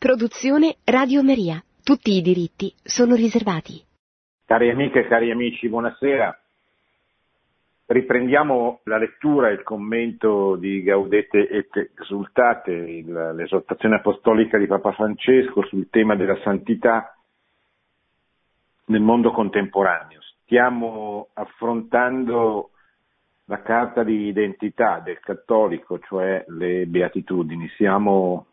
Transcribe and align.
Produzione 0.00 0.76
Radio 0.84 1.22
Maria. 1.22 1.62
Tutti 1.84 2.12
i 2.12 2.22
diritti 2.22 2.72
sono 2.82 3.14
riservati. 3.14 3.84
Cari 4.46 4.70
amiche 4.70 5.00
e 5.00 5.06
cari 5.06 5.30
amici, 5.30 5.68
buonasera. 5.68 6.40
Riprendiamo 7.84 8.80
la 8.84 8.96
lettura 8.96 9.50
e 9.50 9.52
il 9.52 9.62
commento 9.62 10.56
di 10.56 10.82
Gaudete 10.82 11.46
et 11.50 11.90
Exultate, 11.98 13.04
l'esortazione 13.34 13.96
apostolica 13.96 14.56
di 14.56 14.66
Papa 14.66 14.92
Francesco 14.92 15.66
sul 15.66 15.90
tema 15.90 16.16
della 16.16 16.38
santità 16.44 17.14
nel 18.86 19.02
mondo 19.02 19.32
contemporaneo. 19.32 20.20
Stiamo 20.44 21.28
affrontando 21.34 22.70
la 23.44 23.60
carta 23.60 24.02
di 24.02 24.28
identità 24.28 25.00
del 25.04 25.20
cattolico, 25.20 25.98
cioè 25.98 26.42
le 26.48 26.86
beatitudini. 26.86 27.68
Siamo 27.76 28.46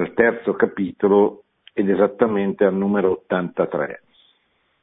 al 0.00 0.14
terzo 0.14 0.54
capitolo 0.54 1.42
ed 1.74 1.90
esattamente 1.90 2.64
al 2.64 2.74
numero 2.74 3.10
83. 3.10 4.02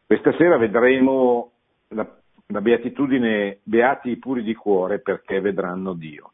Questa 0.05 0.31
sera 0.37 0.57
vedremo 0.57 1.51
la, 1.89 2.07
la 2.47 2.61
beatitudine 2.61 3.59
Beati 3.63 4.11
i 4.11 4.17
puri 4.17 4.43
di 4.43 4.53
cuore 4.53 4.99
perché 4.99 5.41
vedranno 5.41 5.93
Dio. 5.93 6.31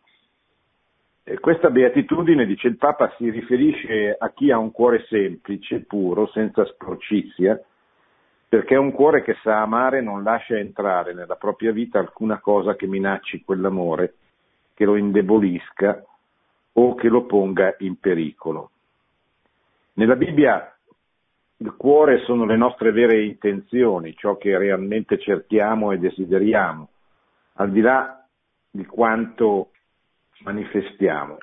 E 1.23 1.39
questa 1.39 1.69
beatitudine, 1.69 2.45
dice 2.45 2.67
il 2.67 2.75
Papa, 2.75 3.13
si 3.17 3.29
riferisce 3.29 4.13
a 4.17 4.29
chi 4.31 4.51
ha 4.51 4.57
un 4.57 4.71
cuore 4.71 5.05
semplice, 5.07 5.85
puro, 5.85 6.27
senza 6.27 6.65
sporcizia, 6.65 7.57
perché 8.49 8.75
è 8.75 8.77
un 8.77 8.91
cuore 8.91 9.23
che 9.23 9.37
sa 9.41 9.61
amare 9.61 10.01
non 10.01 10.21
lascia 10.21 10.57
entrare 10.57 11.13
nella 11.13 11.35
propria 11.35 11.71
vita 11.71 11.97
alcuna 11.97 12.39
cosa 12.39 12.75
che 12.75 12.87
minacci 12.87 13.43
quell'amore, 13.45 14.15
che 14.73 14.83
lo 14.83 14.97
indebolisca 14.97 16.03
o 16.73 16.95
che 16.95 17.07
lo 17.07 17.25
ponga 17.25 17.75
in 17.79 17.97
pericolo. 17.97 18.71
Nella 19.93 20.15
Bibbia 20.15 20.75
il 21.57 21.75
cuore 21.75 22.23
sono 22.25 22.45
le 22.45 22.57
nostre 22.57 22.91
vere 22.91 23.23
intenzioni, 23.23 24.15
ciò 24.15 24.37
che 24.37 24.57
realmente 24.57 25.19
cerchiamo 25.19 25.91
e 25.91 25.99
desideriamo, 25.99 26.89
al 27.53 27.71
di 27.71 27.79
là 27.79 28.25
di 28.69 28.85
quanto 28.85 29.71
manifestiamo. 30.43 31.37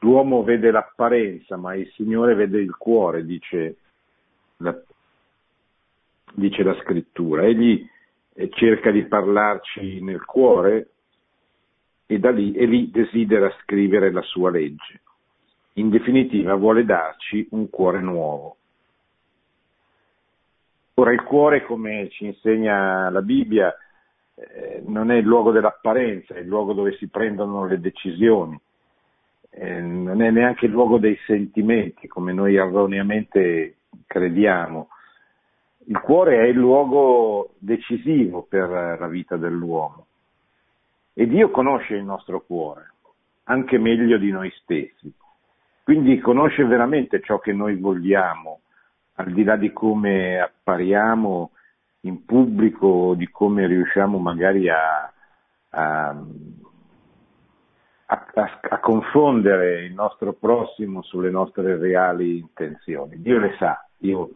L'uomo 0.00 0.42
vede 0.44 0.70
l'apparenza, 0.70 1.56
ma 1.56 1.74
il 1.74 1.90
Signore 1.94 2.34
vede 2.34 2.60
il 2.60 2.74
cuore, 2.76 3.24
dice 3.24 3.76
la, 4.58 4.74
dice 6.32 6.62
la 6.62 6.74
scrittura. 6.82 7.42
Egli 7.42 7.86
eh, 8.34 8.48
cerca 8.50 8.90
di 8.90 9.04
parlarci 9.04 10.00
nel 10.00 10.24
cuore 10.24 10.90
e 12.06 12.18
da 12.18 12.30
lì, 12.30 12.52
e 12.52 12.64
lì 12.66 12.90
desidera 12.90 13.52
scrivere 13.62 14.10
la 14.10 14.22
sua 14.22 14.50
legge. 14.50 15.02
In 15.74 15.88
definitiva 15.88 16.54
vuole 16.54 16.84
darci 16.84 17.46
un 17.50 17.70
cuore 17.70 18.00
nuovo. 18.00 18.56
Ora 20.94 21.12
il 21.12 21.22
cuore, 21.22 21.64
come 21.64 22.08
ci 22.10 22.26
insegna 22.26 23.08
la 23.08 23.22
Bibbia, 23.22 23.74
eh, 24.34 24.82
non 24.86 25.10
è 25.10 25.16
il 25.16 25.24
luogo 25.24 25.50
dell'apparenza, 25.50 26.34
è 26.34 26.40
il 26.40 26.46
luogo 26.46 26.72
dove 26.72 26.96
si 26.96 27.08
prendono 27.08 27.66
le 27.66 27.80
decisioni, 27.80 28.60
eh, 29.50 29.80
non 29.80 30.20
è 30.20 30.30
neanche 30.30 30.66
il 30.66 30.72
luogo 30.72 30.98
dei 30.98 31.18
sentimenti, 31.26 32.06
come 32.06 32.32
noi 32.32 32.56
erroneamente 32.56 33.76
crediamo. 34.06 34.88
Il 35.86 36.00
cuore 36.00 36.42
è 36.42 36.46
il 36.48 36.56
luogo 36.56 37.54
decisivo 37.58 38.42
per 38.42 38.68
la 38.68 39.08
vita 39.08 39.36
dell'uomo 39.36 40.06
e 41.14 41.26
Dio 41.26 41.50
conosce 41.50 41.94
il 41.94 42.04
nostro 42.04 42.40
cuore, 42.42 42.92
anche 43.44 43.78
meglio 43.78 44.16
di 44.18 44.30
noi 44.30 44.50
stessi. 44.62 45.12
Quindi 45.90 46.20
conosce 46.20 46.64
veramente 46.64 47.20
ciò 47.20 47.40
che 47.40 47.52
noi 47.52 47.74
vogliamo, 47.74 48.60
al 49.14 49.32
di 49.32 49.42
là 49.42 49.56
di 49.56 49.72
come 49.72 50.38
appariamo 50.38 51.50
in 52.02 52.24
pubblico, 52.24 53.14
di 53.16 53.28
come 53.28 53.66
riusciamo 53.66 54.18
magari 54.18 54.68
a, 54.68 55.12
a, 55.70 56.16
a, 58.06 58.24
a, 58.68 58.78
confondere 58.78 59.82
il 59.82 59.92
nostro 59.92 60.32
prossimo 60.34 61.02
sulle 61.02 61.28
nostre 61.28 61.76
reali 61.76 62.38
intenzioni. 62.38 63.20
Dio 63.20 63.40
le 63.40 63.56
sa, 63.58 63.84
Dio 63.96 64.30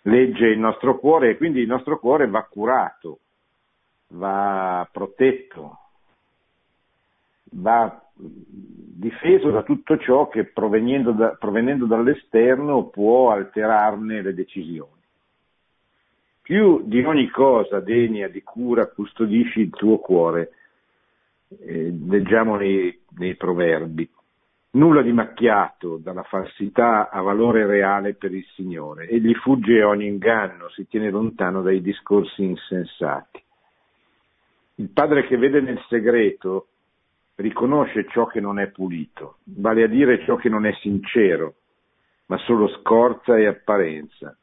legge 0.00 0.46
il 0.46 0.58
nostro 0.58 0.98
cuore 0.98 1.28
e 1.28 1.36
quindi 1.36 1.60
il 1.60 1.68
nostro 1.68 1.98
cuore 1.98 2.26
va 2.26 2.42
curato, 2.44 3.18
va 4.12 4.88
protetto, 4.90 5.78
va 7.50 8.03
difeso 8.16 9.50
da 9.50 9.62
tutto 9.62 9.98
ciò 9.98 10.28
che 10.28 10.44
provenendo, 10.44 11.12
da, 11.12 11.36
provenendo 11.38 11.86
dall'esterno 11.86 12.88
può 12.88 13.32
alterarne 13.32 14.22
le 14.22 14.34
decisioni. 14.34 15.02
Più 16.40 16.82
di 16.84 17.02
ogni 17.02 17.28
cosa 17.30 17.80
degna 17.80 18.28
di 18.28 18.42
cura 18.42 18.86
custodisci 18.86 19.60
il 19.60 19.70
tuo 19.70 19.98
cuore, 19.98 20.52
eh, 21.60 21.92
leggiamo 22.06 22.56
nei, 22.56 23.00
nei 23.16 23.34
proverbi. 23.34 24.08
Nulla 24.72 25.02
di 25.02 25.12
macchiato 25.12 25.98
dalla 25.98 26.24
falsità 26.24 27.08
ha 27.08 27.20
valore 27.22 27.64
reale 27.64 28.14
per 28.14 28.34
il 28.34 28.44
Signore. 28.54 29.08
Egli 29.08 29.32
fugge 29.34 29.82
ogni 29.84 30.06
inganno, 30.06 30.68
si 30.70 30.86
tiene 30.88 31.10
lontano 31.10 31.62
dai 31.62 31.80
discorsi 31.80 32.42
insensati. 32.42 33.42
Il 34.76 34.88
padre 34.88 35.26
che 35.26 35.36
vede 35.36 35.60
nel 35.60 35.80
segreto 35.88 36.66
riconosce 37.36 38.06
ciò 38.08 38.26
che 38.26 38.40
non 38.40 38.58
è 38.58 38.68
pulito, 38.68 39.38
vale 39.44 39.82
a 39.82 39.88
dire 39.88 40.24
ciò 40.24 40.36
che 40.36 40.48
non 40.48 40.66
è 40.66 40.72
sincero, 40.80 41.54
ma 42.26 42.38
solo 42.38 42.68
scorza 42.80 43.36
e 43.36 43.46
apparenza, 43.46 44.36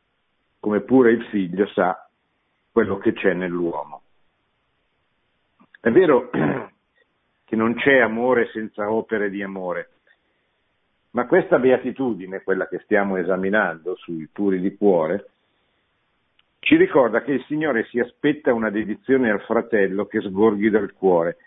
come 0.60 0.82
pure 0.82 1.12
il 1.12 1.24
figlio 1.26 1.68
sa 1.68 2.08
quello 2.72 2.98
che 2.98 3.14
c'è 3.14 3.34
nell'uomo. 3.34 4.02
È 5.80 5.90
vero 5.90 6.30
che 7.46 7.56
non 7.56 7.76
c'è 7.76 8.00
amore 8.00 8.50
senza 8.52 8.92
opere 8.92 9.30
di 9.30 9.42
amore, 9.42 9.90
ma 11.12 11.26
questa 11.28 11.60
beatitudine, 11.60 12.44
quella 12.44 12.68
che 12.68 12.80
stiamo 12.84 13.18
esaminando 13.18 13.96
sui 13.96 14.28
puri 14.32 14.60
di 14.60 14.76
cuore, 14.76 15.28
ci 16.60 16.76
ricorda 16.76 17.22
che 17.24 17.32
il 17.32 17.44
Signore 17.46 17.86
si 17.86 18.00
aspetta 18.00 18.54
una 18.54 18.70
dedizione 18.70 19.32
al 19.32 19.42
fratello 19.42 20.06
che 20.06 20.22
sgorghi 20.22 20.70
dal 20.70 20.94
cuore 20.94 21.38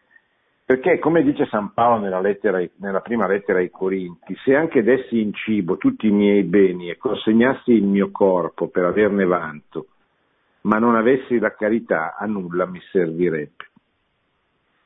perché, 0.67 0.99
come 0.99 1.23
dice 1.23 1.45
San 1.47 1.75
Paolo 1.75 2.01
nella, 2.01 2.21
lettera, 2.21 2.63
nella, 2.77 3.01
prima 3.01 3.27
lettera 3.27 3.59
ai 3.59 3.71
Corinti, 3.71 4.35
se 4.45 4.55
anche 4.55 4.83
dessi 4.83 5.21
in 5.21 5.35
cibo 5.35 5.77
tutti 5.77 6.07
i 6.07 6.11
miei 6.11 6.43
beni 6.43 6.89
e 6.89 6.97
consegnassi 6.97 7.73
il 7.73 7.85
mio 7.85 8.11
corpo 8.11 8.69
per 8.69 8.85
averne 8.85 9.27
vanto, 9.27 9.89
ma 10.63 10.79
non 10.79 10.97
avessi 10.97 11.39
la 11.39 11.55
carità, 11.55 12.17
a 12.17 12.25
nulla 12.25 12.65
mi 12.65 12.81
servirebbe. 12.91 13.73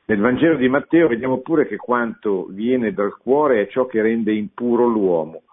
Nel 0.07 0.19
Vangelo 0.19 0.57
di 0.57 0.67
Matteo 0.67 1.07
vediamo 1.07 1.39
pure 1.39 1.65
che 1.65 1.77
quanto 1.77 2.47
viene 2.49 2.91
dal 2.91 3.15
cuore 3.15 3.61
è 3.61 3.67
ciò 3.67 3.85
che 3.85 4.01
rende 4.01 4.33
impuro 4.33 4.85
l'uomo, 4.85 5.43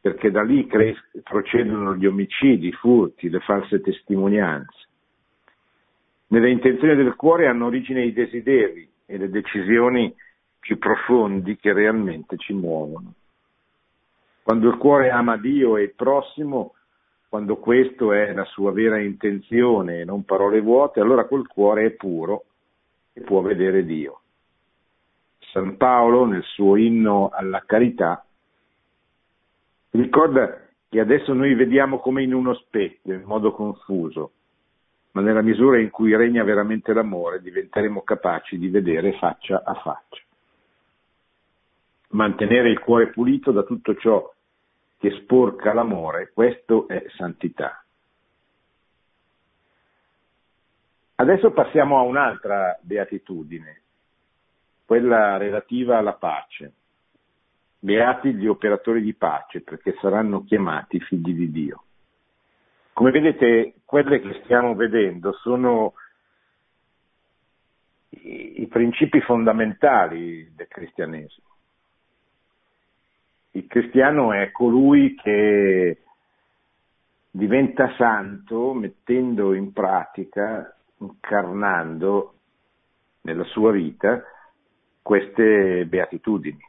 perché 0.00 0.32
da 0.32 0.42
lì 0.42 0.66
cres- 0.66 1.10
procedono 1.22 1.94
gli 1.94 2.06
omicidi, 2.06 2.68
i 2.68 2.72
furti, 2.72 3.28
le 3.28 3.40
false 3.40 3.80
testimonianze. 3.82 4.86
Nelle 6.28 6.50
intenzioni 6.50 6.96
del 6.96 7.14
cuore 7.14 7.46
hanno 7.46 7.66
origine 7.66 8.04
i 8.04 8.12
desideri, 8.12 8.88
e 9.10 9.16
le 9.16 9.30
decisioni 9.30 10.14
più 10.60 10.76
profondi 10.76 11.56
che 11.56 11.72
realmente 11.72 12.36
ci 12.36 12.52
muovono. 12.52 13.14
Quando 14.42 14.68
il 14.68 14.76
cuore 14.76 15.08
ama 15.08 15.38
Dio 15.38 15.78
e 15.78 15.84
il 15.84 15.94
prossimo, 15.94 16.74
quando 17.26 17.56
questo 17.56 18.12
è 18.12 18.32
la 18.34 18.44
sua 18.44 18.70
vera 18.70 18.98
intenzione 18.98 20.00
e 20.00 20.04
non 20.04 20.24
parole 20.24 20.60
vuote, 20.60 21.00
allora 21.00 21.24
quel 21.24 21.46
cuore 21.46 21.86
è 21.86 21.90
puro 21.90 22.44
e 23.14 23.22
può 23.22 23.40
vedere 23.40 23.86
Dio. 23.86 24.20
San 25.52 25.78
Paolo, 25.78 26.26
nel 26.26 26.42
suo 26.42 26.76
inno 26.76 27.30
alla 27.32 27.62
carità, 27.64 28.22
ricorda 29.90 30.66
che 30.90 31.00
adesso 31.00 31.32
noi 31.32 31.54
vediamo 31.54 31.98
come 31.98 32.22
in 32.22 32.34
uno 32.34 32.52
specchio, 32.54 33.14
in 33.14 33.22
modo 33.24 33.52
confuso, 33.52 34.32
ma 35.12 35.20
nella 35.20 35.42
misura 35.42 35.78
in 35.78 35.90
cui 35.90 36.14
regna 36.14 36.44
veramente 36.44 36.92
l'amore 36.92 37.40
diventeremo 37.40 38.02
capaci 38.02 38.58
di 38.58 38.68
vedere 38.68 39.16
faccia 39.18 39.62
a 39.64 39.74
faccia. 39.74 40.22
Mantenere 42.10 42.70
il 42.70 42.78
cuore 42.78 43.08
pulito 43.08 43.50
da 43.50 43.62
tutto 43.62 43.94
ciò 43.96 44.32
che 44.98 45.10
sporca 45.22 45.72
l'amore, 45.72 46.30
questo 46.32 46.88
è 46.88 47.04
santità. 47.16 47.82
Adesso 51.16 51.50
passiamo 51.50 51.98
a 51.98 52.02
un'altra 52.02 52.78
beatitudine, 52.80 53.82
quella 54.84 55.36
relativa 55.36 55.98
alla 55.98 56.14
pace. 56.14 56.72
Beati 57.80 58.34
gli 58.34 58.46
operatori 58.46 59.02
di 59.02 59.14
pace, 59.14 59.60
perché 59.60 59.96
saranno 60.00 60.44
chiamati 60.44 61.00
figli 61.00 61.32
di 61.32 61.50
Dio. 61.50 61.82
Come 62.98 63.12
vedete, 63.12 63.74
quelle 63.84 64.20
che 64.20 64.40
stiamo 64.42 64.74
vedendo 64.74 65.32
sono 65.34 65.92
i, 68.08 68.66
principi 68.68 69.20
fondamentali 69.20 70.52
del 70.52 70.66
cristianesimo. 70.66 71.46
Il 73.52 73.68
cristiano 73.68 74.32
è 74.32 74.50
colui 74.50 75.14
che 75.14 76.02
diventa 77.30 77.94
santo 77.94 78.72
mettendo 78.72 79.54
in 79.54 79.72
pratica, 79.72 80.76
incarnando 80.96 82.34
nella 83.20 83.44
sua 83.44 83.70
vita 83.70 84.24
queste 85.00 85.86
beatitudini. 85.86 86.66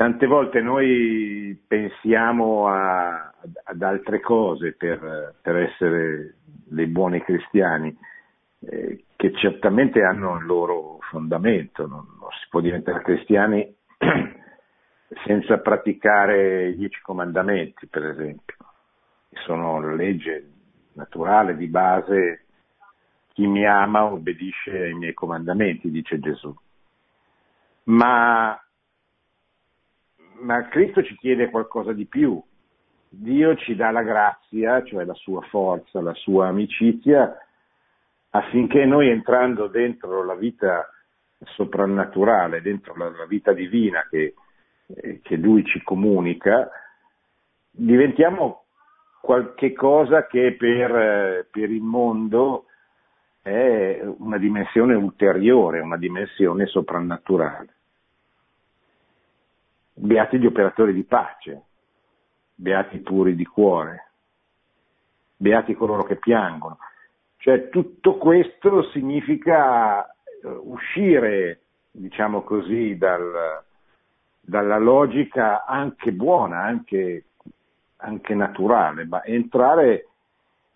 Tante 0.00 0.26
volte 0.26 0.62
noi 0.62 1.62
pensiamo 1.68 2.68
a, 2.68 3.34
ad 3.64 3.82
altre 3.82 4.18
cose 4.20 4.72
per, 4.72 5.34
per, 5.42 5.56
essere 5.56 6.36
dei 6.42 6.86
buoni 6.86 7.20
cristiani, 7.20 7.94
eh, 8.60 9.04
che 9.14 9.32
certamente 9.34 10.02
hanno 10.02 10.38
il 10.38 10.46
loro 10.46 11.00
fondamento, 11.10 11.86
non, 11.86 12.06
non 12.18 12.30
si 12.30 12.46
può 12.48 12.60
diventare 12.60 13.02
cristiani 13.02 13.76
senza 15.26 15.58
praticare 15.58 16.68
i 16.68 16.76
dieci 16.76 17.02
comandamenti, 17.02 17.86
per 17.86 18.06
esempio, 18.06 18.56
che 19.28 19.36
sono 19.44 19.82
la 19.82 19.92
legge 19.92 20.50
naturale 20.94 21.58
di 21.58 21.66
base, 21.66 22.46
chi 23.34 23.46
mi 23.46 23.66
ama 23.66 24.04
obbedisce 24.04 24.82
ai 24.82 24.94
miei 24.94 25.12
comandamenti, 25.12 25.90
dice 25.90 26.18
Gesù. 26.18 26.56
Ma, 27.82 28.58
ma 30.40 30.68
Cristo 30.68 31.02
ci 31.02 31.16
chiede 31.16 31.50
qualcosa 31.50 31.92
di 31.92 32.06
più. 32.06 32.42
Dio 33.08 33.56
ci 33.56 33.74
dà 33.74 33.90
la 33.90 34.02
grazia, 34.02 34.82
cioè 34.84 35.04
la 35.04 35.14
sua 35.14 35.40
forza, 35.42 36.00
la 36.00 36.14
sua 36.14 36.48
amicizia, 36.48 37.36
affinché 38.30 38.84
noi 38.84 39.08
entrando 39.08 39.66
dentro 39.66 40.24
la 40.24 40.34
vita 40.34 40.88
soprannaturale, 41.54 42.62
dentro 42.62 42.94
la, 42.96 43.10
la 43.10 43.26
vita 43.26 43.52
divina 43.52 44.06
che 44.08 44.34
eh, 44.94 45.20
che 45.22 45.36
lui 45.36 45.64
ci 45.64 45.82
comunica, 45.82 46.68
diventiamo 47.70 48.64
qualche 49.20 49.72
cosa 49.72 50.26
che 50.26 50.56
per, 50.58 50.96
eh, 50.96 51.46
per 51.50 51.70
il 51.70 51.82
mondo 51.82 52.64
è 53.42 54.02
una 54.18 54.38
dimensione 54.38 54.94
ulteriore, 54.94 55.80
una 55.80 55.96
dimensione 55.96 56.66
soprannaturale. 56.66 57.74
Beati 60.02 60.38
gli 60.38 60.46
operatori 60.46 60.94
di 60.94 61.04
pace, 61.04 61.62
beati 62.54 62.96
i 62.96 63.00
puri 63.00 63.34
di 63.34 63.44
cuore, 63.44 64.12
beati 65.36 65.74
coloro 65.74 66.04
che 66.04 66.16
piangono. 66.16 66.78
Cioè 67.36 67.68
tutto 67.68 68.16
questo 68.16 68.88
significa 68.92 70.06
eh, 70.06 70.48
uscire, 70.48 71.60
diciamo 71.90 72.40
così, 72.42 72.96
dal, 72.96 73.62
dalla 74.40 74.78
logica 74.78 75.66
anche 75.66 76.12
buona, 76.12 76.62
anche, 76.62 77.24
anche 77.96 78.34
naturale, 78.34 79.04
ma 79.04 79.22
entrare 79.22 80.08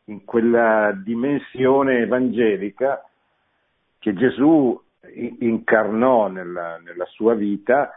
in 0.04 0.26
quella 0.26 0.92
dimensione 0.92 2.00
evangelica 2.00 3.02
che 3.98 4.12
Gesù 4.12 4.78
incarnò 5.38 6.28
nella, 6.28 6.78
nella, 6.78 7.06
sua 7.06 7.32
vita 7.34 7.90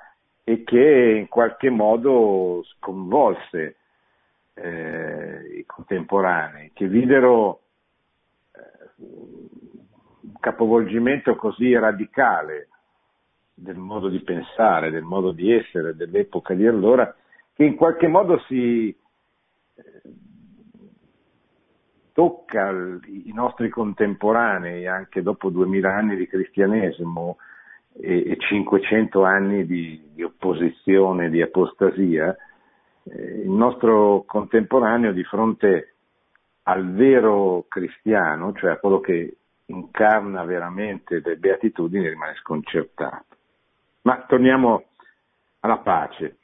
e 0.49 0.63
che 0.63 1.17
in 1.19 1.27
qualche 1.27 1.69
modo 1.69 2.63
sconvolse 2.75 3.75
eh, 4.53 5.57
i 5.57 5.65
contemporanei, 5.65 6.71
che 6.73 6.87
videro 6.87 7.63
eh, 8.53 8.89
un 8.95 10.31
capovolgimento 10.39 11.35
così 11.35 11.77
radicale 11.77 12.69
del 13.53 13.75
modo 13.75 14.07
di 14.07 14.21
pensare, 14.21 14.89
del 14.89 15.03
modo 15.03 15.33
di 15.33 15.51
essere 15.51 15.97
dell'epoca 15.97 16.53
di 16.53 16.65
allora, 16.65 17.13
che 17.53 17.65
in 17.65 17.75
qualche 17.75 18.07
modo 18.07 18.39
si 18.47 18.87
eh, 18.87 20.01
tocca 22.13 22.69
i 22.71 23.33
nostri 23.33 23.67
contemporanei 23.67 24.87
anche 24.87 25.21
dopo 25.21 25.49
2000 25.49 25.93
anni 25.93 26.15
di 26.15 26.25
cristianesimo 26.25 27.35
e, 27.99 28.35
500 28.37 29.23
anni 29.23 29.65
di, 29.65 30.09
di 30.13 30.23
opposizione, 30.23 31.29
di 31.29 31.41
apostasia, 31.41 32.35
eh, 33.03 33.41
il 33.41 33.49
nostro 33.49 34.23
contemporaneo 34.25 35.11
di 35.11 35.23
fronte 35.23 35.93
al 36.63 36.91
vero 36.91 37.65
cristiano, 37.67 38.53
cioè 38.53 38.71
a 38.71 38.77
quello 38.77 38.99
che 38.99 39.37
incarna 39.67 40.43
veramente 40.43 41.21
le 41.23 41.37
beatitudini, 41.37 42.09
rimane 42.09 42.35
sconcertato. 42.35 43.35
Ma 44.01 44.23
torniamo 44.27 44.83
alla 45.61 45.77
pace. 45.77 46.37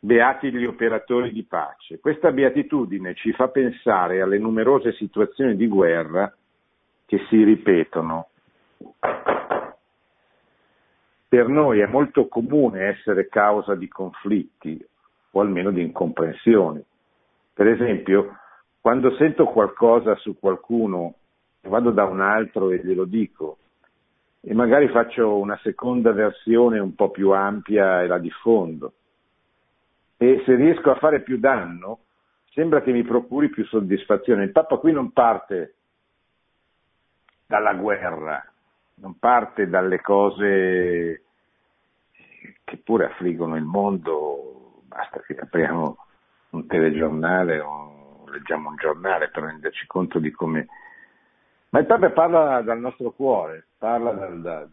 Beati 0.00 0.52
gli 0.52 0.64
operatori 0.64 1.32
di 1.32 1.44
pace. 1.44 1.98
Questa 1.98 2.30
beatitudine 2.30 3.14
ci 3.14 3.32
fa 3.32 3.48
pensare 3.48 4.20
alle 4.20 4.38
numerose 4.38 4.92
situazioni 4.92 5.56
di 5.56 5.66
guerra 5.66 6.32
che 7.04 7.18
si 7.28 7.42
ripetono. 7.42 8.28
Per 11.28 11.46
noi 11.46 11.80
è 11.80 11.86
molto 11.86 12.26
comune 12.26 12.86
essere 12.88 13.28
causa 13.28 13.74
di 13.74 13.86
conflitti 13.86 14.82
o 15.32 15.40
almeno 15.40 15.70
di 15.70 15.82
incomprensioni. 15.82 16.82
Per 17.52 17.66
esempio, 17.66 18.38
quando 18.80 19.14
sento 19.16 19.44
qualcosa 19.44 20.14
su 20.16 20.38
qualcuno, 20.38 21.16
vado 21.62 21.90
da 21.90 22.04
un 22.04 22.20
altro 22.20 22.70
e 22.70 22.78
glielo 22.82 23.04
dico, 23.04 23.58
e 24.40 24.54
magari 24.54 24.88
faccio 24.88 25.36
una 25.36 25.58
seconda 25.62 26.12
versione 26.12 26.78
un 26.78 26.94
po' 26.94 27.10
più 27.10 27.32
ampia 27.32 28.00
e 28.02 28.06
la 28.06 28.18
diffondo. 28.18 28.92
E 30.16 30.42
se 30.46 30.54
riesco 30.54 30.90
a 30.90 30.96
fare 30.96 31.20
più 31.20 31.38
danno, 31.38 31.98
sembra 32.52 32.80
che 32.80 32.92
mi 32.92 33.02
procuri 33.02 33.50
più 33.50 33.66
soddisfazione. 33.66 34.44
Il 34.44 34.52
Papa 34.52 34.78
qui 34.78 34.92
non 34.92 35.12
parte 35.12 35.74
dalla 37.46 37.74
guerra, 37.74 38.42
non 39.00 39.18
parte 39.18 39.68
dalle 39.68 40.00
cose 40.00 41.22
che 42.64 42.76
pure 42.78 43.06
affliggono 43.06 43.56
il 43.56 43.64
mondo, 43.64 44.82
basta 44.86 45.20
che 45.20 45.36
apriamo 45.36 45.96
un 46.50 46.66
telegiornale 46.66 47.60
o 47.60 48.24
leggiamo 48.30 48.70
un 48.70 48.76
giornale 48.76 49.30
per 49.30 49.44
renderci 49.44 49.86
conto 49.86 50.18
di 50.18 50.30
come 50.30 50.66
ma 51.70 51.80
il 51.80 51.86
Papa 51.86 52.10
parla 52.10 52.62
dal 52.62 52.78
nostro 52.78 53.10
cuore, 53.10 53.66
parla 53.76 54.12
dal, 54.12 54.40
dal, 54.40 54.70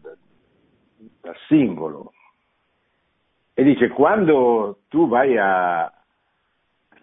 dal 1.20 1.36
singolo 1.46 2.12
e 3.52 3.62
dice 3.62 3.88
quando 3.88 4.80
tu 4.88 5.06
vai 5.08 5.36
a 5.36 5.92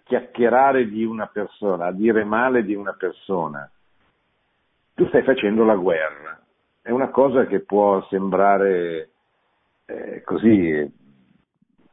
chiacchierare 0.04 0.88
di 0.88 1.04
una 1.04 1.28
persona, 1.28 1.88
a 1.88 1.92
dire 1.92 2.24
male 2.24 2.64
di 2.64 2.76
una 2.76 2.94
persona, 2.94 3.70
tu 4.94 5.08
stai 5.08 5.24
facendo 5.24 5.64
la 5.64 5.76
guerra. 5.76 6.43
È 6.84 6.92
una 6.92 7.12
cosa 7.12 7.46
che 7.46 7.62
può 7.62 8.06
sembrare 8.10 9.10
eh, 9.86 10.22
così 10.26 10.92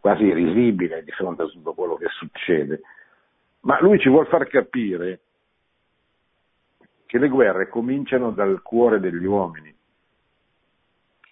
quasi 0.00 0.32
risibile 0.32 1.04
di 1.04 1.12
fronte 1.12 1.42
a 1.42 1.46
tutto 1.46 1.74
quello 1.74 1.94
che 1.94 2.08
succede, 2.08 2.80
ma 3.60 3.80
lui 3.80 4.00
ci 4.00 4.08
vuole 4.08 4.26
far 4.26 4.48
capire 4.48 5.20
che 7.06 7.18
le 7.18 7.28
guerre 7.28 7.68
cominciano 7.68 8.32
dal 8.32 8.62
cuore 8.62 8.98
degli 8.98 9.24
uomini, 9.24 9.72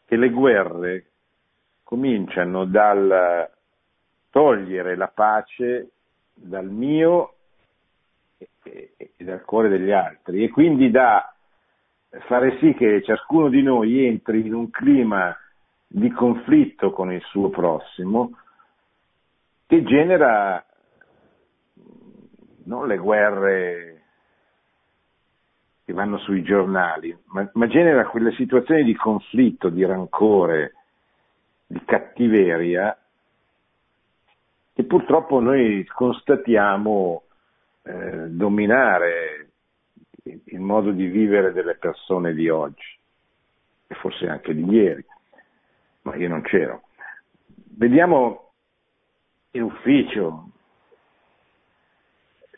che 0.04 0.16
le 0.16 0.30
guerre 0.30 1.06
cominciano 1.82 2.64
dal 2.64 3.50
togliere 4.30 4.94
la 4.94 5.08
pace 5.08 5.90
dal 6.32 6.70
mio 6.70 7.34
e, 8.62 8.94
dal 9.16 9.42
cuore 9.42 9.68
degli 9.68 9.90
altri 9.90 10.44
e 10.44 10.48
quindi 10.48 10.92
da 10.92 11.32
fare 12.26 12.58
sì 12.58 12.74
che 12.74 13.02
ciascuno 13.02 13.48
di 13.48 13.62
noi 13.62 14.06
entri 14.06 14.46
in 14.46 14.54
un 14.54 14.70
clima 14.70 15.36
di 15.86 16.10
conflitto 16.10 16.90
con 16.90 17.12
il 17.12 17.22
suo 17.22 17.50
prossimo 17.50 18.36
che 19.66 19.82
genera 19.82 20.64
non 22.64 22.86
le 22.86 22.96
guerre 22.96 24.02
che 25.84 25.92
vanno 25.94 26.18
sui 26.18 26.42
giornali, 26.42 27.16
ma, 27.28 27.48
ma 27.54 27.66
genera 27.66 28.06
quelle 28.06 28.32
situazioni 28.32 28.84
di 28.84 28.94
conflitto, 28.94 29.70
di 29.70 29.84
rancore, 29.84 30.74
di 31.66 31.82
cattiveria 31.84 32.96
che 34.74 34.84
purtroppo 34.84 35.40
noi 35.40 35.84
constatiamo 35.86 37.22
eh, 37.82 38.28
dominare 38.28 39.47
il 40.44 40.60
modo 40.60 40.90
di 40.90 41.06
vivere 41.06 41.52
delle 41.52 41.76
persone 41.76 42.34
di 42.34 42.48
oggi 42.48 42.98
e 43.86 43.94
forse 43.96 44.28
anche 44.28 44.54
di 44.54 44.64
ieri, 44.64 45.04
ma 46.02 46.14
io 46.16 46.28
non 46.28 46.42
c'ero. 46.42 46.82
Vediamo 47.76 48.50
in 49.52 49.62
ufficio, 49.62 50.50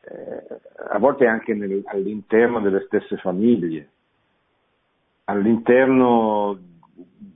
eh, 0.02 0.60
a 0.88 0.98
volte 0.98 1.26
anche 1.26 1.54
nel, 1.54 1.82
all'interno 1.86 2.60
delle 2.60 2.84
stesse 2.86 3.16
famiglie, 3.18 3.90
all'interno 5.24 6.58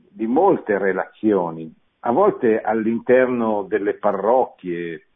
di 0.08 0.26
molte 0.26 0.78
relazioni, 0.78 1.72
a 2.00 2.10
volte 2.10 2.60
all'interno 2.60 3.62
delle 3.62 3.94
parrocchie, 3.94 5.06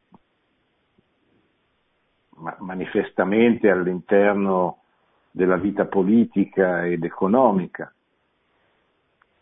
ma 2.36 2.56
manifestamente 2.60 3.68
all'interno 3.68 4.82
della 5.30 5.56
vita 5.56 5.86
politica 5.86 6.86
ed 6.86 7.04
economica. 7.04 7.92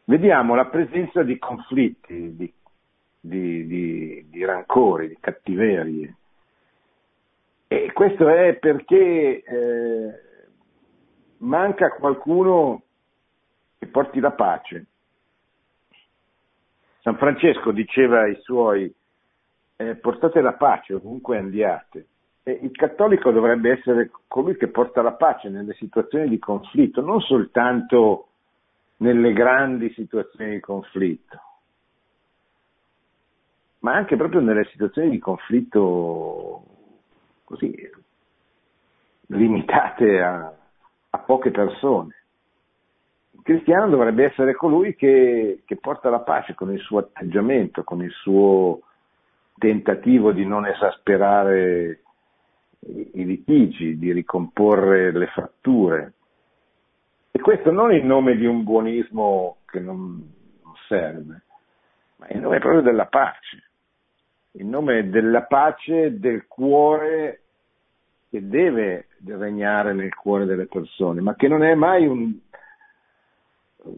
Vediamo 0.05 0.55
la 0.55 0.66
presenza 0.66 1.23
di 1.23 1.38
conflitti, 1.38 2.37
di, 2.37 2.52
di, 3.21 3.66
di, 3.66 4.26
di 4.28 4.45
rancori, 4.45 5.09
di 5.09 5.16
cattiverie. 5.19 6.16
E 7.69 7.93
questo 7.93 8.28
è 8.28 8.55
perché 8.55 9.43
eh, 9.43 10.21
manca 11.38 11.90
qualcuno 11.90 12.83
che 13.78 13.87
porti 13.87 14.21
la 14.21 14.31
pace. 14.31 14.87
San 17.00 17.16
Francesco 17.16 17.73
diceva 17.73 18.21
ai 18.21 18.37
suoi, 18.43 18.93
eh, 19.76 19.97
portate 19.97 20.40
la 20.40 20.55
pace 20.55 20.95
ovunque 20.95 21.38
andiate. 21.38 22.07
Il 22.48 22.70
cattolico 22.70 23.32
dovrebbe 23.32 23.72
essere 23.72 24.08
colui 24.28 24.56
che 24.56 24.68
porta 24.68 25.02
la 25.02 25.14
pace 25.14 25.48
nelle 25.48 25.74
situazioni 25.74 26.28
di 26.28 26.38
conflitto, 26.38 27.00
non 27.00 27.20
soltanto 27.20 28.28
nelle 28.98 29.32
grandi 29.32 29.92
situazioni 29.94 30.52
di 30.52 30.60
conflitto, 30.60 31.40
ma 33.80 33.94
anche 33.94 34.14
proprio 34.14 34.40
nelle 34.40 34.64
situazioni 34.66 35.10
di 35.10 35.18
conflitto 35.18 36.62
così 37.42 37.74
limitate 39.26 40.22
a, 40.22 40.54
a 41.10 41.18
poche 41.18 41.50
persone. 41.50 42.14
Il 43.32 43.42
cristiano 43.42 43.88
dovrebbe 43.88 44.24
essere 44.24 44.54
colui 44.54 44.94
che, 44.94 45.62
che 45.64 45.76
porta 45.78 46.10
la 46.10 46.20
pace 46.20 46.54
con 46.54 46.72
il 46.72 46.78
suo 46.78 46.98
atteggiamento, 46.98 47.82
con 47.82 48.04
il 48.04 48.12
suo 48.12 48.82
tentativo 49.58 50.30
di 50.30 50.46
non 50.46 50.64
esasperare 50.64 52.02
i, 52.80 53.25
litigi, 53.25 53.99
di 53.99 54.12
ricomporre 54.12 55.12
le 55.12 55.26
fratture. 55.26 56.12
E 57.30 57.40
questo 57.40 57.71
non 57.71 57.92
in 57.92 58.06
nome 58.06 58.37
di 58.37 58.47
un 58.47 58.62
buonismo 58.62 59.59
che 59.66 59.80
non 59.80 60.33
serve, 60.88 61.42
ma 62.16 62.26
in 62.30 62.40
nome 62.40 62.59
proprio 62.59 62.80
della 62.83 63.06
pace, 63.06 63.71
in 64.52 64.68
nome 64.68 65.11
della 65.11 65.42
pace 65.42 66.18
del 66.18 66.47
cuore 66.47 67.42
che 68.30 68.47
deve 68.47 69.09
regnare 69.25 69.92
nel 69.92 70.14
cuore 70.14 70.47
delle 70.47 70.66
persone, 70.66 71.21
ma 71.21 71.35
che 71.35 71.49
non 71.49 71.62
è 71.62 71.75
mai 71.75 72.06
un, 72.06 72.38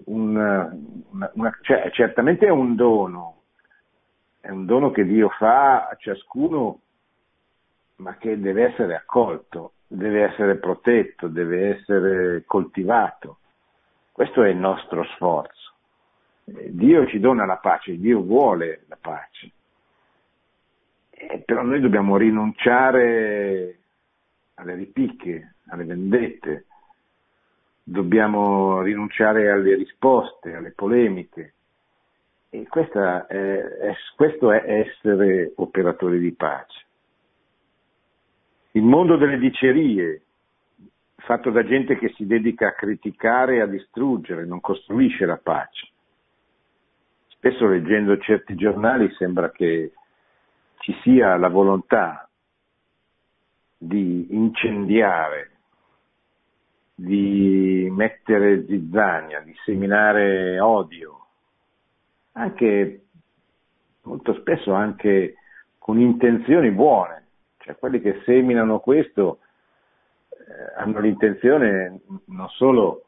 un 0.07 0.37
una, 1.11 1.31
una, 1.35 1.59
cioè, 1.63 1.91
certamente 1.93 2.47
è 2.47 2.51
un 2.51 2.75
dono, 2.75 3.43
è 4.41 4.51
un 4.51 4.67
dono 4.67 4.91
che 4.91 5.05
Dio 5.05 5.29
fa 5.31 5.89
a 5.89 5.97
ciascuno, 5.97 6.81
ma 7.99 8.17
che 8.17 8.39
deve 8.39 8.71
essere 8.71 8.95
accolto, 8.95 9.75
deve 9.87 10.23
essere 10.25 10.57
protetto, 10.57 11.29
deve 11.29 11.77
essere 11.77 12.45
coltivato. 12.47 13.39
Questo 14.13 14.43
è 14.43 14.49
il 14.49 14.57
nostro 14.57 15.05
sforzo. 15.15 15.73
Dio 16.45 17.07
ci 17.07 17.21
dona 17.21 17.45
la 17.45 17.57
pace, 17.57 17.99
Dio 17.99 18.21
vuole 18.21 18.85
la 18.89 18.99
pace. 19.01 19.51
Eh, 21.11 21.43
però 21.45 21.63
noi 21.63 21.81
dobbiamo 21.81 22.17
rinunciare 22.17 23.79
alle 24.55 24.75
ripicche, 24.75 25.55
alle 25.69 25.85
vendette, 25.85 26.67
dobbiamo 27.83 28.81
rinunciare 28.83 29.51
alle 29.51 29.75
risposte, 29.75 30.55
alle 30.55 30.71
polemiche. 30.71 31.55
E 32.51 32.67
è, 32.67 33.27
è, 33.29 33.95
questo 34.17 34.53
è 34.53 34.63
essere 34.65 35.53
operatori 35.57 36.19
di 36.19 36.33
pace. 36.33 36.87
Il 38.73 38.83
mondo 38.83 39.17
delle 39.17 39.39
dicerie, 39.39 40.23
fatto 41.17 41.51
da 41.51 41.65
gente 41.65 41.97
che 41.97 42.13
si 42.17 42.27
dedica 42.27 42.69
a 42.69 42.75
criticare 42.75 43.57
e 43.57 43.61
a 43.61 43.67
distruggere, 43.67 44.45
non 44.45 44.61
costruisce 44.61 45.25
la 45.25 45.39
pace. 45.39 45.89
Spesso 47.29 47.67
leggendo 47.67 48.19
certi 48.19 48.55
giornali 48.57 49.11
sembra 49.15 49.51
che 49.51 49.93
ci 50.79 50.95
sia 51.03 51.37
la 51.37 51.49
volontà 51.49 52.29
di 53.79 54.27
incendiare, 54.31 55.51
di 56.95 57.89
mettere 57.91 58.67
zizzania, 58.67 59.41
di 59.41 59.55
seminare 59.65 60.59
odio, 60.59 61.27
anche 62.33 63.03
molto 64.03 64.35
spesso 64.35 64.73
anche 64.73 65.35
con 65.79 66.01
intenzioni 66.01 66.71
buone, 66.71 67.28
cioè 67.69 67.77
quelli 67.77 68.01
che 68.01 68.23
seminano 68.25 68.81
questo 68.81 69.41
eh, 70.31 70.81
hanno 70.81 71.01
l'intenzione 71.01 72.01
non 72.29 72.49
solo 72.49 73.05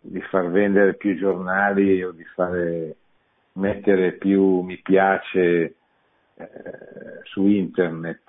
di 0.00 0.20
far 0.22 0.48
vendere 0.50 0.94
più 0.94 1.18
giornali 1.18 2.00
o 2.04 2.12
di 2.12 2.24
fare 2.26 2.94
mettere 3.54 4.12
più 4.12 4.60
mi 4.60 4.78
piace 4.78 5.74
eh, 6.36 6.46
su 7.24 7.44
internet, 7.46 8.22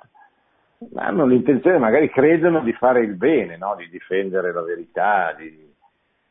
hanno 0.95 1.27
l'intenzione, 1.27 1.77
magari 1.77 2.09
credono 2.09 2.61
di 2.61 2.73
fare 2.73 3.01
il 3.01 3.13
bene, 3.13 3.57
no? 3.57 3.75
di 3.77 3.87
difendere 3.89 4.51
la 4.51 4.63
verità, 4.63 5.35
di, 5.37 5.71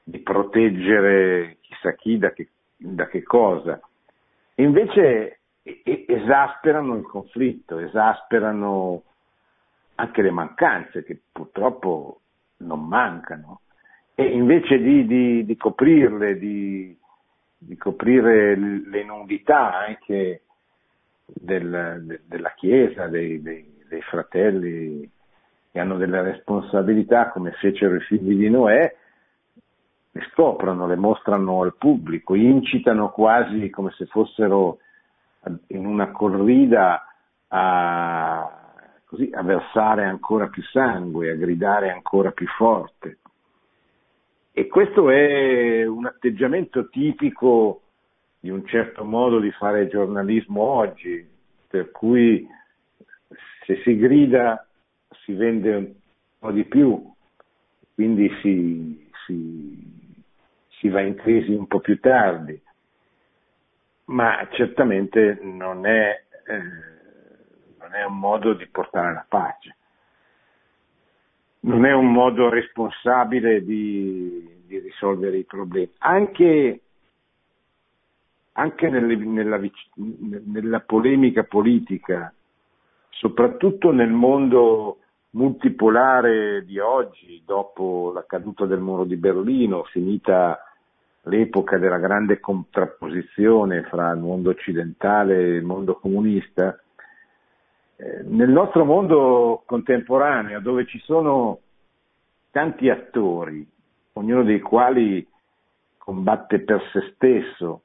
di 0.02 0.18
proteggere 0.18 1.58
chissà 1.60 1.92
chi 1.92 2.18
da 2.18 2.32
che, 2.32 2.48
da 2.76 3.06
che 3.06 3.22
cosa. 3.22 3.80
Invece 4.56 5.39
esasperano 5.82 6.96
il 6.96 7.04
conflitto, 7.04 7.78
esasperano 7.78 9.02
anche 9.96 10.22
le 10.22 10.30
mancanze 10.30 11.04
che 11.04 11.20
purtroppo 11.30 12.20
non 12.58 12.86
mancano. 12.86 13.60
E 14.14 14.24
invece 14.24 14.78
di, 14.78 15.06
di, 15.06 15.44
di 15.44 15.56
coprirle, 15.56 16.38
di, 16.38 16.96
di, 17.56 17.76
coprire 17.76 18.54
le 18.56 19.04
nudità 19.04 19.78
anche 19.78 20.42
del, 21.24 22.02
de, 22.04 22.20
della 22.26 22.52
Chiesa, 22.54 23.06
dei, 23.06 23.40
dei 23.40 23.78
dei 23.90 24.00
fratelli 24.02 25.10
che 25.72 25.78
hanno 25.78 25.96
delle 25.96 26.22
responsabilità 26.22 27.30
come 27.30 27.50
fecero 27.52 27.96
i 27.96 28.00
figli 28.00 28.36
di 28.36 28.48
Noè, 28.48 28.96
le 30.12 30.26
scoprono, 30.32 30.86
le 30.86 30.96
mostrano 30.96 31.62
al 31.62 31.74
pubblico, 31.76 32.34
incitano 32.34 33.10
quasi 33.10 33.68
come 33.68 33.90
se 33.96 34.06
fossero 34.06 34.78
in 35.68 35.86
una 35.86 36.10
corrida 36.10 37.04
a, 37.48 38.50
così, 39.04 39.30
a 39.32 39.42
versare 39.42 40.04
ancora 40.04 40.48
più 40.48 40.62
sangue, 40.64 41.30
a 41.30 41.36
gridare 41.36 41.90
ancora 41.90 42.30
più 42.32 42.46
forte. 42.46 43.18
E 44.52 44.66
questo 44.66 45.10
è 45.10 45.86
un 45.86 46.06
atteggiamento 46.06 46.88
tipico 46.88 47.82
di 48.40 48.50
un 48.50 48.66
certo 48.66 49.04
modo 49.04 49.38
di 49.38 49.50
fare 49.52 49.88
giornalismo 49.88 50.60
oggi, 50.62 51.26
per 51.68 51.90
cui 51.90 52.46
se 53.64 53.80
si 53.84 53.96
grida 53.96 54.66
si 55.24 55.32
vende 55.34 55.74
un 55.74 55.92
po' 56.38 56.50
di 56.50 56.64
più, 56.64 57.12
quindi 57.94 58.30
si, 58.40 59.10
si, 59.26 59.78
si 60.78 60.88
va 60.88 61.00
in 61.02 61.14
crisi 61.14 61.52
un 61.52 61.66
po' 61.66 61.80
più 61.80 62.00
tardi, 62.00 62.60
ma 64.10 64.46
certamente 64.52 65.38
non 65.42 65.86
è, 65.86 66.22
eh, 66.46 66.62
non 67.78 67.94
è 67.94 68.04
un 68.04 68.18
modo 68.18 68.54
di 68.54 68.66
portare 68.66 69.12
la 69.12 69.24
pace, 69.28 69.76
non 71.60 71.84
è 71.84 71.92
un 71.92 72.10
modo 72.10 72.48
responsabile 72.48 73.64
di, 73.64 74.62
di 74.66 74.78
risolvere 74.78 75.38
i 75.38 75.44
problemi. 75.44 75.92
Anche, 75.98 76.80
anche 78.52 78.88
nelle, 78.88 79.16
nella, 79.16 79.60
nella 79.94 80.80
polemica 80.80 81.44
politica 81.44 82.32
soprattutto 83.10 83.92
nel 83.92 84.10
mondo 84.10 84.98
multipolare 85.30 86.64
di 86.64 86.78
oggi, 86.78 87.42
dopo 87.44 88.10
la 88.12 88.24
caduta 88.26 88.64
del 88.64 88.80
muro 88.80 89.04
di 89.04 89.16
Berlino, 89.16 89.84
finita 89.84 90.69
l'epoca 91.22 91.78
della 91.78 91.98
grande 91.98 92.40
contrapposizione 92.40 93.82
fra 93.84 94.10
il 94.12 94.20
mondo 94.20 94.50
occidentale 94.50 95.36
e 95.36 95.56
il 95.56 95.64
mondo 95.64 95.96
comunista, 95.96 96.78
eh, 97.96 98.22
nel 98.24 98.48
nostro 98.48 98.84
mondo 98.84 99.62
contemporaneo, 99.66 100.60
dove 100.60 100.86
ci 100.86 100.98
sono 101.00 101.60
tanti 102.50 102.88
attori, 102.88 103.66
ognuno 104.14 104.42
dei 104.42 104.60
quali 104.60 105.26
combatte 105.98 106.60
per 106.60 106.82
se 106.92 107.12
stesso, 107.14 107.82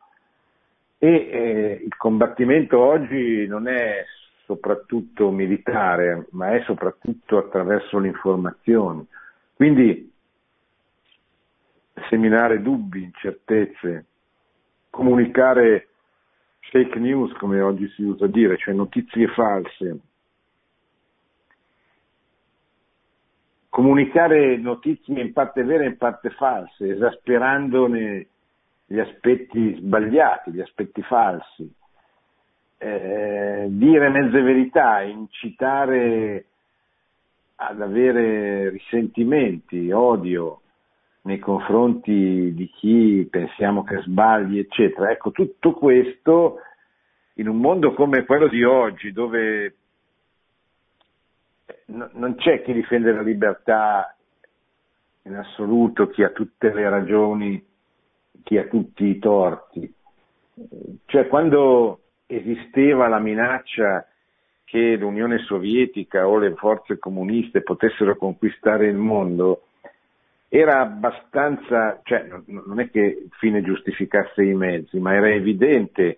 e 0.98 1.10
eh, 1.10 1.82
il 1.84 1.96
combattimento 1.98 2.80
oggi 2.80 3.46
non 3.48 3.68
è 3.68 4.04
soprattutto 4.46 5.30
militare, 5.32 6.28
ma 6.32 6.54
è 6.54 6.62
soprattutto 6.64 7.38
attraverso 7.38 8.00
l'informazione. 8.00 9.06
Quindi 9.54 10.14
seminare 12.10 12.62
dubbi, 12.62 13.04
incertezze, 13.04 14.06
comunicare 14.90 15.88
fake 16.72 17.00
news, 17.00 17.32
come 17.34 17.62
oggi 17.62 17.88
si 17.90 18.04
usa 18.04 18.28
dire, 18.28 18.58
cioè 18.58 18.74
notizie 18.74 19.28
false. 19.28 20.00
Comunicare 23.70 24.58
notizie 24.58 25.22
in 25.22 25.34
parte 25.34 25.64
vere 25.64 25.84
e 25.84 25.88
in 25.88 25.98
parte 25.98 26.30
false, 26.32 26.90
esasperandone 26.90 28.28
gli 28.86 29.00
aspetti 29.00 29.76
sbagliati, 29.76 30.52
gli 30.52 30.62
aspetti 30.62 31.02
falsi. 31.02 31.74
Eh, 32.78 33.68
dire 33.70 34.10
mezze 34.10 34.42
verità, 34.42 35.02
incitare 35.02 36.46
ad 37.56 37.82
avere 37.82 38.70
risentimenti, 38.70 39.92
odio 39.92 40.62
nei 41.26 41.40
confronti 41.40 42.54
di 42.54 42.70
chi 42.70 43.28
pensiamo 43.30 43.84
che 43.84 44.02
sbagli, 44.02 44.60
eccetera. 44.60 45.10
Ecco, 45.12 45.32
tutto 45.32 45.74
questo 45.74 46.60
in 47.36 47.48
un 47.48 47.58
mondo 47.58 47.94
come 47.94 48.26
quello 48.26 48.48
di 48.48 48.64
oggi, 48.64 49.12
dove 49.12 49.76
non 51.86 52.36
c'è 52.38 52.62
chi 52.62 52.74
difende 52.74 53.12
la 53.12 53.22
libertà 53.22 54.16
in 55.24 55.36
assoluto, 55.36 56.10
chi 56.10 56.24
ha 56.24 56.30
tutte 56.30 56.72
le 56.72 56.90
ragioni, 56.90 57.66
chi 58.44 58.58
ha 58.58 58.66
tutti 58.66 59.06
i 59.06 59.18
torti. 59.18 59.94
Cioè, 61.06 61.28
quando 61.28 62.02
esisteva 62.28 63.08
la 63.08 63.20
minaccia 63.20 64.08
che 64.64 64.96
l'Unione 64.96 65.40
Sovietica 65.40 66.28
o 66.28 66.38
le 66.38 66.54
forze 66.54 67.00
comuniste 67.00 67.62
potessero 67.62 68.16
conquistare 68.16 68.88
il 68.88 68.96
mondo, 68.96 69.64
era 70.58 70.80
abbastanza, 70.80 72.00
cioè 72.04 72.30
non 72.46 72.80
è 72.80 72.90
che 72.90 73.00
il 73.00 73.30
fine 73.40 73.62
giustificasse 73.62 74.42
i 74.42 74.54
mezzi, 74.54 75.00
ma 75.00 75.14
era 75.14 75.30
evidente 75.30 76.18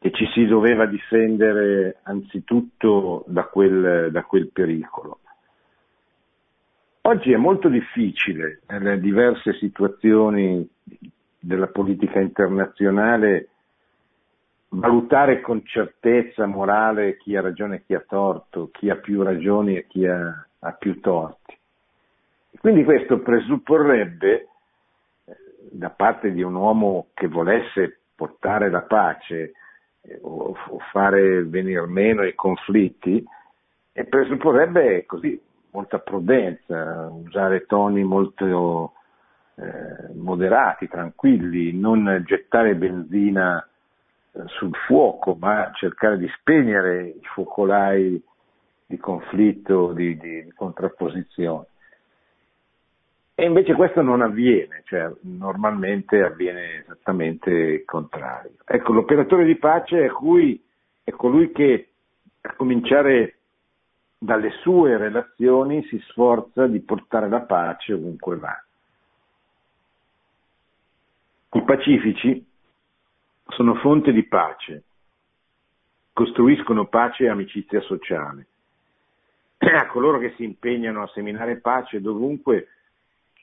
che 0.00 0.10
ci 0.10 0.26
si 0.34 0.46
doveva 0.46 0.84
difendere 0.86 1.98
anzitutto 2.02 3.24
da 3.28 3.44
quel, 3.44 4.10
da 4.10 4.22
quel 4.24 4.50
pericolo. 4.50 5.20
Oggi 7.02 7.32
è 7.32 7.36
molto 7.36 7.68
difficile 7.68 8.62
nelle 8.66 8.98
diverse 8.98 9.52
situazioni 9.54 10.68
della 11.38 11.68
politica 11.68 12.18
internazionale 12.18 13.48
valutare 14.70 15.40
con 15.40 15.64
certezza 15.64 16.46
morale 16.46 17.16
chi 17.16 17.36
ha 17.36 17.40
ragione 17.40 17.76
e 17.76 17.82
chi 17.86 17.94
ha 17.94 18.04
torto, 18.06 18.70
chi 18.72 18.90
ha 18.90 18.96
più 18.96 19.22
ragioni 19.22 19.76
e 19.76 19.86
chi 19.86 20.04
ha, 20.04 20.46
ha 20.58 20.72
più 20.72 21.00
torti. 21.00 21.57
Quindi 22.60 22.84
questo 22.84 23.20
presupporrebbe 23.20 24.48
eh, 25.24 25.36
da 25.70 25.90
parte 25.90 26.32
di 26.32 26.42
un 26.42 26.54
uomo 26.54 27.08
che 27.14 27.28
volesse 27.28 28.00
portare 28.14 28.70
la 28.70 28.82
pace 28.82 29.52
eh, 30.02 30.18
o, 30.22 30.54
fare 30.90 31.44
venire 31.44 31.86
meno 31.86 32.24
i 32.24 32.34
conflitti, 32.34 33.24
presupporrebbe 34.08 35.04
così 35.06 35.40
molta 35.70 35.98
prudenza, 35.98 37.08
usare 37.10 37.66
toni 37.66 38.04
molto 38.04 38.92
eh, 39.56 40.14
moderati, 40.14 40.88
tranquilli, 40.88 41.72
non 41.72 42.22
gettare 42.24 42.76
benzina 42.76 43.66
sul 44.46 44.74
fuoco, 44.86 45.36
ma 45.38 45.70
cercare 45.74 46.16
di 46.18 46.28
spegnere 46.38 47.08
i 47.08 47.20
focolai 47.34 48.22
di 48.86 48.96
conflitto, 48.98 49.92
di, 49.92 50.16
di, 50.16 50.44
di 50.44 50.52
contrapposizione. 50.52 51.66
E 53.40 53.44
invece 53.44 53.74
questo 53.74 54.02
non 54.02 54.20
avviene, 54.20 54.82
cioè 54.86 55.12
normalmente 55.20 56.20
avviene 56.24 56.80
esattamente 56.80 57.50
il 57.50 57.84
contrario. 57.84 58.54
Ecco, 58.64 58.92
l'operatore 58.92 59.44
di 59.44 59.54
pace 59.54 60.06
è, 60.06 60.08
cui, 60.08 60.60
è 61.04 61.12
colui 61.12 61.52
che 61.52 61.88
a 62.40 62.54
cominciare 62.56 63.36
dalle 64.18 64.50
sue 64.62 64.96
relazioni 64.96 65.84
si 65.84 66.00
sforza 66.08 66.66
di 66.66 66.80
portare 66.80 67.28
la 67.28 67.42
pace 67.42 67.92
ovunque 67.92 68.36
va. 68.38 68.60
I 71.52 71.62
pacifici 71.62 72.44
sono 73.50 73.76
fonte 73.76 74.10
di 74.10 74.24
pace, 74.24 74.82
costruiscono 76.12 76.88
pace 76.88 77.22
e 77.22 77.28
amicizia 77.28 77.80
sociale. 77.82 78.46
A 79.58 79.86
coloro 79.86 80.18
che 80.18 80.34
si 80.34 80.42
impegnano 80.42 81.04
a 81.04 81.10
seminare 81.14 81.58
pace 81.58 82.00
dovunque, 82.00 82.66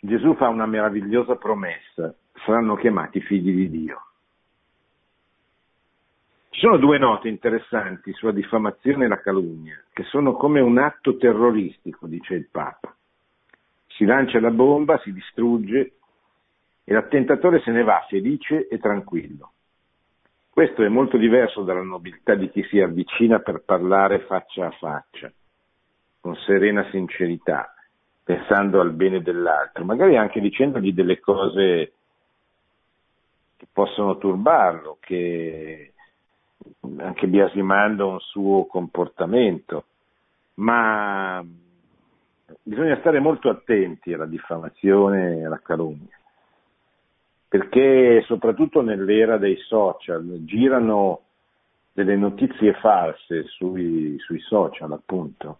Gesù 0.06 0.36
fa 0.36 0.48
una 0.50 0.66
meravigliosa 0.66 1.36
promessa, 1.36 2.14
saranno 2.46 2.76
chiamati 2.76 3.22
figli 3.22 3.54
di 3.54 3.70
Dio. 3.70 4.02
Ci 6.50 6.62
sono 6.62 6.78
due 6.78 6.98
note 6.98 7.28
interessanti 7.28 8.14
sulla 8.14 8.32
diffamazione 8.32 9.06
e 9.06 9.08
la 9.08 9.20
calunnia, 9.20 9.78
che 9.92 10.04
sono 10.04 10.34
come 10.34 10.62
un 10.62 10.78
atto 10.78 11.18
terroristico, 11.18 12.08
dice 12.08 12.36
il 12.36 12.48
Papa. 12.50 12.96
Si 13.88 14.06
lancia 14.06 14.40
la 14.40 14.52
bomba, 14.52 14.98
si 15.00 15.12
distrugge 15.12 15.94
e 16.84 16.94
l'attentatore 16.94 17.60
se 17.62 17.72
ne 17.72 17.84
va 17.84 18.06
felice 18.08 18.68
e 18.68 18.78
tranquillo. 18.78 19.52
Questo 20.50 20.84
è 20.84 20.88
molto 20.88 21.18
diverso 21.18 21.64
dalla 21.64 21.82
nobiltà 21.82 22.36
di 22.36 22.50
chi 22.50 22.64
si 22.70 22.80
avvicina 22.80 23.40
per 23.40 23.64
parlare 23.66 24.20
faccia 24.20 24.68
a 24.68 24.72
faccia, 24.72 25.30
con 26.22 26.36
serena 26.36 26.88
sincerità, 26.92 27.75
pensando 28.26 28.82
al 28.82 28.92
bene 28.92 29.22
dell'altro, 29.22 29.86
magari 29.86 30.18
anche 30.18 30.42
dicendogli 30.42 30.92
delle 30.92 31.22
cose 31.22 31.94
che 33.56 33.68
possono 33.72 34.18
turbarlo, 34.18 34.98
che 35.00 35.94
anche 36.98 37.28
biasimando 37.28 38.08
un 38.08 38.20
suo 38.20 38.66
comportamento, 38.66 39.86
ma 40.56 41.42
bisogna 42.62 42.98
stare 42.98 43.20
molto 43.20 43.50
attenti 43.50 44.12
alla 44.12 44.26
diffamazione 44.26 45.38
e 45.38 45.46
alla 45.46 45.62
calunnia 45.64 46.18
perché 47.56 48.22
soprattutto 48.26 48.82
nell'era 48.82 49.38
dei 49.38 49.56
social 49.68 50.40
girano 50.40 51.22
delle 51.94 52.18
notizie 52.18 52.74
false 52.74 53.44
sui, 53.44 54.18
sui 54.20 54.42
social, 54.42 54.92
appunto, 54.92 55.60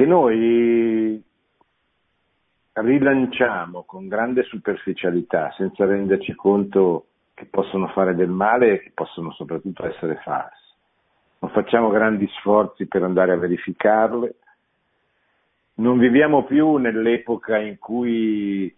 che 0.00 0.06
noi 0.06 1.22
rilanciamo 2.72 3.82
con 3.82 4.08
grande 4.08 4.44
superficialità, 4.44 5.52
senza 5.58 5.84
renderci 5.84 6.34
conto 6.34 7.08
che 7.34 7.44
possono 7.44 7.86
fare 7.88 8.14
del 8.14 8.30
male 8.30 8.72
e 8.72 8.80
che 8.80 8.92
possono 8.94 9.30
soprattutto 9.32 9.84
essere 9.84 10.18
false. 10.24 10.76
Non 11.40 11.50
facciamo 11.50 11.90
grandi 11.90 12.26
sforzi 12.38 12.86
per 12.86 13.02
andare 13.02 13.32
a 13.32 13.36
verificarle. 13.36 14.36
Non 15.74 15.98
viviamo 15.98 16.44
più 16.44 16.76
nell'epoca 16.76 17.58
in 17.58 17.76
cui 17.78 18.74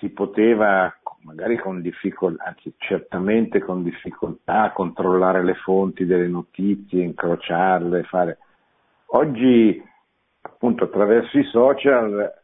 si 0.00 0.08
poteva 0.08 0.92
magari 1.20 1.56
con 1.56 1.80
difficoltà, 1.80 2.46
anzi 2.46 2.74
certamente 2.78 3.60
con 3.60 3.84
difficoltà, 3.84 4.72
controllare 4.72 5.44
le 5.44 5.54
fonti 5.54 6.04
delle 6.04 6.26
notizie, 6.26 7.04
incrociarle, 7.04 8.02
fare. 8.02 8.38
Oggi, 9.14 9.90
appunto, 10.42 10.84
attraverso 10.84 11.38
i 11.38 11.44
social 11.44 12.40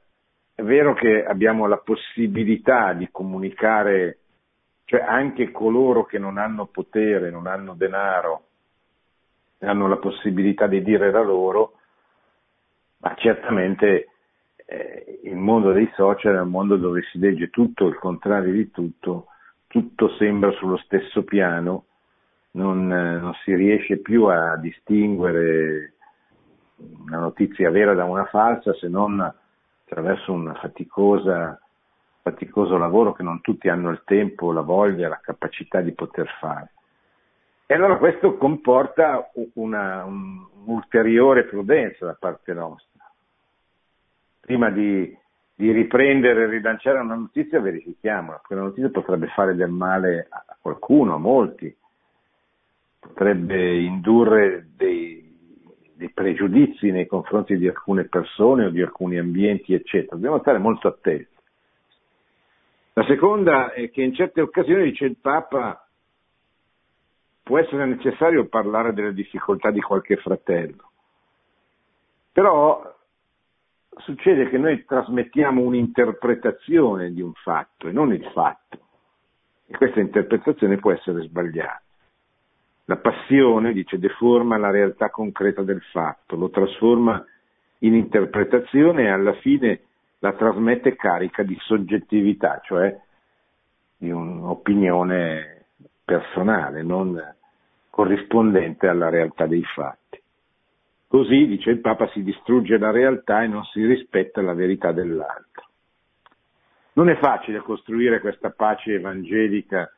è 0.55 0.63
vero 0.63 0.95
che 0.95 1.25
abbiamo 1.25 1.67
la 1.67 1.79
possibilità 1.79 2.93
di 2.93 3.09
comunicare, 3.13 4.19
cioè 4.87 5.01
anche 5.01 5.53
coloro 5.53 6.05
che 6.05 6.19
non 6.19 6.37
hanno 6.37 6.67
potere, 6.67 7.31
non 7.31 7.47
hanno 7.47 7.75
denaro, 7.75 8.47
hanno 9.61 9.87
la 9.87 9.99
possibilità 9.99 10.67
di 10.67 10.83
dire 10.83 11.11
la 11.11 11.23
loro, 11.23 11.75
ma 12.99 13.15
certamente 13.15 14.09
eh, 14.67 15.21
il 15.25 15.37
mondo 15.37 15.73
dei 15.73 15.89
social 15.95 16.35
è 16.35 16.41
un 16.41 16.51
mondo 16.51 16.77
dove 16.77 17.03
si 17.13 17.19
legge 17.19 17.51
tutto 17.51 17.87
il 17.87 17.97
contrario 17.97 18.53
di 18.53 18.71
tutto, 18.71 19.27
tutto 19.69 20.09
sembra 20.17 20.51
sullo 20.53 20.79
stesso 20.79 21.23
piano, 21.23 21.85
non, 22.53 22.87
non 22.87 23.33
si 23.45 23.55
riesce 23.55 23.99
più 23.99 24.25
a 24.25 24.57
distinguere 24.57 25.95
una 26.79 27.19
notizia 27.19 27.71
vera 27.71 27.95
da 27.95 28.05
una 28.05 28.25
falsa 28.27 28.73
se 28.75 28.89
non 28.89 29.21
attraverso 29.85 30.33
un 30.33 30.55
faticoso 32.21 32.77
lavoro 32.77 33.13
che 33.13 33.23
non 33.23 33.41
tutti 33.41 33.69
hanno 33.69 33.91
il 33.91 34.03
tempo, 34.05 34.53
la 34.53 34.61
voglia, 34.61 35.09
la 35.09 35.21
capacità 35.21 35.81
di 35.81 35.93
poter 35.93 36.29
fare. 36.39 36.73
E 37.67 37.75
allora 37.75 37.97
questo 37.97 38.37
comporta 38.37 39.31
una, 39.55 40.05
un'ulteriore 40.05 41.45
prudenza 41.45 42.07
da 42.07 42.17
parte 42.19 42.53
nostra. 42.53 43.11
Prima 44.41 44.71
di, 44.71 45.17
di 45.55 45.71
riprendere 45.73 46.45
e 46.45 46.47
rilanciare 46.47 46.99
una 46.99 47.15
notizia 47.15 47.61
verifichiamola, 47.61 48.39
perché 48.39 48.55
la 48.55 48.63
notizia 48.63 48.91
potrebbe 48.91 49.29
fare 49.29 49.55
del 49.55 49.71
male 49.71 50.27
a 50.31 50.57
qualcuno, 50.61 51.15
a 51.15 51.19
molti, 51.19 51.75
potrebbe 52.99 53.79
indurre 53.81 54.69
dei, 54.75 55.28
dei 55.99 56.11
pregiudizi 56.11 56.93
nei 56.93 57.07
confronti 57.07 57.59
di 57.59 57.67
alcune 57.67 58.05
persone 58.05 58.67
o 58.67 58.71
di 58.71 58.81
alcuni 58.81 59.19
ambienti, 59.19 59.75
eccetera. 59.75 60.15
Dobbiamo 60.15 60.39
stare 60.39 60.59
molto 60.59 60.87
attenti. 60.87 61.35
La 62.93 63.05
seconda 63.05 63.73
è 63.73 63.91
che 63.91 64.03
in 64.03 64.15
certe 64.15 64.41
occasioni, 64.41 64.85
dice 64.85 65.07
il 65.07 65.17
Papa, 65.21 65.85
può 67.43 67.59
essere 67.59 67.85
necessario 67.87 68.47
parlare 68.47 68.93
delle 68.93 69.13
difficoltà 69.13 69.73
di 69.73 69.81
qualche 69.81 70.17
fratello. 70.19 70.93
Però 72.31 72.97
succede 73.97 74.49
che 74.49 74.59
noi 74.59 74.85
trasmettiamo 74.85 75.61
un'interpretazione 75.61 77.13
di 77.13 77.23
un 77.23 77.33
fatto 77.33 77.89
e 77.89 77.93
non 77.93 78.13
il 78.13 78.25
fatto. 78.33 78.79
E 79.67 79.77
questa 79.77 79.99
interpretazione 79.99 80.77
può 80.77 80.93
essere 80.93 81.23
sbagliata. 81.23 81.83
La 82.89 82.97
passione, 82.97 83.75
dice, 83.75 83.99
deforma 83.99 84.57
la 84.57 84.71
realtà 84.71 85.11
concreta 85.11 85.63
del 85.63 85.83
fatto, 85.93 86.37
lo 86.37 86.49
trasforma 86.49 87.23
in 87.81 87.93
interpretazione 87.93 89.03
e 89.03 89.11
alla 89.11 89.35
fine 89.35 89.81
la 90.21 90.33
trasmette 90.33 90.97
carica 90.97 91.43
di 91.43 91.55
soggettività, 91.61 92.63
cioè 92.65 92.99
di 93.95 94.11
un'opinione 94.11 95.67
personale, 96.03 96.83
non 96.83 97.23
corrispondente 97.91 98.89
alla 98.89 99.11
realtà 99.11 99.47
dei 99.47 99.65
fatti. 99.65 100.19
Così, 101.09 101.47
dice 101.47 101.69
il 101.69 101.81
Papa, 101.81 102.09
si 102.09 102.23
distrugge 102.23 102.79
la 102.79 102.91
realtà 102.91 103.43
e 103.43 103.49
non 103.49 103.65
si 103.65 103.85
rispetta 103.85 104.41
la 104.41 104.55
verità 104.55 104.93
dell'altro. 104.93 105.67
Non 106.95 107.11
è 107.11 107.19
facile 107.19 107.59
costruire 107.59 108.21
questa 108.21 108.49
pace 108.49 108.95
evangelica 108.95 109.93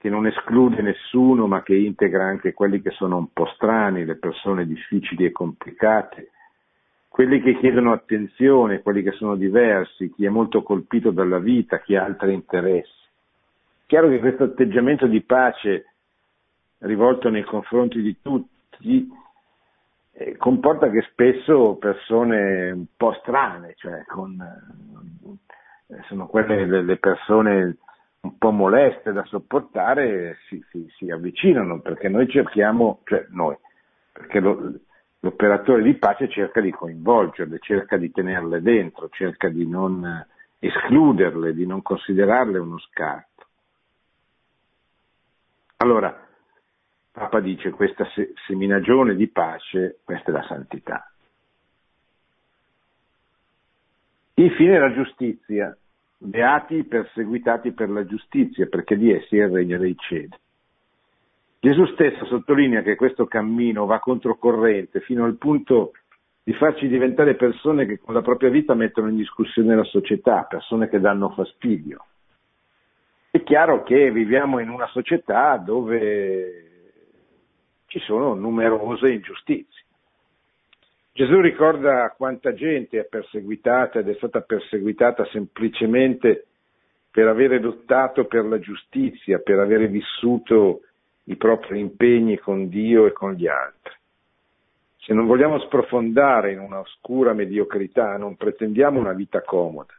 che 0.00 0.08
non 0.08 0.26
esclude 0.26 0.80
nessuno 0.80 1.46
ma 1.46 1.62
che 1.62 1.74
integra 1.74 2.24
anche 2.24 2.54
quelli 2.54 2.80
che 2.80 2.90
sono 2.92 3.18
un 3.18 3.30
po' 3.34 3.44
strani, 3.54 4.06
le 4.06 4.16
persone 4.16 4.66
difficili 4.66 5.26
e 5.26 5.30
complicate, 5.30 6.30
quelli 7.06 7.42
che 7.42 7.58
chiedono 7.58 7.92
attenzione, 7.92 8.80
quelli 8.80 9.02
che 9.02 9.10
sono 9.10 9.36
diversi, 9.36 10.10
chi 10.10 10.24
è 10.24 10.30
molto 10.30 10.62
colpito 10.62 11.10
dalla 11.10 11.38
vita, 11.38 11.80
chi 11.80 11.96
ha 11.96 12.04
altri 12.04 12.32
interessi. 12.32 13.08
Chiaro 13.84 14.08
che 14.08 14.20
questo 14.20 14.44
atteggiamento 14.44 15.06
di 15.06 15.20
pace 15.20 15.92
rivolto 16.78 17.28
nei 17.28 17.44
confronti 17.44 18.00
di 18.00 18.16
tutti 18.22 19.06
eh, 20.12 20.36
comporta 20.38 20.88
che 20.88 21.02
spesso 21.10 21.74
persone 21.74 22.70
un 22.70 22.86
po' 22.96 23.12
strane, 23.20 23.74
cioè 23.76 24.02
con, 24.06 24.40
eh, 25.88 26.02
sono 26.08 26.26
quelle 26.26 26.64
le 26.64 26.96
persone 26.96 27.76
un 28.22 28.36
po' 28.36 28.50
moleste 28.50 29.12
da 29.12 29.24
sopportare 29.24 30.38
si, 30.48 30.62
si, 30.70 30.86
si 30.96 31.10
avvicinano 31.10 31.80
perché 31.80 32.08
noi 32.08 32.28
cerchiamo, 32.28 33.00
cioè 33.04 33.26
noi, 33.30 33.56
perché 34.12 34.40
lo, 34.40 34.74
l'operatore 35.20 35.82
di 35.82 35.94
pace 35.94 36.28
cerca 36.28 36.60
di 36.60 36.70
coinvolgerle, 36.70 37.58
cerca 37.60 37.96
di 37.96 38.10
tenerle 38.10 38.60
dentro, 38.60 39.08
cerca 39.08 39.48
di 39.48 39.66
non 39.66 40.26
escluderle, 40.58 41.54
di 41.54 41.66
non 41.66 41.80
considerarle 41.80 42.58
uno 42.58 42.78
scarto. 42.78 43.46
Allora, 45.78 46.28
Papa 47.12 47.40
dice 47.40 47.70
questa 47.70 48.06
seminagione 48.46 49.14
di 49.14 49.28
pace, 49.28 50.00
questa 50.04 50.30
è 50.30 50.34
la 50.34 50.42
santità. 50.42 51.10
Infine 54.34 54.78
la 54.78 54.92
giustizia, 54.92 55.76
beati 56.22 56.76
i 56.76 56.84
perseguitati 56.84 57.72
per 57.72 57.88
la 57.88 58.04
giustizia, 58.04 58.66
perché 58.66 58.96
di 58.96 59.10
essi 59.10 59.38
è 59.38 59.44
il 59.44 59.50
regno 59.50 59.78
dei 59.78 59.96
cieli. 59.96 60.28
Gesù 61.58 61.86
stesso 61.86 62.26
sottolinea 62.26 62.82
che 62.82 62.94
questo 62.94 63.26
cammino 63.26 63.86
va 63.86 64.00
controcorrente 64.00 65.00
fino 65.00 65.24
al 65.24 65.36
punto 65.36 65.92
di 66.42 66.52
farci 66.54 66.88
diventare 66.88 67.34
persone 67.34 67.86
che 67.86 67.98
con 67.98 68.14
la 68.14 68.22
propria 68.22 68.50
vita 68.50 68.74
mettono 68.74 69.08
in 69.08 69.16
discussione 69.16 69.74
la 69.74 69.84
società, 69.84 70.44
persone 70.44 70.88
che 70.88 71.00
danno 71.00 71.30
fastidio. 71.30 72.04
È 73.30 73.42
chiaro 73.42 73.82
che 73.82 74.10
viviamo 74.10 74.58
in 74.58 74.68
una 74.68 74.88
società 74.88 75.56
dove 75.56 76.64
ci 77.86 77.98
sono 78.00 78.34
numerose 78.34 79.10
ingiustizie. 79.10 79.79
Gesù 81.20 81.38
ricorda 81.40 82.14
quanta 82.16 82.54
gente 82.54 82.98
è 82.98 83.04
perseguitata 83.04 83.98
ed 83.98 84.08
è 84.08 84.14
stata 84.14 84.40
perseguitata 84.40 85.26
semplicemente 85.26 86.46
per 87.10 87.28
avere 87.28 87.60
lottato 87.60 88.24
per 88.24 88.46
la 88.46 88.58
giustizia, 88.58 89.38
per 89.38 89.58
avere 89.58 89.88
vissuto 89.88 90.80
i 91.24 91.36
propri 91.36 91.78
impegni 91.78 92.38
con 92.38 92.70
Dio 92.70 93.04
e 93.04 93.12
con 93.12 93.34
gli 93.34 93.46
altri. 93.46 93.92
Se 94.96 95.12
non 95.12 95.26
vogliamo 95.26 95.58
sprofondare 95.58 96.52
in 96.52 96.58
una 96.58 96.78
oscura 96.78 97.34
mediocrità, 97.34 98.16
non 98.16 98.36
pretendiamo 98.36 98.98
una 98.98 99.12
vita 99.12 99.42
comoda, 99.42 99.92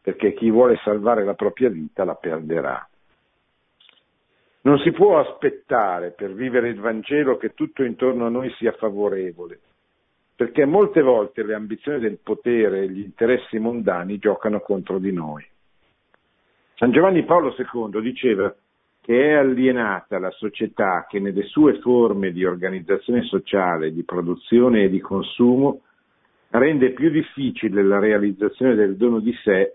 perché 0.00 0.34
chi 0.34 0.50
vuole 0.50 0.76
salvare 0.82 1.22
la 1.22 1.34
propria 1.34 1.68
vita 1.68 2.02
la 2.02 2.16
perderà. 2.16 2.84
Non 4.62 4.80
si 4.80 4.90
può 4.90 5.20
aspettare 5.20 6.10
per 6.10 6.32
vivere 6.32 6.68
il 6.68 6.80
Vangelo 6.80 7.36
che 7.36 7.54
tutto 7.54 7.84
intorno 7.84 8.26
a 8.26 8.28
noi 8.28 8.52
sia 8.58 8.72
favorevole 8.72 9.60
perché 10.34 10.64
molte 10.64 11.02
volte 11.02 11.42
le 11.42 11.54
ambizioni 11.54 12.00
del 12.00 12.18
potere 12.22 12.82
e 12.82 12.90
gli 12.90 13.00
interessi 13.00 13.58
mondani 13.58 14.18
giocano 14.18 14.60
contro 14.60 14.98
di 14.98 15.12
noi. 15.12 15.44
San 16.74 16.90
Giovanni 16.90 17.24
Paolo 17.24 17.54
II 17.56 18.00
diceva 18.00 18.54
che 19.00 19.30
è 19.30 19.32
alienata 19.32 20.18
la 20.18 20.30
società 20.30 21.06
che 21.08 21.18
nelle 21.18 21.42
sue 21.44 21.80
forme 21.80 22.32
di 22.32 22.44
organizzazione 22.44 23.22
sociale, 23.22 23.92
di 23.92 24.04
produzione 24.04 24.84
e 24.84 24.88
di 24.88 25.00
consumo 25.00 25.82
rende 26.50 26.90
più 26.90 27.10
difficile 27.10 27.82
la 27.82 27.98
realizzazione 27.98 28.74
del 28.74 28.96
dono 28.96 29.20
di 29.20 29.32
sé 29.42 29.74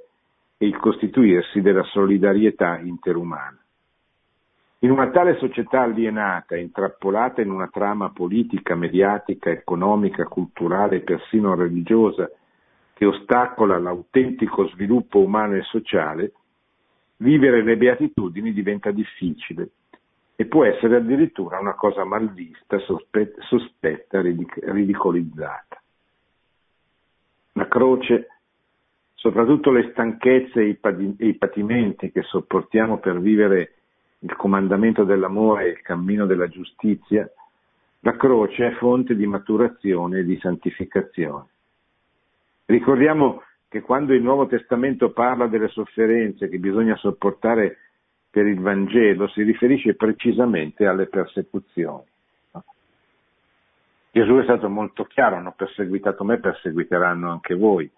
e 0.57 0.65
il 0.65 0.77
costituirsi 0.77 1.61
della 1.61 1.83
solidarietà 1.83 2.79
interumana. 2.79 3.57
In 4.79 4.91
una 4.91 5.09
tale 5.09 5.37
società 5.37 5.81
alienata, 5.81 6.55
intrappolata 6.55 7.41
in 7.41 7.49
una 7.49 7.67
trama 7.67 8.11
politica, 8.11 8.75
mediatica, 8.75 9.49
economica, 9.49 10.25
culturale 10.25 10.97
e 10.97 11.01
persino 11.01 11.55
religiosa 11.55 12.29
che 12.93 13.05
ostacola 13.05 13.79
l'autentico 13.79 14.67
sviluppo 14.67 15.19
umano 15.19 15.55
e 15.55 15.63
sociale, 15.63 16.33
vivere 17.17 17.63
le 17.63 17.75
beatitudini 17.75 18.53
diventa 18.53 18.91
difficile 18.91 19.69
e 20.35 20.45
può 20.45 20.63
essere 20.63 20.97
addirittura 20.97 21.57
una 21.59 21.73
cosa 21.73 22.03
malvista, 22.03 22.77
sospetta, 22.79 24.21
ridicolizzata. 24.21 25.81
La 27.53 27.67
croce, 27.67 28.27
soprattutto 29.15 29.71
le 29.71 29.89
stanchezze 29.89 30.61
e 30.61 30.77
i 31.17 31.33
patimenti 31.35 32.11
che 32.11 32.21
sopportiamo 32.21 32.99
per 32.99 33.19
vivere 33.19 33.76
il 34.19 34.35
comandamento 34.35 35.03
dell'amore 35.03 35.65
e 35.65 35.69
il 35.69 35.81
cammino 35.81 36.25
della 36.25 36.47
giustizia, 36.47 37.29
la 38.01 38.15
croce 38.15 38.67
è 38.67 38.71
fonte 38.75 39.15
di 39.15 39.27
maturazione 39.27 40.19
e 40.19 40.23
di 40.23 40.37
santificazione. 40.39 41.45
Ricordiamo 42.65 43.43
che 43.67 43.81
quando 43.81 44.13
il 44.13 44.21
Nuovo 44.21 44.47
Testamento 44.47 45.11
parla 45.11 45.47
delle 45.47 45.67
sofferenze 45.67 46.49
che 46.49 46.57
bisogna 46.57 46.95
sopportare 46.95 47.77
per 48.29 48.45
il 48.45 48.59
Vangelo, 48.59 49.27
si 49.29 49.41
riferisce 49.41 49.95
precisamente 49.95 50.85
alle 50.85 51.07
persecuzioni. 51.07 52.05
Gesù 54.11 54.35
è 54.37 54.43
stato 54.43 54.69
molto 54.69 55.05
chiaro, 55.05 55.35
hanno 55.35 55.53
perseguitato 55.53 56.23
me, 56.23 56.39
perseguiteranno 56.39 57.31
anche 57.31 57.55
voi. 57.55 57.89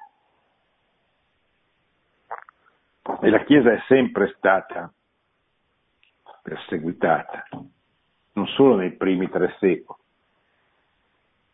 E 3.21 3.29
la 3.29 3.43
Chiesa 3.43 3.71
è 3.71 3.83
sempre 3.87 4.33
stata 4.37 4.91
perseguitata, 6.41 7.47
non 8.33 8.47
solo 8.47 8.75
nei 8.75 8.91
primi 8.91 9.29
tre 9.29 9.55
secoli, 9.59 9.99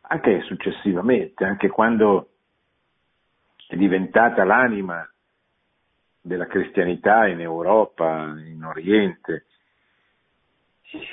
anche 0.01 0.41
successivamente, 0.41 1.43
anche 1.43 1.67
quando 1.69 2.29
è 3.67 3.75
diventata 3.75 4.43
l'anima 4.43 5.07
della 6.21 6.47
cristianità 6.47 7.27
in 7.27 7.41
Europa, 7.41 8.33
in 8.37 8.63
Oriente, 8.63 9.45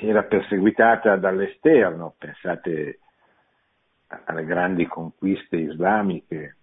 era 0.01 0.23
perseguitata 0.23 1.15
dall'esterno, 1.17 2.15
pensate 2.17 2.99
alle 4.07 4.45
grandi 4.45 4.85
conquiste 4.85 5.57
islamiche 5.57 6.57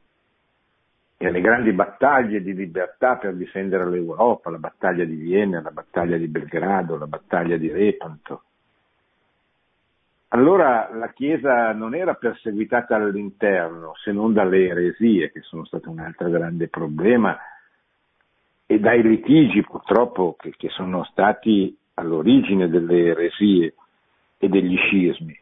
e 1.22 1.26
alle 1.26 1.42
grandi 1.42 1.70
battaglie 1.72 2.40
di 2.40 2.54
libertà 2.54 3.16
per 3.16 3.34
difendere 3.34 3.84
l'Europa, 3.90 4.48
la 4.48 4.56
battaglia 4.56 5.04
di 5.04 5.16
Vienna, 5.16 5.60
la 5.60 5.70
battaglia 5.70 6.16
di 6.16 6.26
Belgrado, 6.28 6.96
la 6.96 7.06
battaglia 7.06 7.58
di 7.58 7.70
Repanto. 7.70 8.44
Allora 10.28 10.88
la 10.94 11.12
Chiesa 11.12 11.74
non 11.74 11.94
era 11.94 12.14
perseguitata 12.14 12.96
all'interno, 12.96 13.92
se 14.02 14.12
non 14.12 14.32
dalle 14.32 14.68
eresie, 14.68 15.30
che 15.30 15.42
sono 15.42 15.66
state 15.66 15.90
un 15.90 15.98
altro 15.98 16.30
grande 16.30 16.68
problema, 16.68 17.38
e 18.64 18.78
dai 18.80 19.02
litigi 19.02 19.60
purtroppo 19.60 20.36
che, 20.38 20.54
che 20.56 20.70
sono 20.70 21.04
stati 21.04 21.76
all'origine 21.96 22.70
delle 22.70 23.08
eresie 23.08 23.74
e 24.38 24.48
degli 24.48 24.74
scismi. 24.74 25.38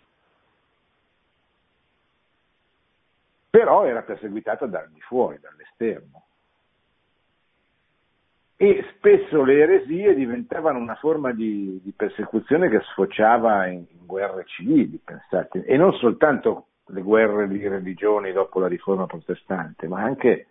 Però 3.50 3.84
era 3.84 4.02
perseguitata 4.02 4.66
dal 4.66 4.90
di 4.90 5.00
fuori, 5.00 5.38
dall'esterno. 5.40 6.24
e 8.60 8.84
spesso 8.96 9.44
le 9.44 9.60
eresie 9.60 10.14
diventavano 10.14 10.80
una 10.80 10.96
forma 10.96 11.32
di, 11.32 11.80
di 11.80 11.92
persecuzione 11.92 12.68
che 12.68 12.80
sfociava 12.90 13.68
in, 13.68 13.84
in, 13.88 14.04
guerre 14.04 14.44
civili, 14.46 15.00
pensate, 15.02 15.64
e 15.64 15.76
non 15.76 15.92
soltanto 15.92 16.66
le 16.86 17.02
guerre 17.02 17.46
di 17.46 17.66
religione 17.68 18.32
dopo 18.32 18.58
la 18.58 18.66
riforma 18.66 19.06
protestante, 19.06 19.86
ma 19.86 20.02
anche 20.02 20.46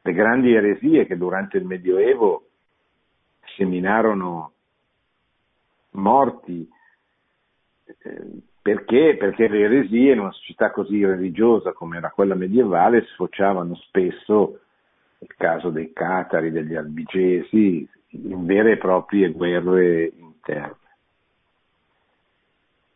le 0.00 0.12
grandi 0.12 0.52
eresie 0.52 1.06
che 1.06 1.16
durante 1.16 1.58
il 1.58 1.64
Medioevo 1.64 2.46
seminarono 3.56 4.52
morti. 5.90 6.68
Eh, 7.84 8.42
perché? 8.68 9.16
Perché 9.16 9.48
le 9.48 9.60
eresie 9.60 10.12
in 10.12 10.20
una 10.20 10.32
società 10.32 10.70
così 10.70 11.02
religiosa 11.02 11.72
come 11.72 11.96
era 11.96 12.10
quella 12.10 12.34
medievale 12.34 13.06
sfociavano 13.06 13.74
spesso 13.76 14.58
il 15.20 15.34
caso 15.38 15.70
dei 15.70 15.90
catari, 15.94 16.50
degli 16.50 16.74
albigesi, 16.74 17.88
in 18.10 18.44
vere 18.44 18.72
e 18.72 18.76
proprie 18.76 19.30
guerre 19.30 20.12
interne. 20.14 20.76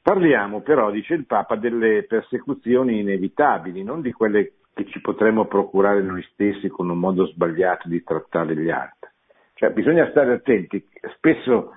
Parliamo 0.03 0.61
però, 0.61 0.91
dice 0.91 1.15
il 1.15 1.25
Papa, 1.25 1.57
delle 1.57 2.03
persecuzioni 2.03 3.01
inevitabili, 3.01 3.83
non 3.83 4.03
di 4.03 4.13
quelle 4.13 4.53
che 4.75 4.85
ci 4.87 5.01
potremmo 5.01 5.47
procurare 5.47 6.03
noi 6.03 6.23
stessi 6.33 6.69
con 6.69 6.91
un 6.91 6.99
modo 6.99 7.25
sbagliato 7.29 7.89
di 7.89 8.03
trattare 8.03 8.55
gli 8.55 8.69
altri. 8.69 9.09
Cioè 9.55 9.71
bisogna 9.71 10.11
stare 10.11 10.35
attenti, 10.35 10.87
spesso 11.17 11.71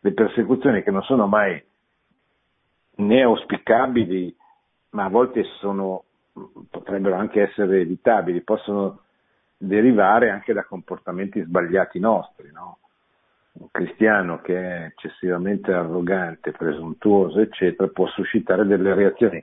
le 0.00 0.12
persecuzioni 0.12 0.82
che 0.82 0.90
non 0.90 1.02
sono 1.02 1.28
mai 1.28 1.62
né 2.96 3.22
auspicabili, 3.22 4.34
ma 4.90 5.04
a 5.04 5.08
volte 5.08 5.44
sono, 5.60 6.04
potrebbero 6.70 7.16
anche 7.16 7.42
essere 7.42 7.80
evitabili, 7.80 8.42
possono 8.42 9.00
derivare 9.56 10.30
anche 10.30 10.52
da 10.52 10.64
comportamenti 10.64 11.42
sbagliati 11.42 11.98
nostri. 11.98 12.50
No? 12.52 12.78
Un 13.52 13.68
cristiano 13.70 14.40
che 14.40 14.58
è 14.58 14.84
eccessivamente 14.84 15.72
arrogante, 15.72 16.52
presuntuoso, 16.52 17.40
eccetera, 17.40 17.88
può 17.88 18.06
suscitare 18.08 18.66
delle 18.66 18.94
reazioni 18.94 19.42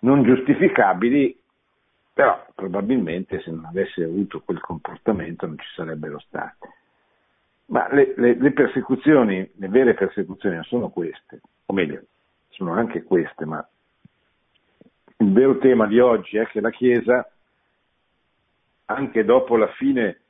non 0.00 0.22
giustificabili, 0.22 1.36
però 2.12 2.44
probabilmente 2.54 3.40
se 3.40 3.50
non 3.50 3.64
avesse 3.64 4.04
avuto 4.04 4.42
quel 4.44 4.60
comportamento 4.60 5.46
non 5.46 5.58
ci 5.58 5.68
sarebbero 5.74 6.18
state. 6.20 6.68
Ma 7.66 7.86
le, 7.92 8.14
le, 8.16 8.34
le 8.34 8.52
persecuzioni, 8.52 9.50
le 9.56 9.68
vere 9.68 9.94
persecuzioni 9.94 10.54
non 10.54 10.64
sono 10.64 10.88
queste, 10.88 11.40
o 11.66 11.72
meglio, 11.72 12.02
sono 12.58 12.72
anche 12.72 13.04
queste, 13.04 13.44
ma 13.44 13.66
il 15.18 15.32
vero 15.32 15.58
tema 15.58 15.86
di 15.86 16.00
oggi 16.00 16.38
è 16.38 16.46
che 16.46 16.60
la 16.60 16.70
Chiesa 16.70 17.30
anche 18.86 19.24
dopo 19.24 19.56
la 19.56 19.68
fine 19.68 20.20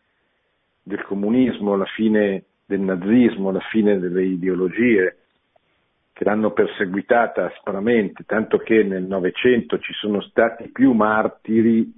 del 0.82 1.02
comunismo, 1.04 1.74
la 1.74 1.86
fine 1.86 2.44
del 2.66 2.80
nazismo, 2.80 3.50
la 3.50 3.64
fine 3.70 3.98
delle 3.98 4.24
ideologie 4.24 5.16
che 6.12 6.24
l'hanno 6.24 6.52
perseguitata 6.52 7.46
aspramente, 7.46 8.24
tanto 8.24 8.58
che 8.58 8.82
nel 8.82 9.04
Novecento 9.04 9.78
ci 9.78 9.94
sono 9.94 10.20
stati 10.20 10.68
più 10.68 10.92
martiri 10.92 11.90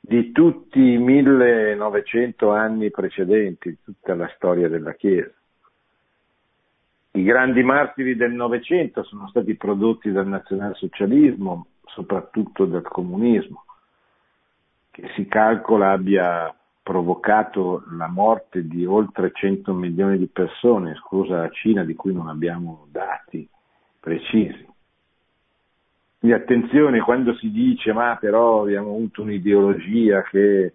di 0.00 0.32
tutti 0.32 0.80
i 0.80 0.98
1900 0.98 2.50
anni 2.50 2.90
precedenti, 2.90 3.78
tutta 3.82 4.14
la 4.14 4.30
storia 4.34 4.68
della 4.68 4.92
Chiesa. 4.92 5.39
I 7.12 7.22
grandi 7.22 7.62
martiri 7.62 8.14
del 8.14 8.32
Novecento 8.32 9.02
sono 9.02 9.28
stati 9.28 9.56
prodotti 9.56 10.12
dal 10.12 10.28
nazionalsocialismo, 10.28 11.66
soprattutto 11.84 12.66
dal 12.66 12.82
comunismo 12.82 13.64
che 14.90 15.08
si 15.14 15.26
calcola 15.26 15.92
abbia 15.92 16.54
provocato 16.82 17.84
la 17.96 18.08
morte 18.08 18.66
di 18.66 18.84
oltre 18.84 19.30
100 19.32 19.72
milioni 19.72 20.18
di 20.18 20.26
persone, 20.26 20.92
esclusa 20.92 21.36
la 21.36 21.50
Cina 21.50 21.84
di 21.84 21.94
cui 21.94 22.12
non 22.12 22.28
abbiamo 22.28 22.86
dati 22.90 23.48
precisi. 23.98 24.68
Quindi 26.18 26.36
attenzione 26.36 27.00
quando 27.00 27.34
si 27.36 27.50
dice 27.50 27.92
ma 27.92 28.16
però 28.16 28.62
abbiamo 28.62 28.90
avuto 28.90 29.22
un'ideologia 29.22 30.22
che 30.22 30.74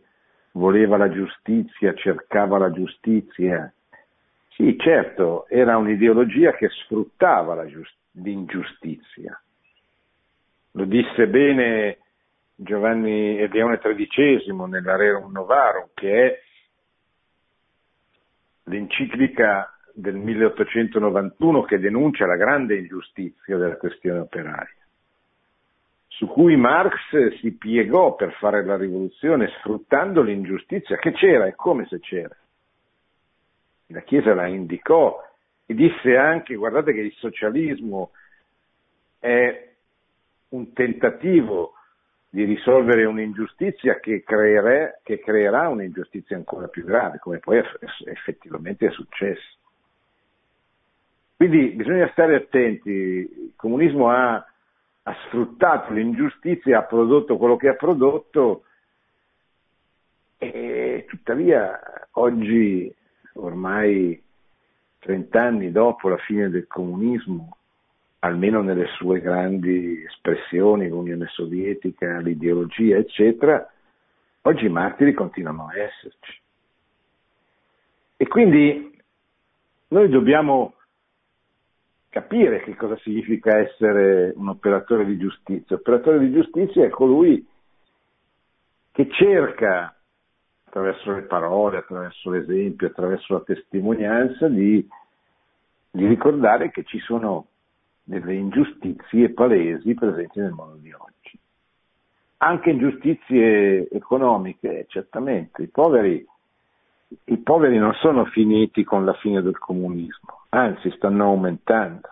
voleva 0.53 0.97
la 0.97 1.09
giustizia, 1.09 1.93
cercava 1.93 2.57
la 2.57 2.71
giustizia. 2.71 3.71
Sì, 4.55 4.77
certo, 4.79 5.47
era 5.49 5.75
un'ideologia 5.75 6.53
che 6.53 6.69
sfruttava 6.69 7.65
giust- 7.65 7.97
l'ingiustizia. 8.13 9.37
Lo 10.71 10.85
disse 10.85 11.27
bene 11.27 11.97
Giovanni 12.55 13.45
Leone 13.49 13.79
XIII 13.79 14.55
nella 14.69 14.95
Rerum 14.95 15.29
Novarum, 15.29 15.89
che 15.93 16.25
è 16.25 16.41
l'enciclica 18.63 19.77
del 19.93 20.15
1891 20.15 21.63
che 21.63 21.77
denuncia 21.77 22.25
la 22.25 22.37
grande 22.37 22.77
ingiustizia 22.77 23.57
della 23.57 23.75
questione 23.75 24.19
operaria, 24.19 24.85
su 26.07 26.27
cui 26.27 26.55
Marx 26.55 27.39
si 27.41 27.51
piegò 27.51 28.15
per 28.15 28.31
fare 28.35 28.63
la 28.63 28.77
rivoluzione 28.77 29.49
sfruttando 29.59 30.21
l'ingiustizia 30.21 30.95
che 30.95 31.11
c'era 31.11 31.45
e 31.45 31.55
come 31.55 31.85
se 31.87 31.99
c'era. 31.99 32.35
La 33.87 34.01
Chiesa 34.01 34.33
la 34.33 34.47
indicò 34.47 35.21
e 35.65 35.73
disse 35.73 36.15
anche 36.15 36.55
guardate 36.55 36.93
che 36.93 37.01
il 37.01 37.13
socialismo 37.13 38.11
è 39.19 39.73
un 40.49 40.73
tentativo 40.73 41.73
di 42.29 42.43
risolvere 42.43 43.05
un'ingiustizia 43.05 43.99
che, 43.99 44.23
creere, 44.23 44.99
che 45.03 45.19
creerà 45.19 45.69
un'ingiustizia 45.69 46.35
ancora 46.35 46.67
più 46.67 46.83
grave, 46.83 47.17
come 47.19 47.39
poi 47.39 47.63
effettivamente 48.05 48.87
è 48.87 48.91
successo. 48.91 49.55
Quindi 51.37 51.69
bisogna 51.69 52.09
stare 52.11 52.35
attenti, 52.35 52.89
il 52.89 53.53
comunismo 53.55 54.09
ha, 54.09 54.35
ha 54.35 55.15
sfruttato 55.27 55.93
l'ingiustizia, 55.93 56.79
ha 56.79 56.83
prodotto 56.83 57.37
quello 57.37 57.55
che 57.55 57.69
ha 57.69 57.75
prodotto 57.75 58.63
e 60.37 61.05
tuttavia 61.07 61.79
oggi, 62.11 62.93
ormai 63.35 64.21
30 64.99 65.41
anni 65.41 65.71
dopo 65.71 66.09
la 66.09 66.17
fine 66.17 66.49
del 66.49 66.67
comunismo, 66.67 67.57
almeno 68.19 68.61
nelle 68.61 68.87
sue 68.97 69.21
grandi 69.21 70.03
espressioni, 70.03 70.89
l'Unione 70.89 71.27
Sovietica, 71.27 72.19
l'ideologia, 72.19 72.97
eccetera, 72.97 73.71
oggi 74.41 74.65
i 74.65 74.69
martiri 74.69 75.13
continuano 75.13 75.67
a 75.67 75.77
esserci. 75.77 76.41
E 78.17 78.27
quindi 78.27 78.97
noi 79.89 80.09
dobbiamo 80.09 80.73
capire 82.09 82.61
che 82.61 82.75
cosa 82.75 82.97
significa 82.99 83.57
essere 83.57 84.31
un 84.35 84.47
operatore 84.47 85.05
di 85.05 85.17
giustizia. 85.17 85.75
Operatore 85.75 86.19
di 86.19 86.31
giustizia 86.31 86.85
è 86.85 86.89
colui 86.89 87.45
che 88.91 89.09
cerca, 89.11 89.94
attraverso 90.75 91.13
le 91.13 91.21
parole, 91.21 91.77
attraverso 91.77 92.29
l'esempio, 92.29 92.87
attraverso 92.87 93.33
la 93.33 93.39
testimonianza, 93.39 94.49
di, 94.49 94.85
di 95.89 96.05
ricordare 96.05 96.69
che 96.69 96.83
ci 96.83 96.99
sono 96.99 97.47
delle 98.03 98.33
ingiustizie 98.33 99.29
palesi 99.29 99.93
presenti 99.93 100.39
nel 100.39 100.51
mondo 100.51 100.75
di 100.75 100.91
oggi. 100.91 101.39
Anche 102.39 102.71
ingiustizie 102.71 103.87
economiche, 103.89 104.85
certamente. 104.89 105.63
I 105.63 105.67
poveri, 105.67 106.27
I 107.23 107.37
poveri 107.37 107.77
non 107.77 107.93
sono 107.93 108.25
finiti 108.25 108.83
con 108.83 109.05
la 109.05 109.13
fine 109.13 109.41
del 109.41 109.57
comunismo, 109.57 110.41
anzi 110.49 110.91
stanno 110.91 111.23
aumentando. 111.23 112.09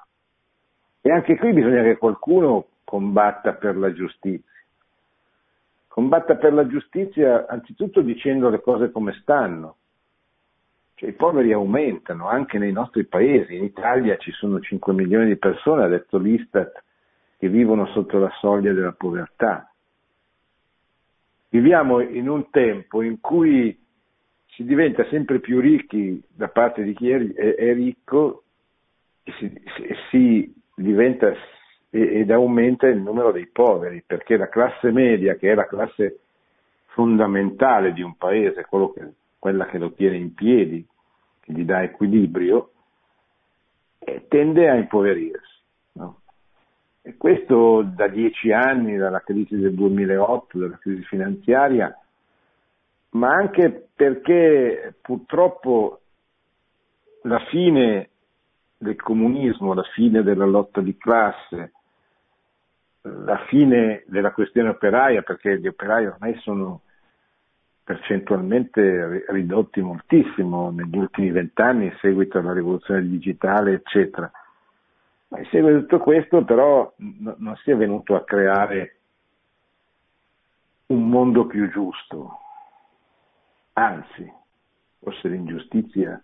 E 1.01 1.11
anche 1.11 1.35
qui 1.35 1.51
bisogna 1.51 1.83
che 1.83 1.97
qualcuno 1.97 2.67
combatta 2.85 3.55
per 3.55 3.75
la 3.75 3.91
giustizia. 3.91 4.49
Combatta 5.93 6.37
per 6.37 6.53
la 6.53 6.65
giustizia 6.65 7.45
anzitutto 7.45 8.01
dicendo 8.01 8.49
le 8.49 8.61
cose 8.61 8.89
come 8.89 9.13
stanno, 9.21 9.75
cioè, 10.95 11.09
I 11.09 11.13
poveri 11.13 11.53
aumentano 11.53 12.27
anche 12.27 12.57
nei 12.57 12.71
nostri 12.71 13.05
paesi, 13.05 13.55
in 13.55 13.63
Italia 13.63 14.17
ci 14.17 14.31
sono 14.31 14.59
5 14.59 14.91
milioni 14.91 15.27
di 15.27 15.37
persone, 15.37 15.83
ha 15.83 15.87
detto 15.87 16.17
l'Istat, 16.17 16.83
che 17.37 17.47
vivono 17.47 17.85
sotto 17.85 18.17
la 18.17 18.31
soglia 18.39 18.73
della 18.73 18.93
povertà. 18.93 19.71
Viviamo 21.49 21.99
in 21.99 22.27
un 22.27 22.49
tempo 22.49 23.03
in 23.03 23.19
cui 23.19 23.79
si 24.47 24.63
diventa 24.63 25.05
sempre 25.09 25.41
più 25.41 25.59
ricchi 25.59 26.19
da 26.27 26.47
parte 26.47 26.81
di 26.81 26.95
chi 26.95 27.11
è, 27.11 27.19
è, 27.35 27.53
è 27.53 27.73
ricco 27.75 28.45
e 29.21 29.31
si, 29.37 29.61
si 30.09 30.55
diventa 30.73 31.31
ed 31.95 32.31
aumenta 32.31 32.87
il 32.87 32.99
numero 32.99 33.31
dei 33.31 33.45
poveri, 33.45 34.03
perché 34.03 34.35
la 34.35 34.49
classe 34.49 34.89
media, 34.89 35.35
che 35.35 35.51
è 35.51 35.53
la 35.53 35.67
classe 35.67 36.21
fondamentale 36.87 37.93
di 37.93 38.01
un 38.01 38.17
paese, 38.17 38.65
che, 38.67 39.13
quella 39.37 39.67
che 39.67 39.77
lo 39.77 39.91
tiene 39.91 40.17
in 40.17 40.33
piedi, 40.33 40.83
che 41.39 41.53
gli 41.53 41.63
dà 41.63 41.83
equilibrio, 41.83 42.71
eh, 43.99 44.25
tende 44.27 44.67
a 44.67 44.73
impoverirsi. 44.73 45.61
No? 45.93 46.21
E 47.03 47.15
questo 47.15 47.83
da 47.83 48.07
dieci 48.07 48.51
anni, 48.51 48.97
dalla 48.97 49.21
crisi 49.21 49.55
del 49.55 49.75
2008, 49.75 50.57
dalla 50.57 50.77
crisi 50.77 51.03
finanziaria, 51.03 51.95
ma 53.09 53.35
anche 53.35 53.89
perché 53.93 54.95
purtroppo 54.99 55.99
la 57.21 57.39
fine 57.51 58.09
del 58.79 58.99
comunismo, 58.99 59.75
la 59.75 59.85
fine 59.93 60.23
della 60.23 60.45
lotta 60.45 60.81
di 60.81 60.97
classe, 60.97 61.73
la 63.03 63.37
fine 63.47 64.03
della 64.07 64.31
questione 64.31 64.69
operaia, 64.69 65.21
perché 65.21 65.59
gli 65.59 65.67
operai 65.67 66.05
ormai 66.05 66.35
sono 66.39 66.81
percentualmente 67.83 69.25
ridotti 69.27 69.81
moltissimo 69.81 70.71
negli 70.71 70.97
ultimi 70.97 71.31
vent'anni 71.31 71.85
in 71.85 71.97
seguito 71.99 72.37
alla 72.37 72.53
rivoluzione 72.53 73.01
digitale, 73.01 73.73
eccetera. 73.73 74.31
Ma 75.27 75.39
in 75.39 75.45
seguito 75.45 75.77
a 75.77 75.79
tutto 75.81 75.99
questo 75.99 76.45
però 76.45 76.93
n- 76.97 77.35
non 77.37 77.55
si 77.57 77.71
è 77.71 77.75
venuto 77.75 78.15
a 78.15 78.23
creare 78.23 78.97
un 80.87 81.09
mondo 81.09 81.45
più 81.45 81.69
giusto, 81.69 82.39
anzi, 83.73 84.31
forse 84.99 85.27
l'ingiustizia 85.27 86.21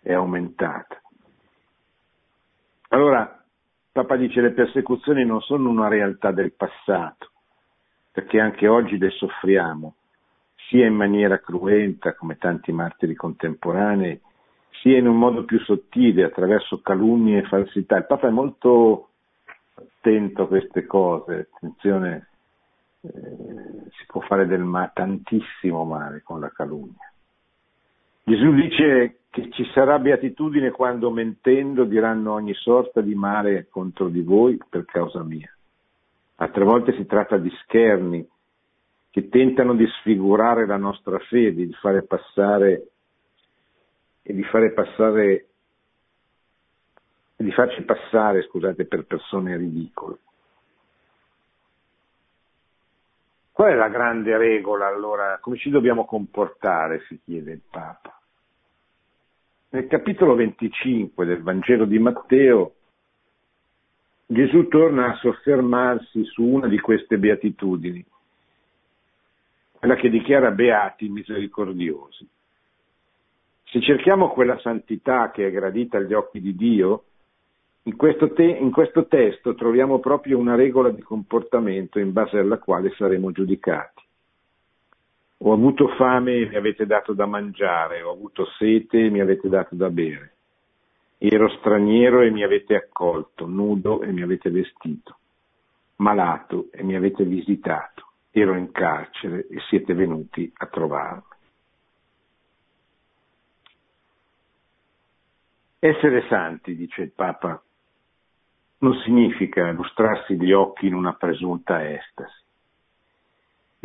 è 0.00 0.12
aumentata. 0.12 1.00
Allora, 2.88 3.44
Papa 3.96 4.16
dice 4.16 4.42
le 4.42 4.50
persecuzioni 4.50 5.24
non 5.24 5.40
sono 5.40 5.70
una 5.70 5.88
realtà 5.88 6.30
del 6.30 6.52
passato, 6.52 7.30
perché 8.12 8.38
anche 8.38 8.68
oggi 8.68 8.98
le 8.98 9.08
soffriamo, 9.08 9.94
sia 10.68 10.84
in 10.84 10.92
maniera 10.92 11.38
cruenta 11.38 12.12
come 12.12 12.36
tanti 12.36 12.72
martiri 12.72 13.14
contemporanei, 13.14 14.20
sia 14.82 14.98
in 14.98 15.06
un 15.06 15.16
modo 15.16 15.46
più 15.46 15.58
sottile 15.60 16.24
attraverso 16.24 16.82
calunnie 16.82 17.38
e 17.38 17.46
falsità. 17.46 17.96
Il 17.96 18.04
Papa 18.04 18.28
è 18.28 18.30
molto 18.30 19.08
attento 19.72 20.42
a 20.42 20.46
queste 20.46 20.84
cose, 20.84 21.48
attenzione, 21.50 22.28
eh, 23.00 23.10
si 23.96 24.04
può 24.08 24.20
fare 24.20 24.46
del 24.46 24.62
ma- 24.62 24.90
tantissimo 24.92 25.84
male 25.84 26.20
con 26.22 26.38
la 26.38 26.50
calunnia. 26.50 27.10
Gesù 28.24 28.52
dice 28.52 29.20
che 29.30 29.50
ci 29.50 29.64
sarà 29.72 29.98
beatitudine 29.98 30.70
quando 30.70 31.10
mentendo 31.10 31.84
diranno 31.84 32.32
ogni 32.32 32.54
sorta 32.54 33.00
di 33.00 33.14
male 33.14 33.68
contro 33.68 34.08
di 34.08 34.22
voi 34.22 34.58
per 34.68 34.84
causa 34.84 35.22
mia. 35.22 35.50
Altre 36.36 36.64
volte 36.64 36.94
si 36.94 37.06
tratta 37.06 37.36
di 37.36 37.50
scherni 37.62 38.26
che 39.10 39.28
tentano 39.28 39.74
di 39.74 39.86
sfigurare 40.00 40.66
la 40.66 40.76
nostra 40.76 41.18
fede, 41.18 41.66
di 41.66 41.72
fare 41.74 42.02
passare 42.02 42.88
e 44.22 44.34
di 44.34 44.42
fare 44.44 44.72
passare 44.72 45.46
di 47.36 47.52
farci 47.52 47.82
passare, 47.82 48.42
scusate, 48.42 48.86
per 48.86 49.04
persone 49.04 49.56
ridicole. 49.56 50.18
Qual 53.52 53.70
è 53.70 53.74
la 53.74 53.88
grande 53.88 54.36
regola 54.36 54.86
allora? 54.86 55.38
Come 55.40 55.56
ci 55.56 55.70
dobbiamo 55.70 56.04
comportare, 56.04 57.04
si 57.08 57.20
chiede 57.24 57.52
il 57.52 57.62
Papa. 57.70 58.15
Nel 59.68 59.88
capitolo 59.88 60.36
25 60.36 61.24
del 61.26 61.42
Vangelo 61.42 61.86
di 61.86 61.98
Matteo 61.98 62.74
Gesù 64.26 64.68
torna 64.68 65.12
a 65.12 65.16
soffermarsi 65.16 66.24
su 66.24 66.44
una 66.44 66.68
di 66.68 66.78
queste 66.78 67.18
beatitudini, 67.18 68.04
quella 69.72 69.96
che 69.96 70.08
dichiara 70.08 70.52
beati 70.52 71.08
misericordiosi. 71.08 72.28
Se 73.64 73.80
cerchiamo 73.80 74.30
quella 74.30 74.58
santità 74.60 75.32
che 75.32 75.46
è 75.46 75.50
gradita 75.50 75.98
agli 75.98 76.12
occhi 76.12 76.40
di 76.40 76.54
Dio, 76.54 77.04
in 77.82 77.96
questo, 77.96 78.32
te- 78.32 78.44
in 78.44 78.70
questo 78.70 79.06
testo 79.06 79.54
troviamo 79.54 79.98
proprio 79.98 80.38
una 80.38 80.54
regola 80.54 80.90
di 80.90 81.02
comportamento 81.02 81.98
in 81.98 82.12
base 82.12 82.38
alla 82.38 82.58
quale 82.58 82.92
saremo 82.96 83.32
giudicati. 83.32 84.05
Ho 85.38 85.52
avuto 85.52 85.88
fame 85.96 86.36
e 86.36 86.48
mi 86.48 86.56
avete 86.56 86.86
dato 86.86 87.12
da 87.12 87.26
mangiare, 87.26 88.02
ho 88.02 88.10
avuto 88.10 88.46
sete 88.58 89.06
e 89.06 89.10
mi 89.10 89.20
avete 89.20 89.48
dato 89.48 89.74
da 89.74 89.90
bere. 89.90 90.34
Ero 91.18 91.48
straniero 91.58 92.22
e 92.22 92.30
mi 92.30 92.42
avete 92.42 92.74
accolto, 92.74 93.46
nudo 93.46 94.02
e 94.02 94.12
mi 94.12 94.22
avete 94.22 94.50
vestito, 94.50 95.16
malato 95.96 96.68
e 96.72 96.82
mi 96.82 96.94
avete 96.94 97.24
visitato 97.24 98.06
ero 98.40 98.54
in 98.54 98.70
carcere 98.70 99.46
e 99.48 99.60
siete 99.68 99.94
venuti 99.94 100.50
a 100.56 100.66
trovarmi. 100.66 101.22
Essere 105.78 106.26
santi, 106.28 106.76
dice 106.76 107.02
il 107.02 107.12
Papa, 107.12 107.62
non 108.78 108.94
significa 109.04 109.70
lustrarsi 109.70 110.36
gli 110.36 110.52
occhi 110.52 110.86
in 110.86 110.94
una 110.94 111.14
presunta 111.14 111.88
estasi. 111.90 112.44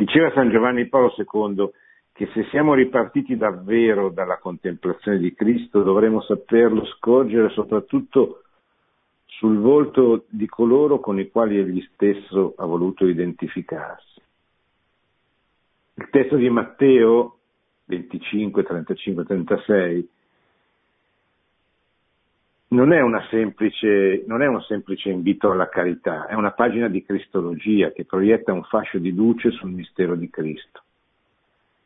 Diceva 0.02 0.32
San 0.32 0.50
Giovanni 0.50 0.88
Paolo 0.88 1.14
II 1.16 1.70
che 2.10 2.28
se 2.34 2.42
siamo 2.50 2.74
ripartiti 2.74 3.36
davvero 3.36 4.10
dalla 4.10 4.38
contemplazione 4.38 5.18
di 5.18 5.32
Cristo 5.32 5.84
dovremo 5.84 6.20
saperlo 6.22 6.84
scorgere 6.86 7.50
soprattutto 7.50 8.42
sul 9.26 9.58
volto 9.58 10.24
di 10.28 10.48
coloro 10.48 10.98
con 10.98 11.20
i 11.20 11.30
quali 11.30 11.56
egli 11.56 11.80
stesso 11.92 12.54
ha 12.56 12.66
voluto 12.66 13.06
identificarsi. 13.06 14.20
Il 15.94 16.08
testo 16.10 16.34
di 16.34 16.50
Matteo 16.50 17.38
25, 17.84 18.64
35, 18.64 19.24
36 19.24 20.08
non 22.72 22.92
è, 22.92 23.00
semplice, 23.28 24.24
non 24.26 24.42
è, 24.42 24.46
un 24.46 24.60
semplice 24.62 25.10
invito 25.10 25.50
alla 25.50 25.68
carità, 25.68 26.26
è 26.26 26.34
una 26.34 26.52
pagina 26.52 26.88
di 26.88 27.04
cristologia 27.04 27.92
che 27.92 28.04
proietta 28.04 28.52
un 28.52 28.64
fascio 28.64 28.98
di 28.98 29.14
luce 29.14 29.50
sul 29.50 29.70
mistero 29.70 30.14
di 30.14 30.30
Cristo. 30.30 30.82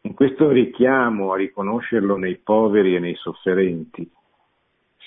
In 0.03 0.15
questo 0.15 0.49
richiamo 0.51 1.33
a 1.33 1.37
riconoscerlo 1.37 2.17
nei 2.17 2.37
poveri 2.37 2.95
e 2.95 3.01
nei 3.01 3.17
sofferenti 3.17 4.09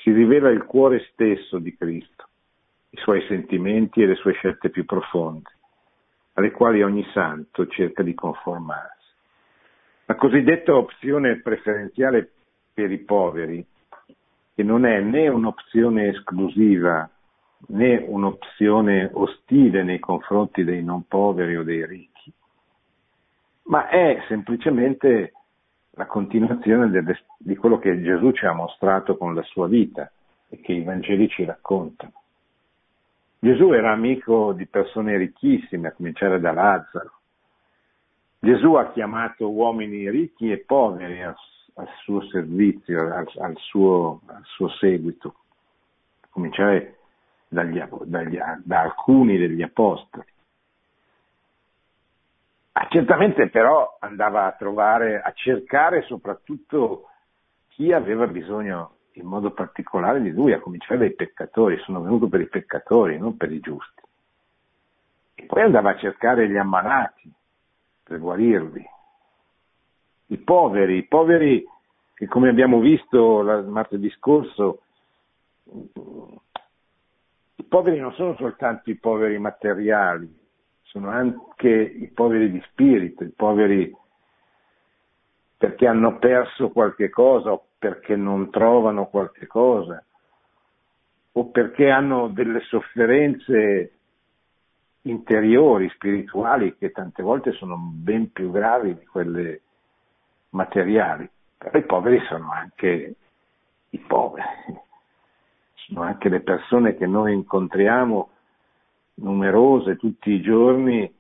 si 0.04 0.12
rivela 0.12 0.50
il 0.50 0.66
cuore 0.66 1.08
stesso 1.12 1.60
di 1.60 1.76
Cristo, 1.76 2.28
i 2.90 2.98
suoi 2.98 3.26
sentimenti 3.28 4.02
e 4.02 4.08
le 4.08 4.16
sue 4.16 4.34
scelte 4.34 4.70
più 4.70 4.86
profonde 4.86 5.50
alle 6.34 6.52
quali 6.52 6.82
ogni 6.82 7.06
santo 7.14 7.68
cerca 7.68 8.04
di 8.04 8.14
conformarsi. 8.14 9.08
La 10.06 10.16
cosiddetta 10.16 10.76
opzione 10.76 11.42
preferenziale 11.42 12.30
per 12.74 12.92
i 12.92 13.00
poveri, 13.00 13.66
che 14.60 14.66
non 14.66 14.86
è 14.86 15.00
né 15.00 15.30
un'opzione 15.30 16.10
esclusiva 16.10 17.10
né 17.68 18.04
un'opzione 18.06 19.10
ostile 19.14 19.84
nei 19.84 20.00
confronti 20.00 20.66
dei 20.66 20.84
non 20.84 21.08
poveri 21.08 21.56
o 21.56 21.64
dei 21.64 21.86
ricchi, 21.86 22.30
ma 23.68 23.88
è 23.88 24.22
semplicemente 24.28 25.32
la 25.92 26.08
continuazione 26.08 26.90
delle, 26.90 27.18
di 27.38 27.56
quello 27.56 27.80
che 27.80 28.02
Gesù 28.02 28.34
ci 28.34 28.46
ha 28.46 28.52
mostrato 28.52 29.16
con 29.16 29.34
la 29.34 29.44
sua 29.44 29.70
vita 29.70 30.12
e 30.50 30.60
che 30.60 30.74
i 30.74 30.84
Vangeli 30.84 31.30
ci 31.30 31.46
raccontano. 31.46 32.12
Gesù 33.40 33.72
era 33.72 33.94
amico 33.94 34.52
di 34.52 34.66
persone 34.66 35.16
ricchissime, 35.16 35.88
a 35.88 35.94
cominciare 35.94 36.38
da 36.42 36.52
Lazzaro. 36.52 37.14
Gesù 38.40 38.74
ha 38.74 38.92
chiamato 38.92 39.50
uomini 39.50 40.10
ricchi 40.10 40.52
e 40.52 40.58
poveri 40.58 41.24
al, 41.24 41.38
al 41.76 41.90
suo 42.04 42.22
servizio, 42.28 43.14
al, 43.14 43.30
al, 43.40 43.56
suo, 43.58 44.22
al, 44.26 44.44
suo, 44.44 44.70
seguito, 44.70 45.36
a 46.22 46.28
cominciare 46.30 46.98
dagli, 47.48 47.82
dagli, 48.04 48.40
da 48.64 48.82
alcuni 48.82 49.38
degli 49.38 49.62
apostoli. 49.62 50.26
Ah, 52.74 52.88
certamente 52.90 53.50
però 53.50 53.98
andava 54.00 54.46
a 54.46 54.52
trovare, 54.54 55.22
a 55.22 55.32
cercare 55.34 56.04
soprattutto 56.04 57.10
chi 57.68 57.92
aveva 57.92 58.28
bisogno 58.28 58.96
in 59.14 59.26
modo 59.26 59.52
particolare 59.52 60.22
di 60.22 60.32
lui, 60.32 60.54
a 60.54 60.60
cominciare 60.60 61.00
dai 61.00 61.14
peccatori, 61.14 61.78
sono 61.80 62.02
venuto 62.02 62.28
per 62.28 62.42
i 62.42 62.48
peccatori, 62.48 63.18
non 63.18 63.36
per 63.38 63.52
i 63.52 63.60
giusti. 63.60 64.02
E 65.36 65.46
poi 65.46 65.62
andava 65.62 65.92
a 65.92 65.98
cercare 65.98 66.50
gli 66.50 66.58
ammalati 66.58 67.32
per 68.04 68.20
guarirli. 68.20 68.86
I 70.32 70.38
poveri, 70.38 70.98
i 70.98 71.08
poveri 71.08 71.66
che 72.14 72.28
come 72.28 72.50
abbiamo 72.50 72.80
visto 72.80 73.42
la, 73.42 73.62
martedì 73.62 74.10
scorso, 74.10 74.82
i 77.56 77.64
poveri 77.64 78.00
non 78.00 78.12
sono 78.14 78.36
soltanto 78.36 78.90
i 78.90 78.96
poveri 78.96 79.40
materiali, 79.40 80.30
sono 80.82 81.10
anche 81.10 81.70
i 81.70 82.10
poveri 82.10 82.52
di 82.52 82.62
spirito, 82.70 83.24
i 83.24 83.32
poveri 83.32 83.96
perché 85.56 85.88
hanno 85.88 86.18
perso 86.20 86.70
qualche 86.70 87.10
cosa 87.10 87.52
o 87.52 87.68
perché 87.78 88.16
non 88.16 88.50
trovano 88.50 89.08
qualche 89.08 89.48
cosa 89.48 90.04
o 91.32 91.50
perché 91.52 91.90
hanno 91.90 92.28
delle 92.28 92.60
sofferenze 92.62 93.94
interiori, 95.04 95.90
spirituali, 95.90 96.76
che 96.76 96.92
tante 96.92 97.24
volte 97.24 97.54
sono 97.54 97.78
ben 97.78 98.32
più 98.32 98.52
gravi 98.52 98.98
di 98.98 99.06
quelle 99.06 99.62
materiali. 100.50 101.30
Però 101.58 101.78
i 101.78 101.86
poveri 101.86 102.20
sono 102.28 102.52
anche 102.52 103.16
i 103.90 103.98
poveri, 104.00 104.48
sono 105.74 106.02
anche 106.04 106.30
le 106.30 106.42
persone 106.42 106.96
che 106.96 107.06
noi 107.06 107.34
incontriamo 107.34 108.30
numerose 109.16 109.98
tutti 109.98 110.32
i 110.32 110.42
giorni 110.42 111.18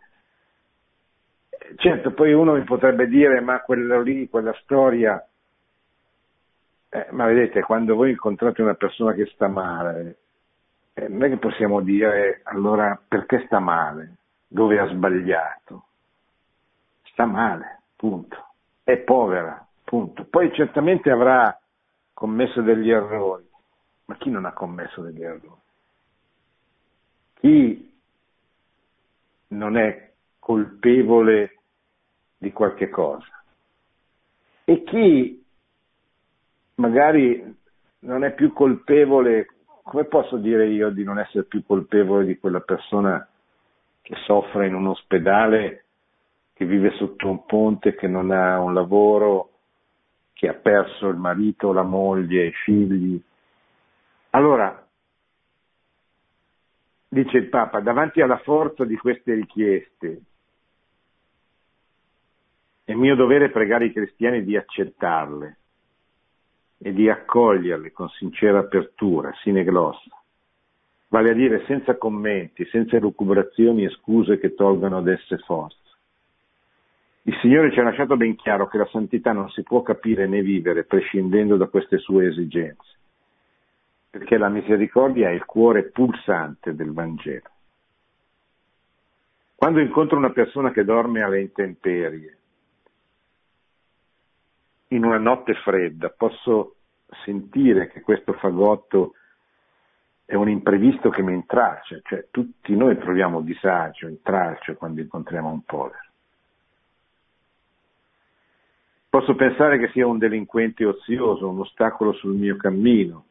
Certo, 1.76 2.14
poi 2.14 2.34
uno 2.34 2.54
mi 2.54 2.64
potrebbe 2.64 3.08
dire, 3.08 3.42
ma 3.42 3.62
quello 3.62 4.02
lì, 4.02 4.28
quella 4.28 4.54
storia, 4.62 5.24
Eh, 6.92 7.08
ma 7.12 7.26
vedete, 7.28 7.62
quando 7.62 7.96
voi 7.96 8.10
incontrate 8.10 8.64
una 8.64 8.74
persona 8.74 9.14
che 9.14 9.28
sta 9.28 9.48
male, 9.48 10.18
eh, 10.94 11.08
non 11.08 11.24
è 11.24 11.30
che 11.30 11.38
possiamo 11.38 11.82
dire 11.82 12.42
allora 12.46 13.00
perché 13.08 13.44
sta 13.46 13.60
male, 13.60 14.16
dove 14.48 14.80
ha 14.80 14.88
sbagliato. 14.88 15.86
Sta 17.04 17.26
male, 17.26 17.82
punto. 17.96 18.49
È 18.90 18.98
povera, 18.98 19.64
punto. 19.84 20.26
Poi 20.28 20.52
certamente 20.54 21.12
avrà 21.12 21.56
commesso 22.12 22.64
degli 22.64 22.90
errori, 22.90 23.48
ma 24.06 24.18
chi 24.18 24.32
non 24.32 24.46
ha 24.46 24.52
commesso 24.52 25.04
degli 25.04 25.22
errori? 25.22 25.62
Chi 27.36 28.00
non 29.50 29.78
è 29.78 30.12
colpevole 30.40 31.60
di 32.36 32.52
qualche 32.52 32.90
cosa? 32.90 33.44
E 34.64 34.84
chi 34.86 35.46
magari 36.78 37.58
non 38.00 38.24
è 38.24 38.34
più 38.34 38.54
colpevole, 38.54 39.50
come 39.84 40.06
posso 40.06 40.38
dire 40.38 40.66
io 40.66 40.90
di 40.90 41.04
non 41.04 41.20
essere 41.20 41.44
più 41.44 41.64
colpevole 41.64 42.26
di 42.26 42.40
quella 42.40 42.62
persona 42.62 43.24
che 44.02 44.16
soffre 44.26 44.66
in 44.66 44.74
un 44.74 44.88
ospedale, 44.88 45.89
che 46.60 46.66
vive 46.66 46.92
sotto 46.98 47.30
un 47.30 47.46
ponte, 47.46 47.96
che 47.96 48.10
non 48.10 48.32
ha 48.32 48.60
un 48.60 48.74
lavoro, 48.74 49.52
che 50.34 50.50
ha 50.50 50.54
perso 50.56 51.08
il 51.08 51.16
marito, 51.16 51.72
la 51.72 51.84
moglie, 51.84 52.48
i 52.48 52.52
figli. 52.52 53.18
Allora, 54.32 54.86
dice 57.08 57.38
il 57.38 57.48
Papa, 57.48 57.80
davanti 57.80 58.20
alla 58.20 58.40
forza 58.40 58.84
di 58.84 58.98
queste 58.98 59.36
richieste, 59.36 60.22
è 62.84 62.94
mio 62.94 63.16
dovere 63.16 63.52
pregare 63.52 63.86
i 63.86 63.94
cristiani 63.94 64.44
di 64.44 64.58
accettarle 64.58 65.58
e 66.80 66.92
di 66.92 67.10
accoglierle 67.10 67.94
con 67.94 68.10
sincera 68.10 68.60
apertura, 68.60 69.32
sine 69.44 69.64
glossa, 69.64 70.12
vale 71.08 71.30
a 71.30 71.34
dire 71.34 71.64
senza 71.68 71.96
commenti, 71.96 72.66
senza 72.66 72.98
elucubrazioni 72.98 73.86
e 73.86 73.92
scuse 73.92 74.40
che 74.40 74.56
tolgano 74.56 74.98
ad 74.98 75.08
esse 75.08 75.38
forza. 75.38 75.78
Il 77.30 77.38
Signore 77.42 77.72
ci 77.72 77.80
ha 77.80 77.84
lasciato 77.84 78.18
ben 78.18 78.36
chiaro 78.36 78.68
che 78.68 78.80
la 78.80 78.88
santità 78.88 79.34
non 79.34 79.52
si 79.52 79.62
può 79.62 79.84
capire 79.84 80.26
né 80.26 80.42
vivere 80.42 80.84
prescindendo 80.84 81.58
da 81.58 81.68
queste 81.68 82.00
sue 82.00 82.30
esigenze, 82.30 82.98
perché 84.10 84.36
la 84.36 84.50
misericordia 84.50 85.30
è 85.30 85.34
il 85.34 85.46
cuore 85.46 85.92
pulsante 85.92 86.74
del 86.74 86.92
Vangelo. 86.92 87.48
Quando 89.54 89.80
incontro 89.80 90.18
una 90.18 90.32
persona 90.32 90.72
che 90.72 90.84
dorme 90.84 91.22
alle 91.22 91.42
intemperie, 91.42 92.38
in 94.88 95.06
una 95.06 95.20
notte 95.20 95.54
fredda 95.54 96.10
posso 96.10 96.78
sentire 97.26 97.92
che 97.92 98.02
questo 98.02 98.34
fagotto 98.34 99.14
è 100.26 100.34
un 100.34 100.50
imprevisto 100.50 101.12
che 101.12 101.22
mi 101.22 101.36
intralcia, 101.36 102.00
cioè 102.06 102.26
tutti 102.32 102.76
noi 102.76 102.96
proviamo 102.96 103.42
disagio, 103.42 104.08
intralcio 104.08 104.74
quando 104.74 105.02
incontriamo 105.02 105.52
un 105.52 105.62
povero. 105.62 106.09
Posso 109.10 109.34
pensare 109.34 109.80
che 109.80 109.90
sia 109.90 110.06
un 110.06 110.20
delinquente 110.20 110.86
ozioso, 110.86 111.50
un 111.50 111.62
ostacolo 111.62 112.14
sul 112.14 112.36
mio 112.36 112.56
cammino, 112.58 113.26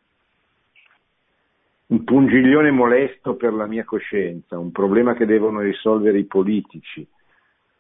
un 1.87 2.03
pungiglione 2.03 2.73
molesto 2.73 3.37
per 3.37 3.53
la 3.53 3.67
mia 3.67 3.85
coscienza, 3.85 4.59
un 4.59 4.73
problema 4.73 5.15
che 5.15 5.25
devono 5.25 5.61
risolvere 5.61 6.19
i 6.19 6.25
politici, 6.25 7.07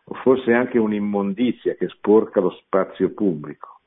o 0.05 0.15
forse 0.15 0.53
anche 0.53 0.79
un'immondizia 0.79 1.75
che 1.75 1.89
sporca 1.89 2.41
lo 2.41 2.51
spazio 2.51 3.11
pubblico. 3.11 3.81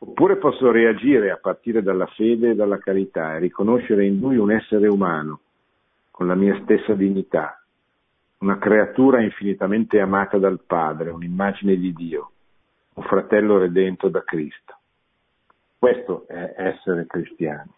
Oppure 0.00 0.36
posso 0.36 0.70
reagire 0.70 1.30
a 1.30 1.38
partire 1.38 1.82
dalla 1.82 2.06
fede 2.06 2.50
e 2.50 2.54
dalla 2.54 2.78
carità 2.78 3.34
e 3.34 3.40
riconoscere 3.40 4.04
in 4.04 4.20
lui 4.20 4.36
un 4.36 4.52
essere 4.52 4.88
umano, 4.88 5.40
con 6.10 6.26
la 6.26 6.34
mia 6.34 6.60
stessa 6.62 6.92
dignità, 6.92 7.64
una 8.40 8.58
creatura 8.58 9.22
infinitamente 9.22 9.98
amata 10.00 10.36
dal 10.36 10.60
Padre, 10.60 11.10
un'immagine 11.10 11.76
di 11.76 11.92
Dio, 11.94 12.30
un 13.00 13.06
fratello 13.06 13.58
redento 13.58 14.08
da 14.08 14.22
Cristo. 14.22 14.76
Questo 15.78 16.26
è 16.28 16.54
essere 16.58 17.06
cristiani. 17.06 17.70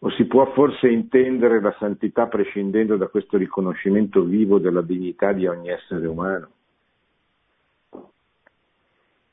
O 0.00 0.10
si 0.10 0.24
può 0.24 0.52
forse 0.52 0.88
intendere 0.88 1.60
la 1.60 1.74
santità 1.78 2.26
prescindendo 2.26 2.96
da 2.96 3.06
questo 3.06 3.36
riconoscimento 3.36 4.24
vivo 4.24 4.58
della 4.58 4.82
dignità 4.82 5.32
di 5.32 5.46
ogni 5.46 5.68
essere 5.68 6.06
umano? 6.06 6.48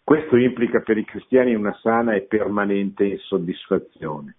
Questo 0.04 0.38
implica 0.38 0.82
per 0.82 0.98
i 0.98 1.06
cristiani 1.06 1.56
una 1.56 1.74
sana 1.82 2.14
e 2.14 2.22
permanente 2.22 3.04
insoddisfazione. 3.06 4.36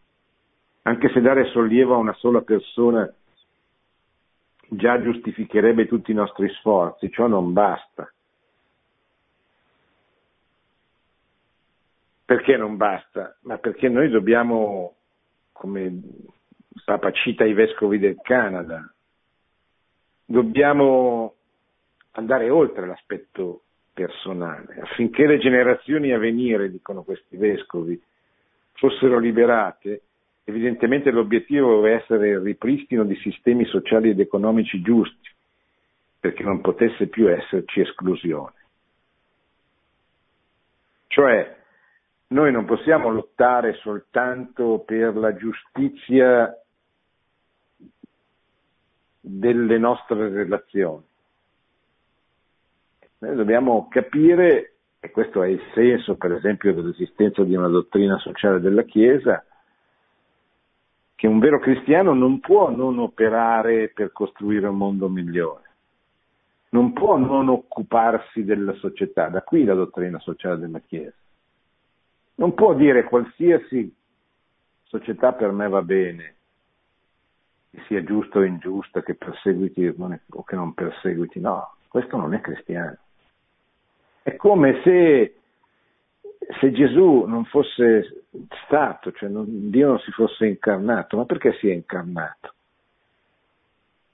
Anche 0.82 1.10
se 1.10 1.20
dare 1.20 1.46
sollievo 1.46 1.94
a 1.94 1.98
una 1.98 2.14
sola 2.14 2.42
persona 2.42 3.12
già 4.68 5.02
giustificherebbe 5.02 5.86
tutti 5.86 6.12
i 6.12 6.14
nostri 6.14 6.48
sforzi, 6.50 7.10
ciò 7.10 7.26
non 7.26 7.52
basta. 7.52 8.10
Perché 12.28 12.58
non 12.58 12.76
basta? 12.76 13.38
Ma 13.44 13.56
perché 13.56 13.88
noi 13.88 14.10
dobbiamo 14.10 14.96
come 15.52 15.98
Papa 16.84 17.10
cita 17.10 17.46
i 17.46 17.54
vescovi 17.54 17.98
del 17.98 18.18
Canada, 18.20 18.86
dobbiamo 20.26 21.36
andare 22.10 22.50
oltre 22.50 22.86
l'aspetto 22.86 23.62
personale, 23.94 24.78
affinché 24.78 25.26
le 25.26 25.38
generazioni 25.38 26.12
a 26.12 26.18
venire, 26.18 26.70
dicono 26.70 27.02
questi 27.02 27.38
vescovi, 27.38 27.98
fossero 28.72 29.18
liberate, 29.18 30.02
evidentemente 30.44 31.10
l'obiettivo 31.10 31.80
deve 31.80 32.02
essere 32.02 32.28
il 32.28 32.40
ripristino 32.40 33.04
di 33.04 33.16
sistemi 33.16 33.64
sociali 33.64 34.10
ed 34.10 34.20
economici 34.20 34.82
giusti, 34.82 35.30
perché 36.20 36.42
non 36.42 36.60
potesse 36.60 37.06
più 37.06 37.30
esserci 37.30 37.80
esclusione. 37.80 38.52
Cioè, 41.06 41.56
noi 42.28 42.52
non 42.52 42.66
possiamo 42.66 43.08
lottare 43.08 43.74
soltanto 43.74 44.82
per 44.84 45.16
la 45.16 45.34
giustizia 45.34 46.54
delle 49.20 49.78
nostre 49.78 50.28
relazioni. 50.28 51.04
Noi 53.18 53.34
dobbiamo 53.34 53.88
capire, 53.88 54.74
e 55.00 55.10
questo 55.10 55.42
è 55.42 55.48
il 55.48 55.60
senso 55.74 56.16
per 56.16 56.32
esempio 56.32 56.74
dell'esistenza 56.74 57.42
di 57.44 57.54
una 57.54 57.68
dottrina 57.68 58.18
sociale 58.18 58.60
della 58.60 58.82
Chiesa, 58.82 59.42
che 61.14 61.26
un 61.26 61.38
vero 61.38 61.58
cristiano 61.58 62.12
non 62.12 62.40
può 62.40 62.70
non 62.70 62.98
operare 62.98 63.88
per 63.88 64.12
costruire 64.12 64.68
un 64.68 64.76
mondo 64.76 65.08
migliore, 65.08 65.64
non 66.70 66.92
può 66.92 67.16
non 67.16 67.48
occuparsi 67.48 68.44
della 68.44 68.74
società, 68.74 69.28
da 69.28 69.42
qui 69.42 69.64
la 69.64 69.74
dottrina 69.74 70.18
sociale 70.20 70.58
della 70.58 70.80
Chiesa 70.80 71.16
non 72.38 72.54
può 72.54 72.74
dire 72.74 73.04
qualsiasi 73.04 73.94
società 74.84 75.32
per 75.32 75.50
me 75.52 75.68
va 75.68 75.82
bene, 75.82 76.34
che 77.70 77.80
sia 77.86 78.02
giusta 78.02 78.38
o 78.38 78.44
ingiusta, 78.44 79.02
che 79.02 79.14
perseguiti 79.14 79.86
o 79.86 80.44
che 80.44 80.54
non 80.54 80.72
perseguiti, 80.72 81.40
no, 81.40 81.74
questo 81.88 82.16
non 82.16 82.34
è 82.34 82.40
cristiano. 82.40 82.96
È 84.22 84.36
come 84.36 84.80
se, 84.84 85.34
se 86.60 86.72
Gesù 86.72 87.24
non 87.26 87.44
fosse 87.46 88.24
stato, 88.64 89.10
cioè 89.12 89.28
non, 89.28 89.70
Dio 89.70 89.88
non 89.88 89.98
si 89.98 90.12
fosse 90.12 90.46
incarnato, 90.46 91.16
ma 91.16 91.24
perché 91.24 91.54
si 91.54 91.68
è 91.68 91.72
incarnato? 91.72 92.54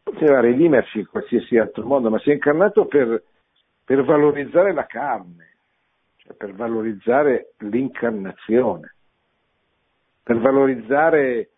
Poteva 0.03 0.41
redimerci 0.41 1.01
in 1.01 1.09
qualsiasi 1.09 1.59
altro 1.59 1.85
modo, 1.85 2.09
ma 2.09 2.19
si 2.21 2.31
è 2.31 2.33
incarnato 2.33 2.87
per, 2.87 3.23
per 3.85 4.03
valorizzare 4.03 4.73
la 4.73 4.87
carne, 4.87 5.54
per 6.33 6.55
valorizzare 6.55 7.53
l'incarnazione, 7.59 8.95
per 10.23 10.39
valorizzare 10.39 11.51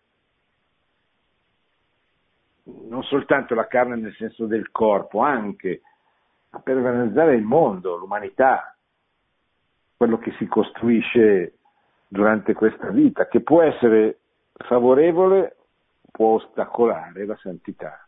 non 2.63 3.01
soltanto 3.03 3.55
la 3.55 3.67
carne 3.67 3.95
nel 3.95 4.13
senso 4.15 4.45
del 4.45 4.71
corpo, 4.71 5.19
anche, 5.19 5.81
ma 6.49 6.59
per 6.59 6.81
valorizzare 6.81 7.35
il 7.35 7.43
mondo, 7.43 7.95
l'umanità, 7.95 8.75
quello 9.95 10.17
che 10.17 10.33
si 10.37 10.47
costruisce 10.47 11.53
durante 12.07 12.53
questa 12.53 12.89
vita, 12.89 13.27
che 13.27 13.41
può 13.41 13.61
essere 13.61 14.19
favorevole, 14.53 15.55
può 16.11 16.35
ostacolare 16.35 17.25
la 17.25 17.37
santità. 17.37 18.05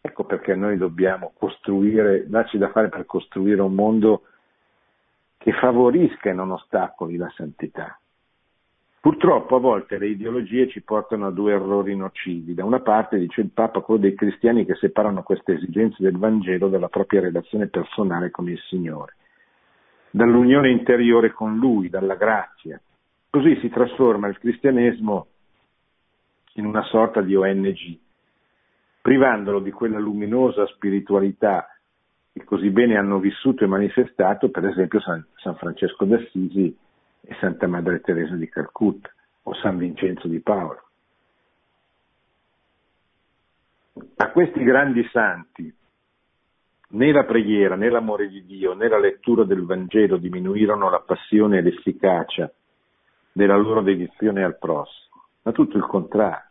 Ecco 0.00 0.24
perché 0.24 0.54
noi 0.54 0.76
dobbiamo 0.76 1.32
costruire, 1.38 2.28
darci 2.28 2.58
da 2.58 2.70
fare 2.70 2.88
per 2.88 3.06
costruire 3.06 3.62
un 3.62 3.74
mondo 3.74 4.22
che 5.44 5.52
favorisca 5.52 6.30
e 6.30 6.32
non 6.32 6.52
ostacoli 6.52 7.18
la 7.18 7.30
santità. 7.36 8.00
Purtroppo 8.98 9.56
a 9.56 9.60
volte 9.60 9.98
le 9.98 10.06
ideologie 10.06 10.70
ci 10.70 10.80
portano 10.80 11.26
a 11.26 11.30
due 11.30 11.52
errori 11.52 11.94
nocivi. 11.94 12.54
Da 12.54 12.64
una 12.64 12.80
parte, 12.80 13.18
dice 13.18 13.42
il 13.42 13.50
Papa, 13.50 13.80
quello 13.80 14.00
dei 14.00 14.14
cristiani 14.14 14.64
che 14.64 14.74
separano 14.76 15.22
queste 15.22 15.52
esigenze 15.52 16.02
del 16.02 16.16
Vangelo 16.16 16.68
dalla 16.68 16.88
propria 16.88 17.20
relazione 17.20 17.66
personale 17.66 18.30
con 18.30 18.48
il 18.48 18.58
Signore. 18.70 19.16
dall'unione 20.12 20.70
interiore 20.70 21.32
con 21.32 21.58
Lui, 21.58 21.90
dalla 21.90 22.14
grazia. 22.14 22.80
Così 23.28 23.58
si 23.60 23.68
trasforma 23.68 24.28
il 24.28 24.38
cristianesimo 24.38 25.26
in 26.54 26.64
una 26.64 26.84
sorta 26.84 27.20
di 27.20 27.34
ONG, 27.34 27.98
privandolo 29.02 29.58
di 29.58 29.72
quella 29.72 29.98
luminosa 29.98 30.64
spiritualità 30.68 31.73
che 32.34 32.42
così 32.42 32.70
bene 32.70 32.96
hanno 32.96 33.20
vissuto 33.20 33.62
e 33.62 33.68
manifestato, 33.68 34.50
per 34.50 34.66
esempio 34.66 35.00
San, 35.00 35.24
San 35.36 35.54
Francesco 35.54 36.04
d'Assisi 36.04 36.76
e 37.20 37.36
Santa 37.38 37.68
Madre 37.68 38.00
Teresa 38.00 38.34
di 38.34 38.48
Calcutta 38.48 39.08
o 39.44 39.54
San 39.54 39.78
Vincenzo 39.78 40.26
di 40.26 40.40
Paolo. 40.40 40.82
A 44.16 44.30
questi 44.32 44.64
grandi 44.64 45.08
santi 45.12 45.72
né 46.88 47.12
la 47.12 47.24
preghiera, 47.24 47.76
né 47.76 47.88
l'amore 47.88 48.28
di 48.28 48.44
Dio, 48.44 48.74
né 48.74 48.88
la 48.88 48.98
lettura 48.98 49.44
del 49.44 49.64
Vangelo 49.64 50.16
diminuirono 50.16 50.90
la 50.90 51.00
passione 51.00 51.58
e 51.58 51.62
l'efficacia 51.62 52.52
della 53.30 53.56
loro 53.56 53.80
dedizione 53.80 54.42
al 54.42 54.58
prossimo, 54.58 55.22
ma 55.42 55.52
tutto 55.52 55.76
il 55.76 55.86
contrario. 55.86 56.50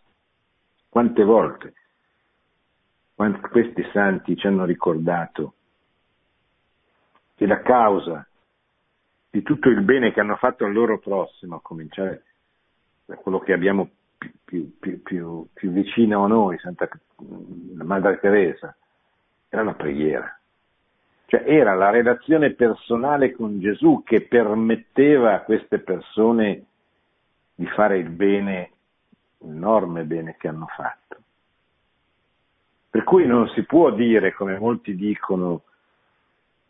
Quante 0.88 1.24
volte 1.26 1.74
questi 3.52 3.86
santi 3.92 4.38
ci 4.38 4.48
hanno 4.48 4.64
ricordato 4.64 5.56
che 7.44 7.48
la 7.48 7.62
causa 7.62 8.26
di 9.30 9.42
tutto 9.42 9.68
il 9.68 9.82
bene 9.82 10.14
che 10.14 10.22
hanno 10.22 10.38
fatto 10.38 10.64
al 10.64 10.72
loro 10.72 11.00
prossimo, 11.00 11.58
a 11.58 11.62
cominciare 11.62 12.24
da 13.06 13.16
quello 13.16 13.40
che 13.40 13.52
abbiamo 13.52 13.90
più, 14.46 14.78
più, 14.80 15.02
più, 15.02 15.48
più 15.54 15.72
vicino 15.72 16.24
a 16.24 16.28
noi, 16.28 16.58
Santa 16.60 16.88
Madre 17.84 18.20
Teresa, 18.20 18.74
era 19.50 19.64
la 19.64 19.74
preghiera. 19.74 20.40
Cioè 21.26 21.44
era 21.46 21.74
la 21.74 21.90
relazione 21.90 22.54
personale 22.54 23.34
con 23.34 23.60
Gesù 23.60 24.04
che 24.06 24.22
permetteva 24.22 25.34
a 25.34 25.42
queste 25.42 25.80
persone 25.80 26.66
di 27.56 27.66
fare 27.68 27.98
il 27.98 28.10
bene, 28.10 28.72
l'enorme 29.40 30.04
bene 30.06 30.38
che 30.38 30.48
hanno 30.48 30.68
fatto. 30.68 31.18
Per 32.90 33.04
cui 33.04 33.26
non 33.26 33.50
si 33.50 33.64
può 33.64 33.92
dire, 33.92 34.34
come 34.34 34.58
molti 34.58 34.96
dicono, 34.96 35.64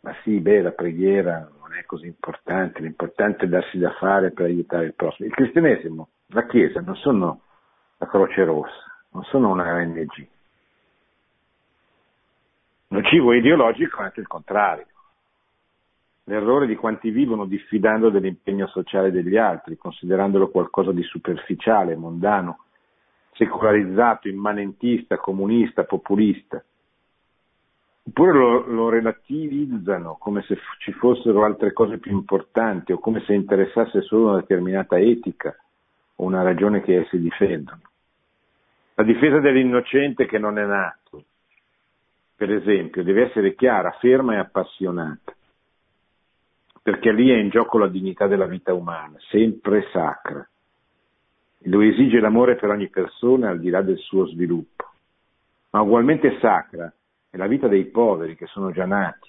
ma 0.04 0.14
sì, 0.22 0.38
beh, 0.38 0.60
la 0.60 0.72
preghiera 0.72 1.50
non 1.58 1.74
è 1.74 1.86
così 1.86 2.06
importante, 2.06 2.82
l'importante 2.82 3.46
è 3.46 3.48
darsi 3.48 3.78
da 3.78 3.90
fare 3.92 4.32
per 4.32 4.44
aiutare 4.44 4.84
il 4.84 4.92
prossimo. 4.94 5.26
Il 5.26 5.34
cristianesimo, 5.34 6.08
la 6.26 6.44
Chiesa 6.44 6.82
non 6.82 6.94
sono 6.96 7.40
la 7.96 8.06
Croce 8.06 8.44
Rossa, 8.44 8.84
non 9.12 9.24
sono 9.24 9.50
una 9.50 9.72
ONG. 9.72 10.28
Nocivo 12.88 13.32
ideologico 13.32 14.02
è 14.02 14.04
anche 14.04 14.20
il 14.20 14.26
contrario. 14.26 14.86
L'errore 16.24 16.66
di 16.66 16.76
quanti 16.76 17.08
vivono 17.08 17.46
diffidando 17.46 18.10
dell'impegno 18.10 18.66
sociale 18.66 19.10
degli 19.10 19.38
altri, 19.38 19.78
considerandolo 19.78 20.50
qualcosa 20.50 20.92
di 20.92 21.02
superficiale, 21.02 21.96
mondano, 21.96 22.64
secolarizzato, 23.32 24.28
immanentista, 24.28 25.16
comunista, 25.16 25.84
populista. 25.84 26.62
Oppure 28.06 28.32
lo, 28.32 28.66
lo, 28.66 28.88
relativizzano 28.90 30.16
come 30.18 30.42
se 30.42 30.58
ci 30.78 30.92
fossero 30.92 31.44
altre 31.44 31.72
cose 31.72 31.98
più 31.98 32.12
importanti 32.12 32.92
o 32.92 32.98
come 32.98 33.22
se 33.24 33.32
interessasse 33.32 34.02
solo 34.02 34.28
una 34.28 34.40
determinata 34.40 34.98
etica 34.98 35.56
o 36.16 36.24
una 36.24 36.42
ragione 36.42 36.82
che 36.82 37.00
essi 37.00 37.18
difendono. 37.18 37.80
La 38.96 39.04
difesa 39.04 39.40
dell'innocente 39.40 40.26
che 40.26 40.38
non 40.38 40.58
è 40.58 40.66
nato, 40.66 41.24
per 42.36 42.52
esempio, 42.52 43.02
deve 43.02 43.28
essere 43.28 43.54
chiara, 43.54 43.90
ferma 43.92 44.34
e 44.34 44.38
appassionata, 44.38 45.32
perché 46.82 47.10
lì 47.10 47.30
è 47.30 47.36
in 47.36 47.48
gioco 47.48 47.78
la 47.78 47.88
dignità 47.88 48.26
della 48.26 48.46
vita 48.46 48.74
umana, 48.74 49.16
sempre 49.30 49.88
sacra. 49.90 50.46
Lo 51.66 51.80
esige 51.80 52.20
l'amore 52.20 52.56
per 52.56 52.68
ogni 52.68 52.90
persona 52.90 53.48
al 53.48 53.58
di 53.58 53.70
là 53.70 53.80
del 53.80 53.96
suo 53.96 54.26
sviluppo. 54.26 54.84
Ma 55.70 55.80
ugualmente 55.80 56.38
sacra 56.38 56.92
è 57.34 57.36
la 57.36 57.48
vita 57.48 57.66
dei 57.66 57.86
poveri 57.86 58.36
che 58.36 58.46
sono 58.46 58.70
già 58.70 58.86
nati, 58.86 59.28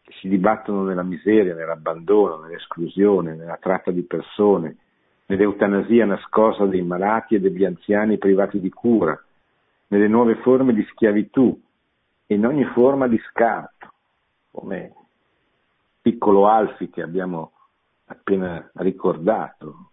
che 0.00 0.12
si 0.18 0.28
dibattono 0.28 0.82
nella 0.82 1.02
miseria, 1.02 1.54
nell'abbandono, 1.54 2.38
nell'esclusione, 2.38 3.34
nella 3.34 3.58
tratta 3.60 3.90
di 3.90 4.00
persone, 4.00 4.78
nell'eutanasia 5.26 6.06
nascosta 6.06 6.64
dei 6.64 6.80
malati 6.80 7.34
e 7.34 7.40
degli 7.40 7.66
anziani 7.66 8.16
privati 8.16 8.60
di 8.60 8.70
cura, 8.70 9.22
nelle 9.88 10.08
nuove 10.08 10.36
forme 10.36 10.72
di 10.72 10.82
schiavitù, 10.84 11.60
in 12.28 12.46
ogni 12.46 12.64
forma 12.72 13.06
di 13.08 13.20
scarto, 13.28 13.92
come 14.50 14.94
piccolo 16.00 16.48
Alfi 16.48 16.88
che 16.88 17.02
abbiamo 17.02 17.52
appena 18.06 18.70
ricordato, 18.76 19.90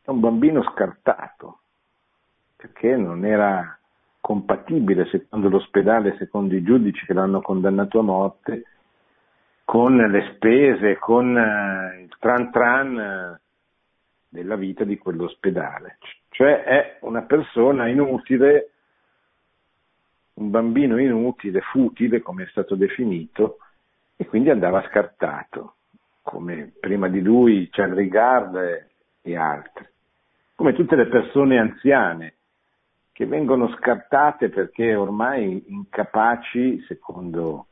è 0.00 0.08
un 0.08 0.20
bambino 0.20 0.62
scartato, 0.72 1.58
perché 2.56 2.96
non 2.96 3.26
era 3.26 3.78
compatibile, 4.26 5.06
secondo 5.06 5.48
l'ospedale, 5.48 6.16
secondo 6.18 6.56
i 6.56 6.64
giudici 6.64 7.06
che 7.06 7.12
l'hanno 7.12 7.40
condannato 7.40 8.00
a 8.00 8.02
morte, 8.02 8.64
con 9.64 9.94
le 9.94 10.32
spese, 10.34 10.98
con 10.98 11.38
eh, 11.38 12.00
il 12.02 12.16
tran 12.18 12.50
tran 12.50 12.98
eh, 12.98 13.40
della 14.28 14.56
vita 14.56 14.82
di 14.82 14.98
quell'ospedale. 14.98 15.98
Cioè 16.30 16.64
è 16.64 16.98
una 17.02 17.22
persona 17.22 17.86
inutile 17.86 18.70
un 20.34 20.50
bambino 20.50 20.98
inutile, 20.98 21.60
futile, 21.60 22.20
come 22.20 22.42
è 22.42 22.48
stato 22.48 22.74
definito, 22.74 23.58
e 24.16 24.26
quindi 24.26 24.50
andava 24.50 24.84
scartato, 24.88 25.76
come 26.22 26.72
prima 26.80 27.08
di 27.08 27.22
lui 27.22 27.68
Charles 27.70 28.12
e, 28.12 28.86
e 29.22 29.36
altri, 29.36 29.86
come 30.56 30.72
tutte 30.72 30.96
le 30.96 31.06
persone 31.06 31.58
anziane 31.58 32.35
che 33.16 33.24
vengono 33.24 33.74
scartate 33.78 34.50
perché 34.50 34.94
ormai 34.94 35.64
incapaci, 35.68 36.84
secondo 36.86 37.68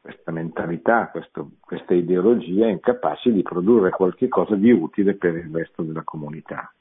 questa 0.00 0.32
mentalità, 0.32 1.10
questo, 1.12 1.50
questa 1.60 1.94
ideologia, 1.94 2.66
incapaci 2.66 3.30
di 3.30 3.42
produrre 3.42 3.90
qualche 3.90 4.26
cosa 4.26 4.56
di 4.56 4.72
utile 4.72 5.14
per 5.14 5.36
il 5.36 5.48
resto 5.52 5.82
della 5.82 6.02
comunità. 6.02 6.74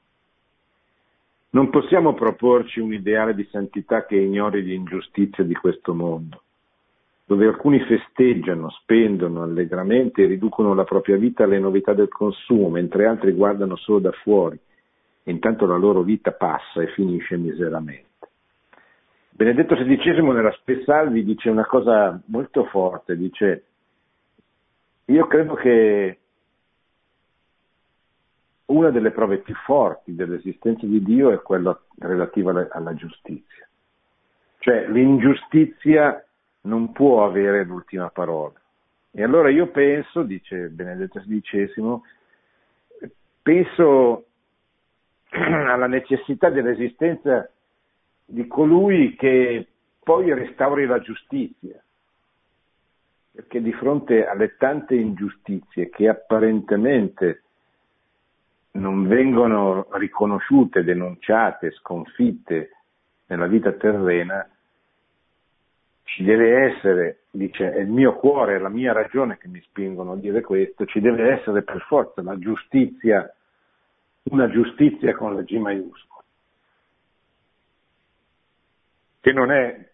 Non 1.52 1.70
possiamo 1.70 2.16
proporci 2.16 2.80
un 2.80 2.94
ideale 2.94 3.36
di 3.36 3.48
santità 3.52 4.08
che 4.08 4.16
ignori 4.16 4.64
l'ingiustizia 4.64 5.44
di 5.44 5.54
questo 5.54 5.94
mondo, 5.94 6.42
dove 7.26 7.46
alcuni 7.46 7.80
festeggiano, 7.82 8.72
spendono 8.72 9.44
allegramente 9.44 10.24
e 10.24 10.26
riducono 10.26 10.74
la 10.74 10.84
propria 10.84 11.18
vita 11.18 11.44
alle 11.44 11.60
novità 11.60 11.94
del 11.94 12.10
consumo, 12.10 12.70
mentre 12.70 13.06
altri 13.06 13.34
guardano 13.34 13.76
solo 13.76 14.00
da 14.00 14.12
fuori 14.24 14.60
intanto 15.32 15.66
la 15.66 15.78
loro 15.78 16.02
vita 16.02 16.32
passa 16.32 16.82
e 16.82 16.88
finisce 16.94 17.38
miseramente. 17.38 18.12
Benedetto 19.30 19.76
XVI 19.76 20.22
nella 20.22 20.52
Spessalvi 20.52 21.24
dice 21.24 21.50
una 21.50 21.66
cosa 21.66 22.22
molto 22.26 22.66
forte, 22.66 23.18
dice 23.18 23.66
io 25.06 25.28
credo 25.28 25.56
che 25.56 26.18
una 28.66 28.90
delle 28.90 29.12
prove 29.12 29.40
più 29.40 29.56
forti 29.66 30.16
dell'esistenza 30.16 30.86
di 30.86 31.02
Dio 31.04 31.32
è 31.32 31.42
quella 31.42 31.78
relativa 32.00 32.68
alla 32.72 32.94
giustizia. 32.94 33.68
Cioè 34.60 34.88
l'ingiustizia 34.88 36.26
non 36.62 36.92
può 36.92 37.26
avere 37.26 37.66
l'ultima 37.66 38.10
parola. 38.10 38.60
E 39.12 39.24
allora 39.24 39.50
io 39.50 39.68
penso, 39.68 40.24
dice 40.24 40.70
Benedetto 40.70 41.20
XVI, 41.20 42.00
penso 43.42 44.26
alla 45.68 45.88
necessità 45.88 46.50
dell'esistenza 46.50 47.50
di 48.26 48.48
colui 48.48 49.16
che 49.16 49.68
poi 50.02 50.34
restauri 50.34 50.86
la 50.86 51.00
giustizia, 51.00 51.82
perché 53.32 53.62
di 53.62 53.74
fronte 53.74 54.28
alle 54.28 54.56
tante 54.58 54.96
ingiustizie 54.96 55.90
che 55.90 56.08
apparentemente 56.08 57.44
non 58.74 59.08
vengono 59.08 59.88
riconosciute, 59.92 60.84
denunciate, 60.84 61.72
sconfitte 61.72 62.70
nella 63.28 63.48
vita 63.48 63.72
terrena, 63.72 64.48
ci 66.04 66.24
deve 66.24 66.66
essere, 66.66 67.22
dice, 67.32 67.72
è 67.72 67.80
il 67.80 67.90
mio 67.90 68.14
cuore, 68.16 68.56
è 68.56 68.60
la 68.60 68.70
mia 68.70 68.94
ragione 68.94 69.38
che 69.38 69.48
mi 69.48 69.62
spingono 69.62 70.12
a 70.12 70.18
dire 70.18 70.42
questo, 70.42 70.86
ci 70.86 71.00
deve 71.00 71.32
essere 71.32 71.64
per 71.64 71.82
forza 71.88 72.22
la 72.22 72.38
giustizia, 72.38 73.32
una 74.24 74.50
giustizia 74.50 75.16
con 75.16 75.36
la 75.36 75.42
G 75.42 75.58
maiuscola, 75.58 76.24
che 79.20 79.32
non 79.32 79.52
è 79.52 79.92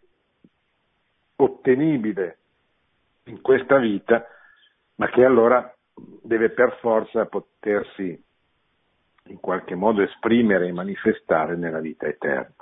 ottenibile 1.37 2.37
in 3.23 3.41
questa 3.41 3.77
vita, 3.77 4.25
ma 4.95 5.07
che 5.09 5.23
allora 5.23 5.73
deve 6.21 6.49
per 6.49 6.77
forza 6.79 7.25
potersi 7.25 8.23
in 9.23 9.39
qualche 9.39 9.75
modo 9.75 10.01
esprimere 10.01 10.67
e 10.67 10.71
manifestare 10.71 11.55
nella 11.55 11.79
vita 11.79 12.07
eterna. 12.07 12.55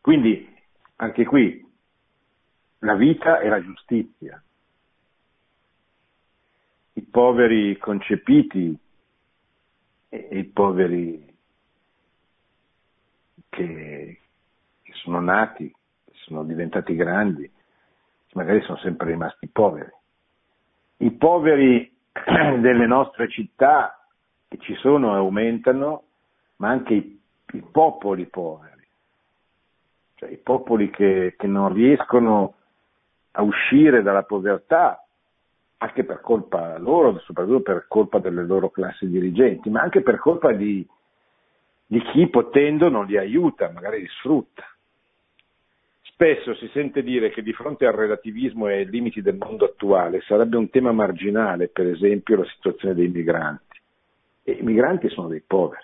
Quindi 0.00 0.54
anche 0.96 1.24
qui 1.24 1.64
la 2.80 2.94
vita 2.94 3.40
e 3.40 3.48
la 3.48 3.60
giustizia. 3.60 4.40
Poveri 7.10 7.76
concepiti 7.78 8.78
e, 10.08 10.28
i 10.30 10.44
poveri 10.44 11.34
che, 13.48 14.20
che 14.82 14.92
sono 14.92 15.20
nati, 15.20 15.72
sono 16.12 16.44
diventati 16.44 16.94
grandi, 16.94 17.50
magari 18.32 18.60
sono 18.62 18.78
sempre 18.78 19.10
rimasti 19.10 19.48
poveri. 19.48 19.90
I 20.98 21.10
poveri 21.12 21.90
delle 22.60 22.86
nostre 22.86 23.28
città 23.28 24.06
che 24.48 24.58
ci 24.58 24.74
sono 24.76 25.14
e 25.14 25.16
aumentano, 25.16 26.02
ma 26.56 26.68
anche 26.68 26.94
i, 26.94 27.20
i 27.52 27.62
popoli 27.62 28.26
poveri, 28.26 28.86
cioè 30.14 30.30
i 30.30 30.38
popoli 30.38 30.90
che, 30.90 31.34
che 31.36 31.46
non 31.46 31.72
riescono 31.72 32.54
a 33.32 33.42
uscire 33.42 34.02
dalla 34.02 34.22
povertà, 34.22 35.05
anche 35.78 36.04
per 36.04 36.20
colpa 36.20 36.78
loro, 36.78 37.18
soprattutto 37.20 37.60
per 37.60 37.86
colpa 37.88 38.18
delle 38.18 38.44
loro 38.44 38.70
classi 38.70 39.08
dirigenti, 39.08 39.68
ma 39.68 39.80
anche 39.80 40.02
per 40.02 40.18
colpa 40.18 40.52
di, 40.52 40.86
di 41.86 42.00
chi 42.12 42.28
potendo 42.28 42.88
non 42.88 43.06
li 43.06 43.18
aiuta, 43.18 43.70
magari 43.70 44.00
li 44.00 44.08
sfrutta. 44.18 44.64
Spesso 46.00 46.54
si 46.54 46.68
sente 46.68 47.02
dire 47.02 47.28
che 47.28 47.42
di 47.42 47.52
fronte 47.52 47.84
al 47.84 47.92
relativismo 47.92 48.68
e 48.68 48.76
ai 48.76 48.88
limiti 48.88 49.20
del 49.20 49.36
mondo 49.36 49.66
attuale 49.66 50.22
sarebbe 50.22 50.56
un 50.56 50.70
tema 50.70 50.90
marginale, 50.90 51.68
per 51.68 51.86
esempio, 51.86 52.36
la 52.36 52.46
situazione 52.46 52.94
dei 52.94 53.08
migranti. 53.08 53.78
E 54.44 54.52
i 54.52 54.62
migranti 54.62 55.10
sono 55.10 55.28
dei 55.28 55.42
poveri. 55.46 55.82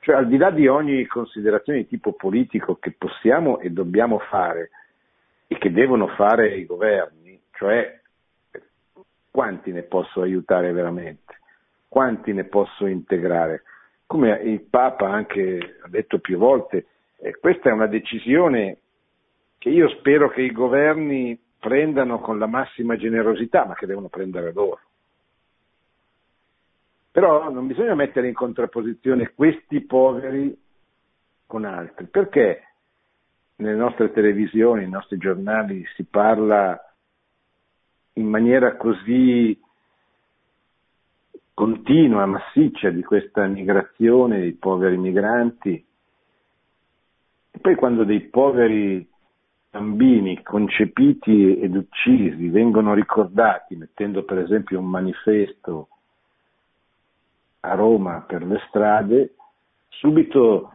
Cioè, 0.00 0.16
al 0.16 0.26
di 0.26 0.38
là 0.38 0.50
di 0.50 0.66
ogni 0.66 1.06
considerazione 1.06 1.78
di 1.78 1.86
tipo 1.86 2.14
politico 2.14 2.76
che 2.80 2.94
possiamo 2.98 3.60
e 3.60 3.70
dobbiamo 3.70 4.18
fare 4.18 4.70
e 5.46 5.56
che 5.56 5.70
devono 5.70 6.08
fare 6.08 6.56
i 6.56 6.66
governi, 6.66 7.40
cioè 7.52 8.02
quanti 9.34 9.72
ne 9.72 9.82
posso 9.82 10.22
aiutare 10.22 10.70
veramente? 10.70 11.40
Quanti 11.88 12.32
ne 12.32 12.44
posso 12.44 12.86
integrare? 12.86 13.64
Come 14.06 14.30
il 14.42 14.60
Papa 14.60 15.10
anche 15.10 15.80
ha 15.82 15.88
detto 15.88 16.20
più 16.20 16.38
volte, 16.38 16.86
eh, 17.16 17.36
questa 17.40 17.68
è 17.68 17.72
una 17.72 17.88
decisione 17.88 18.78
che 19.58 19.70
io 19.70 19.88
spero 19.88 20.30
che 20.30 20.42
i 20.42 20.52
governi 20.52 21.36
prendano 21.58 22.20
con 22.20 22.38
la 22.38 22.46
massima 22.46 22.96
generosità, 22.96 23.64
ma 23.64 23.74
che 23.74 23.86
devono 23.86 24.06
prendere 24.06 24.52
loro. 24.52 24.78
Però 27.10 27.50
non 27.50 27.66
bisogna 27.66 27.96
mettere 27.96 28.28
in 28.28 28.34
contrapposizione 28.34 29.32
questi 29.34 29.80
poveri 29.80 30.56
con 31.44 31.64
altri, 31.64 32.06
perché 32.06 32.68
nelle 33.56 33.74
nostre 33.74 34.12
televisioni, 34.12 34.82
nei 34.82 34.90
nostri 34.90 35.16
giornali 35.16 35.84
si 35.96 36.04
parla 36.04 36.78
in 38.14 38.26
maniera 38.26 38.76
così 38.76 39.58
continua, 41.52 42.26
massiccia 42.26 42.90
di 42.90 43.02
questa 43.02 43.46
migrazione 43.46 44.40
dei 44.40 44.54
poveri 44.54 44.96
migranti. 44.96 45.84
E 47.50 47.58
poi 47.58 47.74
quando 47.76 48.04
dei 48.04 48.22
poveri 48.22 49.08
bambini 49.70 50.42
concepiti 50.42 51.58
ed 51.58 51.74
uccisi 51.74 52.48
vengono 52.48 52.94
ricordati 52.94 53.74
mettendo 53.74 54.22
per 54.22 54.38
esempio 54.38 54.78
un 54.78 54.86
manifesto 54.86 55.88
a 57.60 57.74
Roma 57.74 58.20
per 58.20 58.44
le 58.44 58.60
strade, 58.68 59.34
subito 59.88 60.70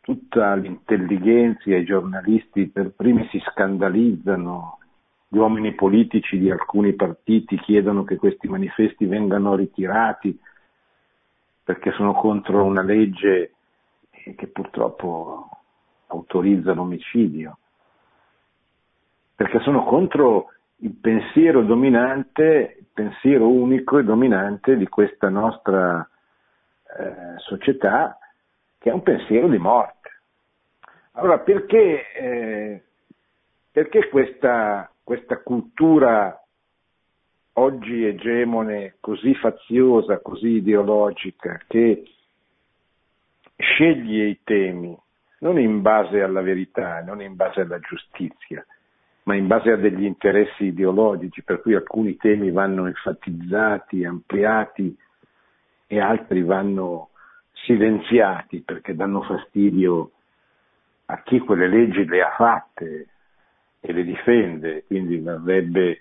tutta 0.00 0.54
l'intelligenza 0.54 1.74
i 1.74 1.84
giornalisti 1.84 2.68
per 2.68 2.92
primi 2.94 3.26
si 3.28 3.38
scandalizzano, 3.50 4.78
gli 5.32 5.38
uomini 5.38 5.72
politici 5.72 6.38
di 6.38 6.50
alcuni 6.50 6.92
partiti 6.92 7.58
chiedono 7.58 8.04
che 8.04 8.16
questi 8.16 8.48
manifesti 8.48 9.06
vengano 9.06 9.54
ritirati 9.54 10.38
perché 11.64 11.90
sono 11.92 12.12
contro 12.12 12.62
una 12.64 12.82
legge 12.82 13.54
che 14.10 14.46
purtroppo 14.48 15.48
autorizza 16.08 16.74
l'omicidio 16.74 17.56
perché 19.34 19.58
sono 19.60 19.84
contro 19.84 20.52
il 20.80 20.92
pensiero 21.00 21.62
dominante, 21.62 22.76
il 22.78 22.86
pensiero 22.92 23.48
unico 23.48 23.98
e 23.98 24.04
dominante 24.04 24.76
di 24.76 24.86
questa 24.86 25.30
nostra 25.30 26.06
eh, 26.98 27.38
società, 27.38 28.18
che 28.76 28.90
è 28.90 28.92
un 28.92 29.02
pensiero 29.02 29.48
di 29.48 29.56
morte. 29.56 30.20
Allora, 31.12 31.38
perché, 31.38 32.12
eh, 32.12 32.82
perché 33.70 34.08
questa, 34.10 34.91
questa 35.02 35.38
cultura 35.42 36.38
oggi 37.54 38.06
egemone, 38.06 38.96
così 39.00 39.34
faziosa, 39.34 40.20
così 40.20 40.56
ideologica, 40.56 41.60
che 41.66 42.02
sceglie 43.56 44.26
i 44.26 44.40
temi 44.42 44.96
non 45.40 45.58
in 45.58 45.82
base 45.82 46.22
alla 46.22 46.40
verità, 46.40 47.02
non 47.02 47.20
in 47.20 47.34
base 47.34 47.62
alla 47.62 47.78
giustizia, 47.80 48.64
ma 49.24 49.34
in 49.34 49.46
base 49.46 49.72
a 49.72 49.76
degli 49.76 50.04
interessi 50.04 50.66
ideologici, 50.66 51.42
per 51.42 51.60
cui 51.60 51.74
alcuni 51.74 52.16
temi 52.16 52.50
vanno 52.50 52.86
enfatizzati, 52.86 54.04
ampliati 54.04 54.96
e 55.86 56.00
altri 56.00 56.42
vanno 56.42 57.10
silenziati 57.52 58.62
perché 58.62 58.94
danno 58.94 59.22
fastidio 59.22 60.12
a 61.06 61.22
chi 61.22 61.38
quelle 61.40 61.68
leggi 61.68 62.04
le 62.06 62.22
ha 62.22 62.34
fatte 62.36 63.08
e 63.84 63.92
le 63.92 64.04
difende, 64.04 64.84
quindi 64.86 65.18
verrebbe 65.18 65.98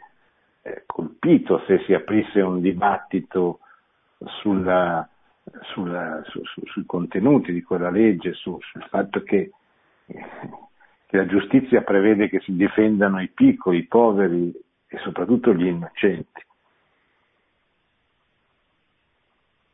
eh, 0.62 0.84
colpito 0.86 1.64
se 1.66 1.84
si 1.86 1.94
aprisse 1.94 2.40
un 2.40 2.62
dibattito 2.62 3.60
sulla, 4.42 5.08
sulla, 5.74 6.24
su, 6.28 6.42
su, 6.46 6.62
sui 6.66 6.86
contenuti 6.86 7.52
di 7.52 7.64
quella 7.64 7.90
legge, 7.90 8.34
su, 8.34 8.58
sul 8.62 8.84
fatto 8.84 9.24
che 9.24 9.52
che 11.12 11.18
la 11.18 11.26
giustizia 11.26 11.82
prevede 11.82 12.30
che 12.30 12.40
si 12.40 12.56
difendano 12.56 13.22
i 13.22 13.28
piccoli, 13.28 13.80
i 13.80 13.86
poveri 13.86 14.50
e 14.88 14.98
soprattutto 15.00 15.54
gli 15.54 15.66
innocenti. 15.66 16.42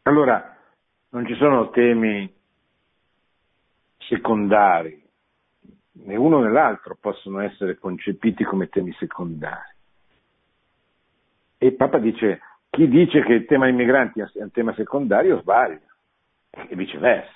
Allora, 0.02 0.58
non 1.10 1.28
ci 1.28 1.36
sono 1.36 1.70
temi 1.70 2.34
secondari, 4.00 5.00
né 6.04 6.16
uno 6.16 6.40
né 6.40 6.50
l'altro 6.50 6.98
possono 7.00 7.40
essere 7.40 7.78
concepiti 7.78 8.44
come 8.44 8.70
temi 8.70 8.94
secondari. 8.94 9.76
E 11.58 11.72
Papa 11.74 11.98
dice, 11.98 12.42
chi 12.70 12.88
dice 12.88 13.24
che 13.24 13.34
il 13.34 13.46
tema 13.46 13.66
dei 13.66 13.74
migranti 13.74 14.20
è 14.20 14.42
un 14.42 14.52
tema 14.52 14.74
secondario 14.76 15.40
sbaglia, 15.42 15.82
e 16.52 16.76
viceversa. 16.76 17.36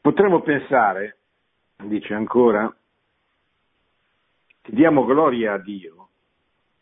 Potremmo 0.00 0.40
pensare, 0.40 1.18
dice 1.84 2.14
ancora, 2.14 2.74
che 4.62 4.72
diamo 4.72 5.04
gloria 5.04 5.52
a 5.52 5.58
Dio 5.58 6.08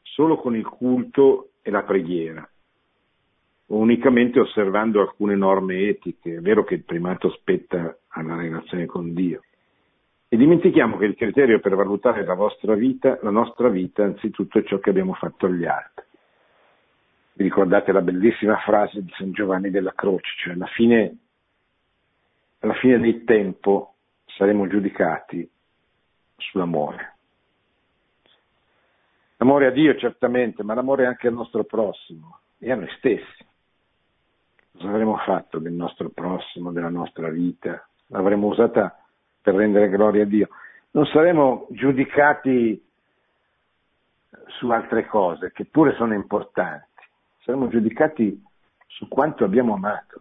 solo 0.02 0.36
con 0.36 0.56
il 0.56 0.66
culto 0.66 1.50
e 1.62 1.70
la 1.70 1.82
preghiera, 1.82 2.48
unicamente 3.68 4.40
osservando 4.40 5.00
alcune 5.00 5.34
norme 5.34 5.88
etiche. 5.88 6.36
È 6.36 6.40
vero 6.40 6.64
che 6.64 6.74
il 6.74 6.84
primato 6.84 7.30
spetta 7.30 7.98
alla 8.08 8.36
relazione 8.36 8.86
con 8.86 9.12
Dio. 9.14 9.42
E 10.28 10.36
dimentichiamo 10.36 10.98
che 10.98 11.06
il 11.06 11.16
criterio 11.16 11.60
per 11.60 11.74
valutare 11.74 12.24
la 12.24 12.34
vostra 12.34 12.74
vita, 12.74 13.18
la 13.22 13.30
nostra 13.30 13.68
vita, 13.68 14.04
anzitutto 14.04 14.58
è 14.58 14.64
ciò 14.64 14.78
che 14.78 14.90
abbiamo 14.90 15.14
fatto 15.14 15.46
agli 15.46 15.64
altri. 15.64 16.04
Vi 17.32 17.44
ricordate 17.44 17.92
la 17.92 18.02
bellissima 18.02 18.58
frase 18.58 19.02
di 19.02 19.10
San 19.16 19.32
Giovanni 19.32 19.70
della 19.70 19.92
Croce, 19.94 20.32
cioè 20.38 20.54
alla 20.54 20.66
fine 20.66 21.16
alla 22.60 22.74
fine 22.74 22.98
del 22.98 23.22
tempo 23.24 23.94
saremo 24.26 24.66
giudicati 24.66 25.48
sull'amore. 26.36 27.16
L'amore 29.36 29.66
a 29.66 29.70
Dio 29.70 29.96
certamente, 29.96 30.64
ma 30.64 30.74
l'amore 30.74 31.06
anche 31.06 31.28
al 31.28 31.34
nostro 31.34 31.62
prossimo 31.64 32.40
e 32.58 32.72
a 32.72 32.74
noi 32.74 32.88
stessi. 32.98 33.46
Cosa 34.78 34.90
avremo 34.90 35.16
fatto 35.16 35.58
del 35.58 35.72
nostro 35.72 36.08
prossimo, 36.10 36.70
della 36.70 36.88
nostra 36.88 37.28
vita? 37.30 37.84
L'avremo 38.06 38.46
usata 38.46 38.96
per 39.42 39.56
rendere 39.56 39.88
gloria 39.88 40.22
a 40.22 40.26
Dio. 40.26 40.50
Non 40.92 41.04
saremo 41.06 41.66
giudicati 41.70 42.80
su 44.46 44.70
altre 44.70 45.04
cose, 45.06 45.50
che 45.50 45.64
pure 45.64 45.94
sono 45.96 46.14
importanti. 46.14 47.02
Saremo 47.40 47.66
giudicati 47.66 48.40
su 48.86 49.08
quanto 49.08 49.42
abbiamo 49.42 49.74
amato. 49.74 50.20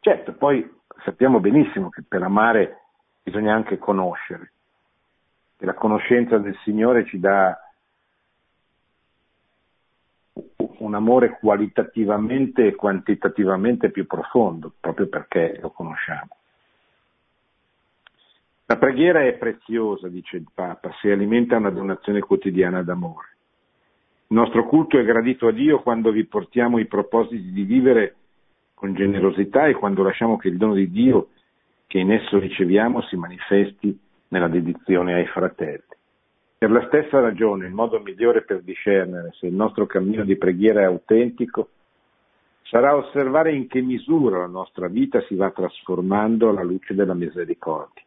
Certo, 0.00 0.32
poi 0.32 0.68
sappiamo 1.04 1.38
benissimo 1.38 1.88
che 1.88 2.02
per 2.02 2.24
amare 2.24 2.80
bisogna 3.22 3.54
anche 3.54 3.78
conoscere, 3.78 4.52
e 5.56 5.64
la 5.64 5.74
conoscenza 5.74 6.38
del 6.38 6.56
Signore 6.64 7.06
ci 7.06 7.20
dà 7.20 7.56
un 10.86 10.94
amore 10.94 11.36
qualitativamente 11.38 12.66
e 12.66 12.74
quantitativamente 12.74 13.90
più 13.90 14.06
profondo, 14.06 14.72
proprio 14.80 15.08
perché 15.08 15.58
lo 15.60 15.70
conosciamo. 15.70 16.28
La 18.66 18.78
preghiera 18.78 19.24
è 19.24 19.34
preziosa, 19.34 20.08
dice 20.08 20.36
il 20.36 20.46
Papa, 20.52 20.90
se 21.00 21.12
alimenta 21.12 21.56
una 21.56 21.70
donazione 21.70 22.20
quotidiana 22.20 22.82
d'amore. 22.82 23.34
Il 24.28 24.36
nostro 24.36 24.66
culto 24.66 24.98
è 24.98 25.04
gradito 25.04 25.46
a 25.46 25.52
Dio 25.52 25.80
quando 25.80 26.10
vi 26.10 26.24
portiamo 26.24 26.78
i 26.78 26.86
propositi 26.86 27.52
di 27.52 27.62
vivere 27.62 28.16
con 28.74 28.92
generosità 28.94 29.66
e 29.66 29.74
quando 29.74 30.02
lasciamo 30.02 30.36
che 30.36 30.48
il 30.48 30.56
dono 30.56 30.74
di 30.74 30.90
Dio 30.90 31.28
che 31.86 31.98
in 31.98 32.10
esso 32.10 32.38
riceviamo 32.38 33.02
si 33.02 33.16
manifesti 33.16 33.96
nella 34.28 34.48
dedizione 34.48 35.14
ai 35.14 35.26
fratelli. 35.26 35.85
Per 36.58 36.70
la 36.70 36.86
stessa 36.86 37.20
ragione, 37.20 37.66
il 37.66 37.74
modo 37.74 38.00
migliore 38.00 38.42
per 38.42 38.62
discernere 38.62 39.32
se 39.38 39.46
il 39.46 39.52
nostro 39.52 39.84
cammino 39.84 40.24
di 40.24 40.36
preghiera 40.36 40.80
è 40.80 40.84
autentico 40.84 41.68
sarà 42.62 42.96
osservare 42.96 43.52
in 43.52 43.66
che 43.68 43.82
misura 43.82 44.38
la 44.38 44.46
nostra 44.46 44.88
vita 44.88 45.20
si 45.22 45.34
va 45.34 45.50
trasformando 45.50 46.48
alla 46.48 46.62
luce 46.62 46.94
della 46.94 47.12
misericordia. 47.12 48.02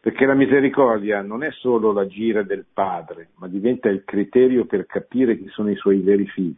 Perché 0.00 0.24
la 0.24 0.34
misericordia 0.34 1.20
non 1.20 1.42
è 1.42 1.50
solo 1.50 1.90
l'agire 1.90 2.46
del 2.46 2.64
Padre, 2.72 3.30
ma 3.38 3.48
diventa 3.48 3.88
il 3.88 4.04
criterio 4.04 4.64
per 4.64 4.86
capire 4.86 5.36
chi 5.36 5.48
sono 5.48 5.68
i 5.68 5.76
suoi 5.76 5.98
veri 5.98 6.28
figli. 6.28 6.54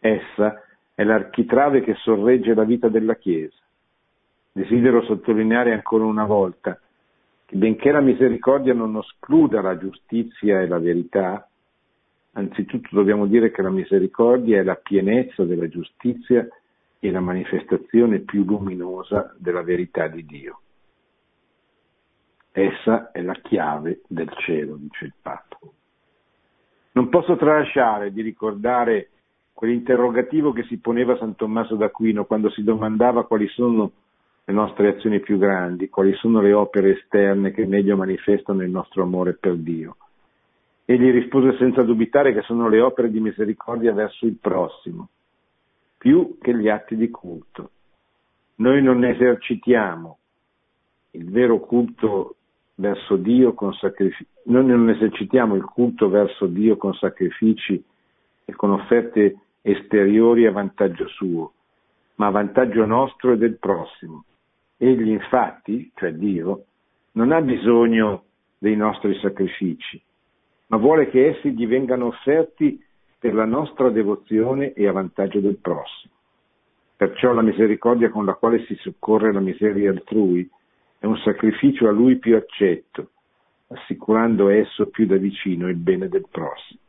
Essa 0.00 0.60
è 0.92 1.04
l'architrave 1.04 1.82
che 1.82 1.94
sorregge 1.94 2.52
la 2.52 2.64
vita 2.64 2.88
della 2.88 3.14
Chiesa. 3.14 3.62
Desidero 4.50 5.04
sottolineare 5.04 5.72
ancora 5.72 6.04
una 6.04 6.24
volta 6.24 6.80
che 7.48 7.56
benché 7.56 7.90
la 7.90 8.02
misericordia 8.02 8.74
non 8.74 8.94
escluda 8.98 9.62
la 9.62 9.78
giustizia 9.78 10.60
e 10.60 10.66
la 10.66 10.78
verità, 10.78 11.48
anzitutto 12.32 12.90
dobbiamo 12.90 13.24
dire 13.24 13.50
che 13.50 13.62
la 13.62 13.70
misericordia 13.70 14.60
è 14.60 14.62
la 14.62 14.74
pienezza 14.74 15.44
della 15.44 15.66
giustizia 15.66 16.46
e 16.98 17.10
la 17.10 17.20
manifestazione 17.20 18.18
più 18.18 18.44
luminosa 18.44 19.34
della 19.38 19.62
verità 19.62 20.08
di 20.08 20.26
Dio. 20.26 20.60
Essa 22.52 23.12
è 23.12 23.22
la 23.22 23.36
chiave 23.40 24.02
del 24.08 24.30
cielo, 24.44 24.76
dice 24.76 25.06
il 25.06 25.14
Papa. 25.18 25.58
Non 26.92 27.08
posso 27.08 27.34
tralasciare 27.36 28.12
di 28.12 28.20
ricordare 28.20 29.08
quell'interrogativo 29.54 30.52
che 30.52 30.64
si 30.64 30.76
poneva 30.76 31.16
San 31.16 31.34
Tommaso 31.34 31.76
d'Aquino 31.76 32.26
quando 32.26 32.50
si 32.50 32.62
domandava 32.62 33.24
quali 33.24 33.48
sono 33.48 33.90
le 34.48 34.54
nostre 34.54 34.88
azioni 34.88 35.20
più 35.20 35.36
grandi, 35.36 35.90
quali 35.90 36.14
sono 36.14 36.40
le 36.40 36.54
opere 36.54 36.98
esterne 36.98 37.50
che 37.50 37.66
meglio 37.66 37.98
manifestano 37.98 38.62
il 38.62 38.70
nostro 38.70 39.02
amore 39.02 39.34
per 39.34 39.56
Dio. 39.56 39.96
Egli 40.86 41.10
rispose 41.10 41.54
senza 41.58 41.82
dubitare 41.82 42.32
che 42.32 42.40
sono 42.40 42.66
le 42.70 42.80
opere 42.80 43.10
di 43.10 43.20
misericordia 43.20 43.92
verso 43.92 44.24
il 44.24 44.38
prossimo, 44.40 45.10
più 45.98 46.38
che 46.40 46.56
gli 46.56 46.66
atti 46.66 46.96
di 46.96 47.10
culto. 47.10 47.70
Noi 48.56 48.82
non 48.82 49.04
esercitiamo 49.04 50.18
il 51.10 51.30
vero 51.30 51.60
culto 51.60 52.36
verso 52.76 53.16
Dio 53.16 53.52
con 53.52 53.74
sacrifici, 53.74 54.26
noi 54.44 54.64
non 54.64 54.88
esercitiamo 54.88 55.56
il 55.56 55.64
culto 55.64 56.08
verso 56.08 56.46
Dio 56.46 56.78
con 56.78 56.94
sacrifici 56.94 57.84
e 58.46 58.54
con 58.54 58.70
offerte 58.70 59.40
esteriori 59.60 60.46
a 60.46 60.52
vantaggio 60.52 61.06
suo, 61.08 61.52
ma 62.14 62.28
a 62.28 62.30
vantaggio 62.30 62.86
nostro 62.86 63.32
e 63.32 63.36
del 63.36 63.58
prossimo. 63.58 64.24
Egli 64.78 65.10
infatti, 65.10 65.90
cioè 65.96 66.12
Dio, 66.12 66.64
non 67.12 67.32
ha 67.32 67.40
bisogno 67.40 68.24
dei 68.58 68.76
nostri 68.76 69.18
sacrifici, 69.18 70.00
ma 70.68 70.76
vuole 70.76 71.08
che 71.08 71.28
essi 71.28 71.52
gli 71.52 71.66
vengano 71.66 72.06
offerti 72.06 72.80
per 73.18 73.34
la 73.34 73.44
nostra 73.44 73.90
devozione 73.90 74.72
e 74.72 74.86
a 74.86 74.92
vantaggio 74.92 75.40
del 75.40 75.56
prossimo. 75.56 76.14
Perciò 76.96 77.32
la 77.32 77.42
misericordia 77.42 78.10
con 78.10 78.24
la 78.24 78.34
quale 78.34 78.64
si 78.66 78.76
soccorre 78.76 79.32
la 79.32 79.40
miseria 79.40 79.90
altrui 79.90 80.48
è 80.98 81.06
un 81.06 81.16
sacrificio 81.18 81.88
a 81.88 81.92
lui 81.92 82.18
più 82.18 82.36
accetto, 82.36 83.10
assicurando 83.68 84.48
esso 84.48 84.86
più 84.86 85.06
da 85.06 85.16
vicino 85.16 85.68
il 85.68 85.76
bene 85.76 86.08
del 86.08 86.26
prossimo. 86.30 86.80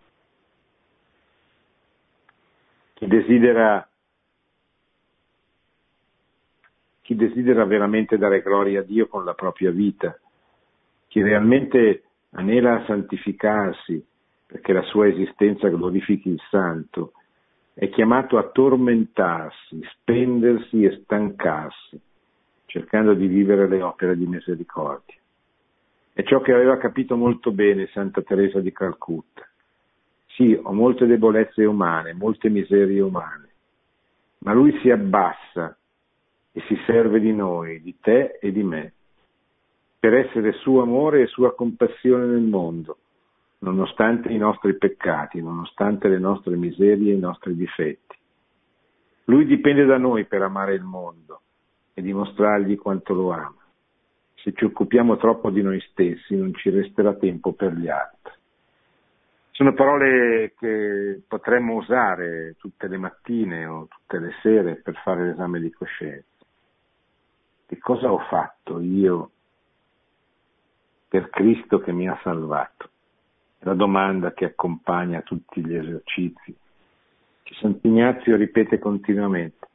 Chi 2.93 3.07
desidera 3.07 3.88
chi 7.09 7.15
desidera 7.15 7.65
veramente 7.65 8.19
dare 8.19 8.43
gloria 8.43 8.81
a 8.81 8.83
Dio 8.83 9.07
con 9.07 9.25
la 9.25 9.33
propria 9.33 9.71
vita, 9.71 10.15
chi 11.07 11.23
realmente 11.23 12.03
anela 12.33 12.75
a 12.75 12.85
santificarsi 12.85 14.05
perché 14.45 14.73
la 14.73 14.83
sua 14.83 15.07
esistenza 15.07 15.69
glorifichi 15.69 16.29
il 16.29 16.39
santo, 16.51 17.13
è 17.73 17.89
chiamato 17.89 18.37
a 18.37 18.51
tormentarsi, 18.51 19.81
spendersi 19.91 20.83
e 20.83 20.99
stancarsi, 21.01 21.99
cercando 22.67 23.15
di 23.15 23.25
vivere 23.25 23.67
le 23.67 23.81
opere 23.81 24.15
di 24.15 24.27
misericordia. 24.27 25.17
È 26.13 26.21
ciò 26.21 26.41
che 26.41 26.53
aveva 26.53 26.77
capito 26.77 27.15
molto 27.15 27.51
bene 27.51 27.89
Santa 27.91 28.21
Teresa 28.21 28.59
di 28.59 28.71
Calcutta. 28.71 29.49
Sì, 30.27 30.55
ho 30.61 30.73
molte 30.73 31.07
debolezze 31.07 31.65
umane, 31.65 32.13
molte 32.13 32.49
miserie 32.49 33.01
umane, 33.01 33.49
ma 34.41 34.53
lui 34.53 34.77
si 34.83 34.91
abbassa 34.91 35.75
e 36.59 36.63
si 36.67 36.77
serve 36.85 37.21
di 37.21 37.33
noi, 37.33 37.81
di 37.81 37.95
te 38.01 38.37
e 38.41 38.51
di 38.51 38.63
me, 38.63 38.91
per 39.97 40.13
essere 40.13 40.51
suo 40.51 40.81
amore 40.81 41.21
e 41.21 41.27
sua 41.27 41.55
compassione 41.55 42.25
nel 42.25 42.41
mondo, 42.41 42.97
nonostante 43.59 44.29
i 44.29 44.37
nostri 44.37 44.77
peccati, 44.77 45.41
nonostante 45.41 46.09
le 46.09 46.19
nostre 46.19 46.57
miserie 46.57 47.13
e 47.13 47.15
i 47.15 47.19
nostri 47.19 47.55
difetti. 47.55 48.17
Lui 49.25 49.45
dipende 49.45 49.85
da 49.85 49.97
noi 49.97 50.25
per 50.25 50.41
amare 50.41 50.73
il 50.73 50.83
mondo 50.83 51.41
e 51.93 52.01
dimostrargli 52.01 52.77
quanto 52.77 53.13
lo 53.13 53.31
ama. 53.31 53.55
Se 54.35 54.51
ci 54.53 54.65
occupiamo 54.65 55.15
troppo 55.15 55.51
di 55.51 55.61
noi 55.61 55.79
stessi 55.91 56.35
non 56.35 56.53
ci 56.55 56.69
resterà 56.69 57.13
tempo 57.13 57.53
per 57.53 57.73
gli 57.73 57.87
altri. 57.87 58.33
Sono 59.51 59.73
parole 59.73 60.53
che 60.57 61.21
potremmo 61.25 61.75
usare 61.75 62.55
tutte 62.57 62.87
le 62.87 62.97
mattine 62.97 63.65
o 63.65 63.87
tutte 63.89 64.19
le 64.19 64.31
sere 64.41 64.75
per 64.75 64.95
fare 65.03 65.25
l'esame 65.25 65.59
di 65.59 65.71
coscienza. 65.71 66.28
Che 67.69 67.77
cosa 67.77 68.11
ho 68.11 68.17
fatto 68.17 68.79
io 68.79 69.29
per 71.07 71.29
Cristo 71.29 71.77
che 71.77 71.91
mi 71.91 72.09
ha 72.09 72.19
salvato? 72.23 72.89
È 73.59 73.65
la 73.65 73.75
domanda 73.75 74.33
che 74.33 74.45
accompagna 74.45 75.21
tutti 75.21 75.63
gli 75.63 75.75
esercizi. 75.75 76.55
Che 77.43 77.53
Sant'Ignazio 77.61 78.37
ripete 78.37 78.79
continuamente. 78.79 79.67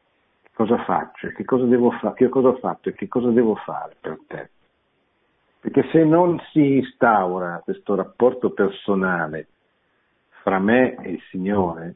Che 0.42 0.51
cosa 0.55 0.82
faccio? 0.82 1.28
Che 1.28 1.45
cosa, 1.45 1.66
devo 1.66 1.92
fa- 1.92 2.14
che 2.14 2.28
cosa 2.28 2.49
ho 2.49 2.57
fatto 2.57 2.88
e 2.88 2.95
che 2.95 3.07
cosa 3.07 3.30
devo 3.30 3.55
fare 3.55 3.95
per 4.01 4.18
te? 4.26 4.51
Perché 5.61 5.88
se 5.92 6.03
non 6.03 6.40
si 6.51 6.78
instaura 6.78 7.61
questo 7.62 7.95
rapporto 7.95 8.51
personale 8.51 9.47
fra 10.42 10.59
me 10.59 10.97
e 10.97 11.12
il 11.12 11.22
Signore, 11.30 11.95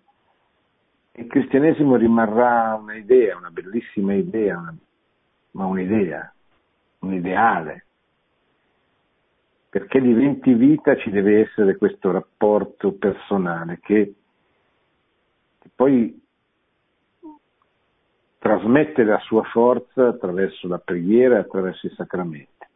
il 1.14 1.26
cristianesimo 1.26 1.96
rimarrà 1.96 2.78
un'idea, 2.80 3.36
una 3.36 3.50
bellissima 3.50 4.14
idea, 4.14 4.58
una 4.58 4.76
ma 5.52 5.66
un'idea, 5.66 6.32
un 7.00 7.14
ideale. 7.14 7.84
Perché 9.68 10.00
diventi 10.00 10.54
vita 10.54 10.96
ci 10.96 11.10
deve 11.10 11.40
essere 11.40 11.76
questo 11.76 12.10
rapporto 12.10 12.92
personale 12.92 13.78
che, 13.80 14.14
che 15.58 15.68
poi 15.74 16.20
trasmette 18.38 19.04
la 19.04 19.18
sua 19.18 19.42
forza 19.42 20.08
attraverso 20.08 20.68
la 20.68 20.78
preghiera, 20.78 21.38
attraverso 21.38 21.86
i 21.86 21.94
sacramenti 21.94 22.66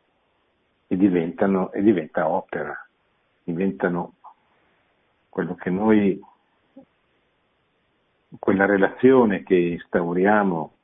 e, 0.92 0.96
diventano, 0.96 1.72
e 1.72 1.82
diventa 1.82 2.28
opera, 2.28 2.76
diventano 3.42 4.16
quello 5.30 5.54
che 5.54 5.70
noi, 5.70 6.20
quella 8.38 8.66
relazione 8.66 9.42
che 9.42 9.56
instauriamo 9.56 10.74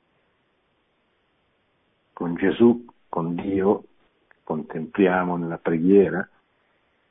con 2.18 2.34
Gesù, 2.34 2.84
con 3.08 3.36
Dio, 3.36 3.84
contempliamo 4.42 5.36
nella 5.36 5.58
preghiera, 5.58 6.28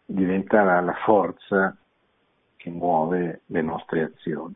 diventerà 0.05 0.82
la 0.82 0.95
forza 1.05 1.78
che 2.58 2.70
muove 2.70 3.43
le 3.45 3.62
nostre 3.62 4.01
azioni. 4.01 4.55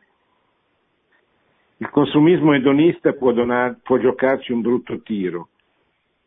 Il 1.78 1.88
consumismo 1.88 2.52
edonista 2.52 3.14
può, 3.14 3.32
donar, 3.32 3.78
può 3.82 3.96
giocarci 3.96 4.52
un 4.52 4.60
brutto 4.60 5.00
tiro, 5.00 5.48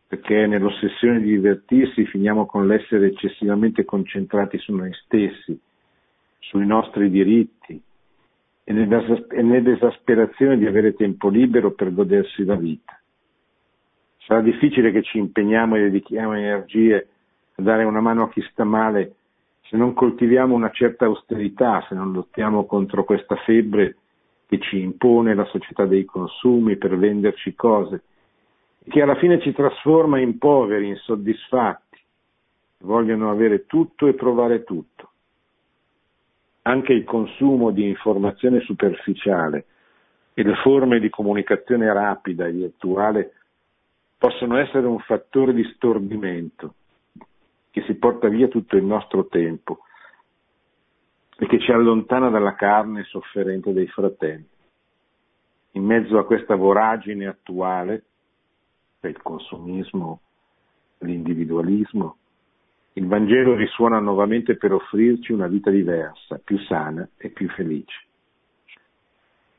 perché 0.08 0.48
nell'ossessione 0.48 1.20
di 1.20 1.30
divertirsi 1.30 2.08
finiamo 2.08 2.48
con 2.48 2.66
l'essere 2.66 3.06
eccessivamente 3.06 3.86
concentrati 3.86 4.58
su 4.58 4.74
noi 4.74 4.92
stessi, 5.04 5.56
sui 6.40 6.66
nostri 6.66 7.12
diritti 7.12 7.80
e 8.64 8.74
nell'esasperazione 8.74 10.58
di 10.58 10.66
avere 10.66 10.96
tempo 10.96 11.30
libero 11.30 11.74
per 11.74 11.94
godersi 11.94 12.44
la 12.44 12.56
vita 12.56 13.00
sarà 14.26 14.42
difficile 14.42 14.92
che 14.92 15.04
ci 15.04 15.18
impegniamo 15.18 15.76
e 15.76 15.82
dedichiamo 15.82 16.34
energie 16.34 17.08
a 17.56 17.62
dare 17.62 17.84
una 17.84 18.02
mano 18.02 18.24
a 18.24 18.30
chi 18.30 18.42
sta 18.52 18.64
male 18.64 19.16
se 19.70 19.78
non 19.78 19.94
coltiviamo 19.94 20.54
una 20.54 20.70
certa 20.70 21.06
austerità, 21.06 21.84
se 21.88 21.96
non 21.96 22.12
lottiamo 22.12 22.66
contro 22.66 23.04
questa 23.04 23.36
febbre 23.38 23.96
che 24.48 24.60
ci 24.60 24.80
impone 24.80 25.34
la 25.34 25.46
società 25.46 25.86
dei 25.86 26.06
consumi 26.06 26.78
per 26.78 26.96
venderci 26.98 27.56
cose, 27.56 28.04
che 28.88 29.02
alla 29.02 29.16
fine 29.16 29.42
ci 29.42 29.54
trasforma 29.54 30.20
in 30.20 30.38
poveri, 30.38 30.90
insoddisfatti, 30.90 32.00
vogliono 32.80 33.32
avere 33.32 33.66
tutto 33.66 34.06
e 34.06 34.14
provare 34.14 34.64
tutto. 34.64 35.10
Anche 36.64 36.94
il 36.94 37.04
consumo 37.04 37.72
di 37.72 37.88
informazione 37.88 38.60
superficiale 38.62 39.66
e 40.36 40.44
le 40.44 40.56
forme 40.58 41.00
di 41.00 41.10
comunicazione 41.10 41.92
rapida 41.92 42.46
e 42.46 42.52
virtuale 42.52 43.32
possono 44.18 44.58
essere 44.58 44.88
un 44.88 45.00
fattore 45.00 45.54
di 45.54 45.64
stordimento 45.76 46.76
che 47.72 47.84
si 47.84 47.96
porta 47.96 48.30
via 48.30 48.48
tutto 48.48 48.78
il 48.78 48.84
nostro 48.84 49.28
tempo 49.28 49.80
e 51.38 51.48
che 51.48 51.60
ci 51.60 51.72
allontana 51.72 52.30
dalla 52.30 52.56
carne 52.56 53.04
sofferente 53.04 53.74
dei 53.74 53.88
fratelli. 53.88 54.48
In 55.72 55.84
mezzo 55.84 56.18
a 56.18 56.26
questa 56.26 56.56
voragine 56.56 57.28
attuale, 57.28 58.04
il 59.02 59.22
consumismo, 59.22 60.22
l'individualismo, 61.00 62.18
il 62.94 63.08
Vangelo 63.08 63.56
risuona 63.56 64.00
nuovamente 64.00 64.56
per 64.56 64.72
offrirci 64.72 65.34
una 65.34 65.48
vita 65.48 65.70
diversa, 65.70 66.40
più 66.42 66.58
sana 66.60 67.08
e 67.18 67.30
più 67.30 67.50
felice. 67.50 68.06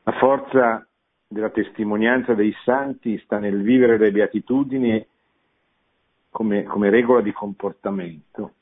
La 0.03 0.13
forza 0.13 0.86
della 1.27 1.49
testimonianza 1.49 2.33
dei 2.33 2.53
santi 2.63 3.17
sta 3.19 3.39
nel 3.39 3.61
vivere 3.61 3.97
le 3.97 4.11
beatitudini 4.11 5.05
come, 6.29 6.63
come 6.63 6.89
regola 6.89 7.21
di 7.21 7.31
comportamento 7.31 8.53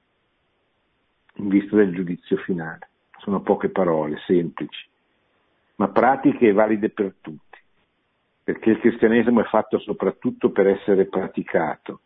in 1.35 1.47
vista 1.49 1.75
del 1.75 1.93
giudizio 1.93 2.37
finale. 2.37 2.89
Sono 3.17 3.41
poche 3.41 3.69
parole, 3.69 4.17
semplici, 4.25 4.87
ma 5.75 5.89
pratiche 5.89 6.47
e 6.47 6.53
valide 6.53 6.89
per 6.89 7.15
tutti, 7.21 7.57
perché 8.43 8.71
il 8.71 8.79
cristianesimo 8.79 9.41
è 9.41 9.45
fatto 9.45 9.79
soprattutto 9.79 10.51
per 10.51 10.67
essere 10.67 11.05
praticato 11.05 11.99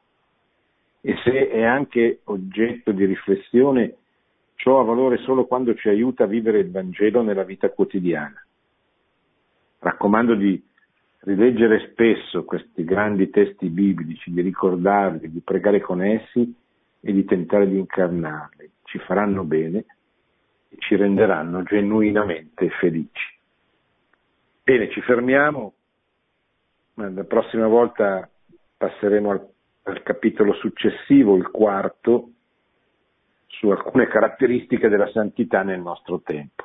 e 1.01 1.15
se 1.23 1.49
è 1.49 1.63
anche 1.63 2.21
oggetto 2.25 2.91
di 2.91 3.05
riflessione, 3.05 3.95
ciò 4.55 4.79
ha 4.79 4.83
valore 4.83 5.17
solo 5.19 5.45
quando 5.45 5.73
ci 5.75 5.87
aiuta 5.87 6.25
a 6.25 6.27
vivere 6.27 6.59
il 6.59 6.71
Vangelo 6.71 7.21
nella 7.21 7.43
vita 7.43 7.69
quotidiana. 7.69 8.43
Raccomando 9.79 10.35
di 10.35 10.61
rileggere 11.21 11.89
spesso 11.91 12.43
questi 12.43 12.83
grandi 12.83 13.29
testi 13.29 13.69
biblici, 13.69 14.31
di 14.31 14.41
ricordarli, 14.41 15.29
di 15.29 15.41
pregare 15.41 15.79
con 15.79 16.01
essi 16.01 16.55
e 17.01 17.13
di 17.13 17.25
tentare 17.25 17.67
di 17.67 17.77
incarnarli. 17.77 18.69
Ci 18.83 18.99
faranno 18.99 19.43
bene 19.43 19.85
e 20.69 20.75
ci 20.79 20.95
renderanno 20.95 21.63
genuinamente 21.63 22.69
felici. 22.79 23.37
Bene, 24.63 24.89
ci 24.91 25.01
fermiamo, 25.01 25.73
la 26.95 27.23
prossima 27.23 27.67
volta 27.67 28.29
passeremo 28.77 29.31
al, 29.31 29.47
al 29.83 30.03
capitolo 30.03 30.53
successivo, 30.53 31.35
il 31.35 31.49
quarto, 31.49 32.31
su 33.47 33.69
alcune 33.69 34.07
caratteristiche 34.07 34.89
della 34.89 35.09
santità 35.09 35.63
nel 35.63 35.81
nostro 35.81 36.21
tempo. 36.21 36.58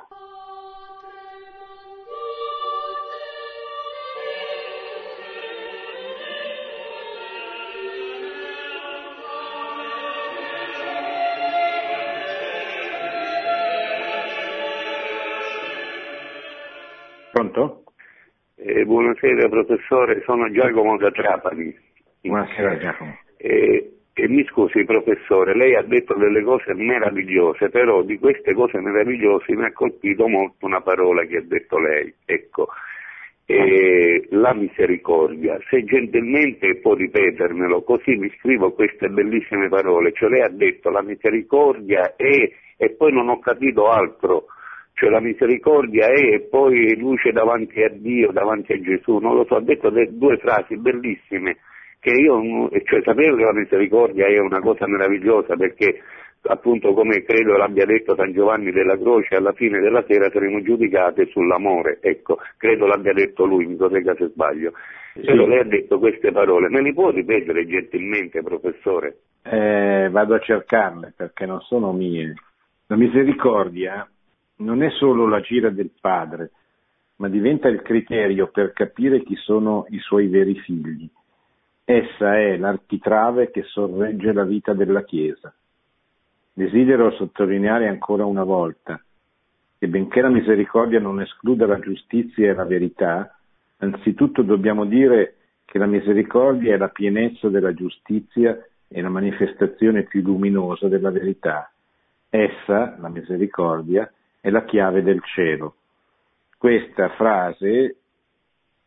Buonasera 18.85 19.49
professore, 19.49 20.21
sono 20.25 20.49
Giacomo 20.51 20.97
da 20.97 21.11
Trapani. 21.11 21.75
Buonasera 22.21 22.77
Giacomo. 22.77 23.17
Eh, 23.37 23.91
e 24.13 24.29
mi 24.29 24.45
scusi 24.45 24.85
professore, 24.85 25.55
lei 25.55 25.75
ha 25.75 25.81
detto 25.81 26.13
delle 26.13 26.41
cose 26.41 26.73
meravigliose, 26.73 27.69
però 27.69 28.01
di 28.03 28.17
queste 28.17 28.53
cose 28.53 28.79
meravigliose 28.79 29.53
mi 29.53 29.65
ha 29.65 29.73
colpito 29.73 30.27
molto 30.27 30.65
una 30.65 30.79
parola 30.79 31.25
che 31.25 31.37
ha 31.37 31.43
detto 31.43 31.77
lei. 31.77 32.13
Ecco, 32.23 32.69
eh, 33.45 34.25
la 34.29 34.53
misericordia. 34.53 35.59
Se 35.69 35.83
gentilmente 35.83 36.77
può 36.77 36.93
ripetermelo, 36.93 37.83
così 37.83 38.15
mi 38.15 38.31
scrivo 38.37 38.71
queste 38.71 39.09
bellissime 39.09 39.67
parole. 39.67 40.13
Cioè 40.13 40.29
lei 40.29 40.41
ha 40.41 40.49
detto 40.49 40.89
la 40.89 41.01
misericordia 41.01 42.15
è, 42.15 42.51
e 42.77 42.89
poi 42.91 43.11
non 43.11 43.27
ho 43.27 43.39
capito 43.39 43.89
altro 43.89 44.45
cioè 44.95 45.09
la 45.09 45.19
misericordia 45.19 46.07
è 46.07 46.35
e 46.35 46.47
poi 46.49 46.97
luce 46.97 47.31
davanti 47.31 47.83
a 47.83 47.89
Dio, 47.89 48.31
davanti 48.31 48.71
a 48.71 48.79
Gesù, 48.79 49.17
non 49.17 49.35
lo 49.35 49.43
so, 49.45 49.55
ha 49.55 49.61
detto 49.61 49.89
due 49.89 50.37
frasi 50.37 50.77
bellissime, 50.77 51.57
che 51.99 52.11
io, 52.11 52.69
cioè 52.85 53.01
sapevo 53.03 53.35
che 53.35 53.43
la 53.43 53.53
misericordia 53.53 54.25
è 54.27 54.39
una 54.39 54.61
cosa 54.61 54.87
meravigliosa 54.87 55.55
perché 55.57 56.01
appunto 56.47 56.93
come 56.93 57.23
credo 57.23 57.57
l'abbia 57.57 57.85
detto 57.85 58.15
San 58.15 58.31
Giovanni 58.31 58.71
della 58.71 58.97
Croce, 58.97 59.35
alla 59.35 59.51
fine 59.51 59.81
della 59.81 60.05
sera 60.07 60.29
saremo 60.31 60.61
giudicate 60.61 61.25
sull'amore, 61.25 61.99
ecco, 62.01 62.37
credo 62.57 62.85
l'abbia 62.85 63.11
detto 63.11 63.43
lui, 63.43 63.65
mi 63.65 63.75
corregga 63.75 64.15
se 64.15 64.29
sbaglio. 64.29 64.71
Sì. 65.13 65.21
Però 65.21 65.45
lei 65.45 65.59
ha 65.59 65.65
detto 65.65 65.99
queste 65.99 66.31
parole, 66.31 66.69
me 66.69 66.81
li 66.81 66.93
può 66.93 67.09
ripetere 67.09 67.65
gentilmente, 67.65 68.41
professore? 68.41 69.17
Eh, 69.43 70.07
vado 70.09 70.35
a 70.35 70.39
cercarle 70.39 71.13
perché 71.15 71.45
non 71.45 71.59
sono 71.61 71.91
mie. 71.91 72.33
La 72.87 72.95
misericordia 72.95 74.07
non 74.57 74.83
è 74.83 74.89
solo 74.91 75.27
la 75.27 75.41
gira 75.41 75.69
del 75.69 75.91
padre, 75.99 76.51
ma 77.17 77.29
diventa 77.29 77.67
il 77.67 77.81
criterio 77.81 78.47
per 78.47 78.73
capire 78.73 79.23
chi 79.23 79.35
sono 79.35 79.85
i 79.89 79.99
suoi 79.99 80.27
veri 80.27 80.55
figli. 80.59 81.09
Essa 81.83 82.37
è 82.37 82.57
l'architrave 82.57 83.51
che 83.51 83.63
sorregge 83.63 84.33
la 84.33 84.43
vita 84.43 84.73
della 84.73 85.03
Chiesa. 85.03 85.53
Desidero 86.53 87.11
sottolineare 87.11 87.87
ancora 87.87 88.25
una 88.25 88.43
volta 88.43 88.99
che 89.77 89.87
benché 89.87 90.21
la 90.21 90.29
misericordia 90.29 90.99
non 90.99 91.21
escluda 91.21 91.67
la 91.67 91.79
giustizia 91.79 92.49
e 92.49 92.53
la 92.53 92.63
verità, 92.63 93.37
anzitutto 93.77 94.41
dobbiamo 94.41 94.85
dire 94.85 95.35
che 95.65 95.77
la 95.77 95.85
misericordia 95.85 96.73
è 96.73 96.77
la 96.77 96.89
pienezza 96.89 97.49
della 97.49 97.73
giustizia 97.73 98.57
e 98.87 99.01
la 99.01 99.09
manifestazione 99.09 100.03
più 100.03 100.21
luminosa 100.21 100.87
della 100.87 101.11
verità. 101.11 101.69
Essa, 102.29 102.95
la 102.99 103.09
misericordia, 103.09 104.09
è 104.45 104.51
la 104.51 104.63
chiave 104.63 105.01
del 105.01 105.23
cielo. 105.23 105.73
Questa 106.55 107.09
frase 107.15 107.95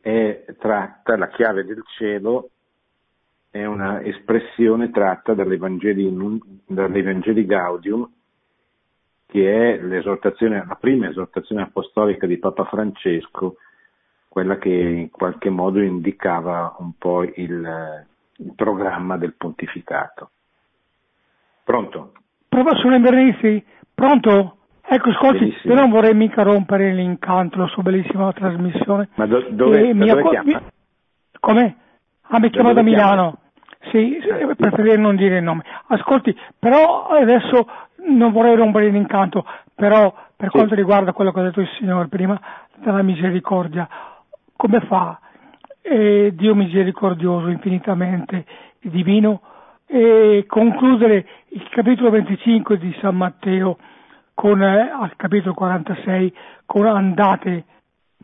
è 0.01 0.45
tratta, 0.57 1.17
la 1.17 1.27
chiave 1.27 1.65
del 1.65 1.83
cielo 1.97 2.51
è 3.51 3.65
una 3.65 4.01
espressione 4.03 4.93
tratta 4.93 5.35
dall'Evangeli, 5.35 6.07
Gaudium, 7.45 8.09
che 9.27 9.75
è 9.75 9.81
la 9.81 10.77
prima 10.79 11.09
esortazione 11.09 11.63
apostolica 11.63 12.29
di 12.29 12.39
Papa 12.39 12.65
Francesco, 12.67 13.57
quella 14.29 14.59
che 14.59 14.69
in 14.69 15.11
qualche 15.11 15.51
modo 15.51 15.81
indicava 15.81 16.77
un 16.79 16.93
po' 16.97 17.25
il, 17.25 18.07
il 18.37 18.53
programma 18.55 19.17
del 19.17 19.35
pontificato. 19.35 20.31
Pronto? 21.65 22.13
Professore 22.49 23.01
Bernissi, 23.01 23.65
pronto? 23.93 24.58
Ecco, 24.91 25.11
ascolti, 25.11 25.55
io 25.65 25.75
non 25.75 25.91
vorrei 25.91 26.15
mica 26.15 26.43
rompere 26.43 26.95
l'incanto, 26.95 27.59
la 27.59 27.67
sua 27.67 27.83
bellissima 27.83 28.33
trasmissione. 28.33 29.11
Ma 29.17 29.27
do, 29.27 29.45
dove, 29.51 29.93
mi 29.93 30.07
dove 30.07 30.29
chiama? 30.31 30.63
Come? 31.41 31.77
Ah, 32.23 32.39
mi 32.39 32.49
chiama 32.49 32.73
da, 32.73 32.81
Milano. 32.81 33.39
Sì, 33.91 34.19
sì, 34.23 34.55
preferirei 34.57 34.99
non 34.99 35.15
dire 35.15 35.37
il 35.37 35.43
nome. 35.43 35.63
Ascolti, 35.89 36.35
però 36.59 37.09
adesso 37.09 37.69
non 38.07 38.33
vorrei 38.33 38.57
rompere 38.57 38.89
l'incanto, 38.89 39.45
però 39.75 40.11
per 40.35 40.49
sì. 40.51 40.57
quanto 40.57 40.75
riguarda 40.75 41.13
quello 41.13 41.33
che 41.33 41.41
ha 41.41 41.45
detto 41.45 41.61
il 41.61 41.69
Signore 41.79 42.09
prima, 42.09 42.41
della 42.77 43.03
misericordia, 43.03 43.87
come 44.57 44.81
fa 44.81 45.21
eh, 45.83 46.33
Dio 46.35 46.55
misericordioso, 46.55 47.49
infinitamente 47.49 48.47
divino, 48.81 49.43
e 49.87 50.45
concludere 50.47 51.27
il 51.49 51.69
capitolo 51.69 52.09
25 52.09 52.79
di 52.79 52.97
San 53.01 53.17
Matteo 53.17 53.77
con, 54.39 54.63
eh, 54.63 54.89
al 54.89 55.17
capitolo 55.17 55.53
46, 55.53 56.33
con 56.65 56.87
andate 56.87 57.65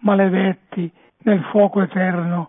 maledetti 0.03 0.89
nel 1.25 1.43
fuoco 1.51 1.83
eterno, 1.83 2.49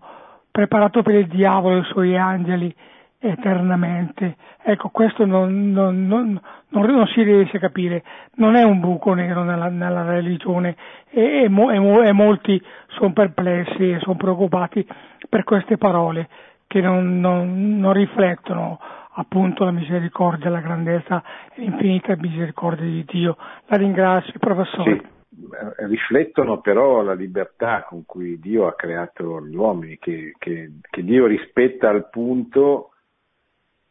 preparato 0.52 1.02
per 1.02 1.16
il 1.16 1.26
diavolo 1.26 1.78
e 1.78 1.80
i 1.80 1.86
suoi 1.86 2.16
angeli 2.16 2.72
eternamente. 3.18 4.36
Ecco, 4.62 4.90
questo 4.90 5.26
non, 5.26 5.72
non, 5.72 6.06
non, 6.06 6.40
non, 6.70 7.08
si 7.08 7.24
riesce 7.24 7.58
a 7.58 7.60
capire, 7.60 8.04
non 8.36 8.56
è 8.56 8.62
un 8.62 8.80
buco 8.80 9.16
nero 9.16 9.42
nella, 9.42 9.70
nella 9.70 10.04
religione 10.04 10.76
e, 11.10 11.24
e, 11.24 11.46
e, 11.46 12.12
molti 12.12 12.64
sono 12.90 13.14
perplessi 13.14 13.90
e 13.90 14.00
sono 14.02 14.16
preoccupati 14.16 14.88
per 15.28 15.44
queste 15.44 15.80
parole 15.80 16.30
che 16.68 16.82
non, 16.82 17.92
riflettono 17.94 18.80
appunto 19.16 19.64
la 19.64 19.72
misericordia, 19.72 20.50
la 20.50 20.60
grandezza 20.60 21.24
e 21.54 21.64
infinita 21.64 22.16
misericordia 22.16 22.86
di 22.86 23.06
Dio. 23.06 23.38
La 23.68 23.78
ringrazio, 23.78 24.34
professore. 24.40 24.92
Sì, 24.92 25.14
eh, 25.38 25.88
riflettono 25.88 26.62
però 26.62 27.02
la 27.02 27.14
libertà 27.14 27.84
con 27.84 28.06
cui 28.06 28.40
Dio 28.40 28.68
ha 28.68 28.74
creato 28.74 29.46
gli 29.46 29.56
uomini, 29.56 29.98
che, 29.98 30.34
che, 30.38 30.72
che 30.90 31.04
Dio 31.04 31.26
rispetta 31.26 31.90
al 31.90 32.10
punto 32.10 32.92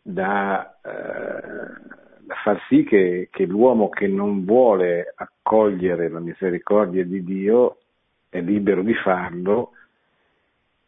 da, 0.00 0.78
eh, 0.82 1.92
da 2.20 2.34
far 2.42 2.60
sì 2.68 2.84
che, 2.84 3.28
che 3.30 3.46
l'uomo 3.46 3.88
che 3.88 4.06
non 4.06 4.44
vuole 4.44 5.12
accogliere 5.16 6.08
la 6.08 6.20
misericordia 6.20 7.04
di 7.04 7.22
Dio 7.22 7.78
è 8.28 8.40
libero 8.40 8.82
di 8.82 8.94
farlo 8.94 9.72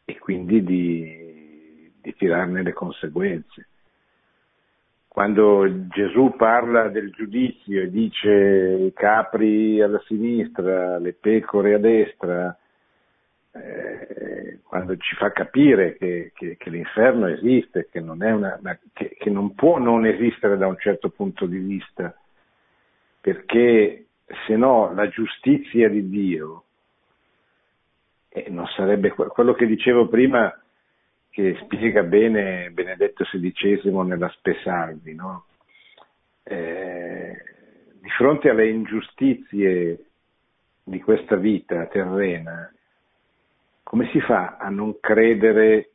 e 0.04 0.18
quindi 0.18 0.62
di, 0.62 1.90
di 2.00 2.14
tirarne 2.14 2.62
le 2.62 2.72
conseguenze. 2.72 3.68
Quando 5.16 5.86
Gesù 5.88 6.34
parla 6.36 6.88
del 6.90 7.10
giudizio 7.10 7.80
e 7.80 7.88
dice 7.88 8.30
i 8.30 8.92
capri 8.92 9.80
alla 9.80 9.98
sinistra, 10.04 10.98
le 10.98 11.14
pecore 11.14 11.72
a 11.72 11.78
destra, 11.78 12.54
eh, 13.52 14.58
quando 14.62 14.94
ci 14.98 15.14
fa 15.14 15.32
capire 15.32 15.96
che, 15.96 16.32
che, 16.34 16.58
che 16.58 16.68
l'inferno 16.68 17.28
esiste, 17.28 17.88
che 17.90 18.00
non, 18.00 18.20
una, 18.20 18.60
che, 18.92 19.16
che 19.18 19.30
non 19.30 19.54
può 19.54 19.78
non 19.78 20.04
esistere 20.04 20.58
da 20.58 20.66
un 20.66 20.76
certo 20.76 21.08
punto 21.08 21.46
di 21.46 21.60
vista, 21.60 22.14
perché 23.18 24.08
se 24.46 24.54
no 24.54 24.92
la 24.92 25.08
giustizia 25.08 25.88
di 25.88 26.10
Dio 26.10 26.64
eh, 28.28 28.50
non 28.50 28.66
sarebbe 28.66 29.14
quello 29.14 29.54
che 29.54 29.64
dicevo 29.64 30.08
prima 30.08 30.54
che 31.36 31.54
spiega 31.64 32.02
bene 32.02 32.70
Benedetto 32.70 33.22
XVI 33.22 33.90
nella 34.06 34.30
Spesalvi, 34.30 35.14
no? 35.14 35.44
eh, 36.44 37.36
di 38.00 38.08
fronte 38.08 38.48
alle 38.48 38.70
ingiustizie 38.70 39.98
di 40.82 40.98
questa 41.02 41.36
vita 41.36 41.84
terrena, 41.88 42.72
come 43.82 44.08
si 44.12 44.20
fa 44.22 44.56
a 44.58 44.70
non 44.70 44.98
credere 44.98 45.90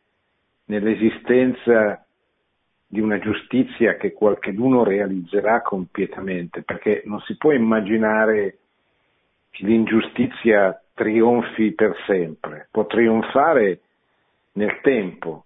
nell'esistenza 0.66 2.06
di 2.86 3.00
una 3.00 3.18
giustizia 3.18 3.96
che 3.96 4.14
qualcheduno 4.14 4.84
realizzerà 4.84 5.64
compietamente? 5.64 6.62
Perché 6.62 7.02
non 7.06 7.20
si 7.22 7.36
può 7.36 7.52
immaginare 7.52 8.60
che 9.50 9.66
l'ingiustizia 9.66 10.80
trionfi 10.94 11.72
per 11.72 11.96
sempre, 12.06 12.68
può 12.70 12.86
trionfare 12.86 13.80
nel 14.54 14.80
tempo, 14.82 15.45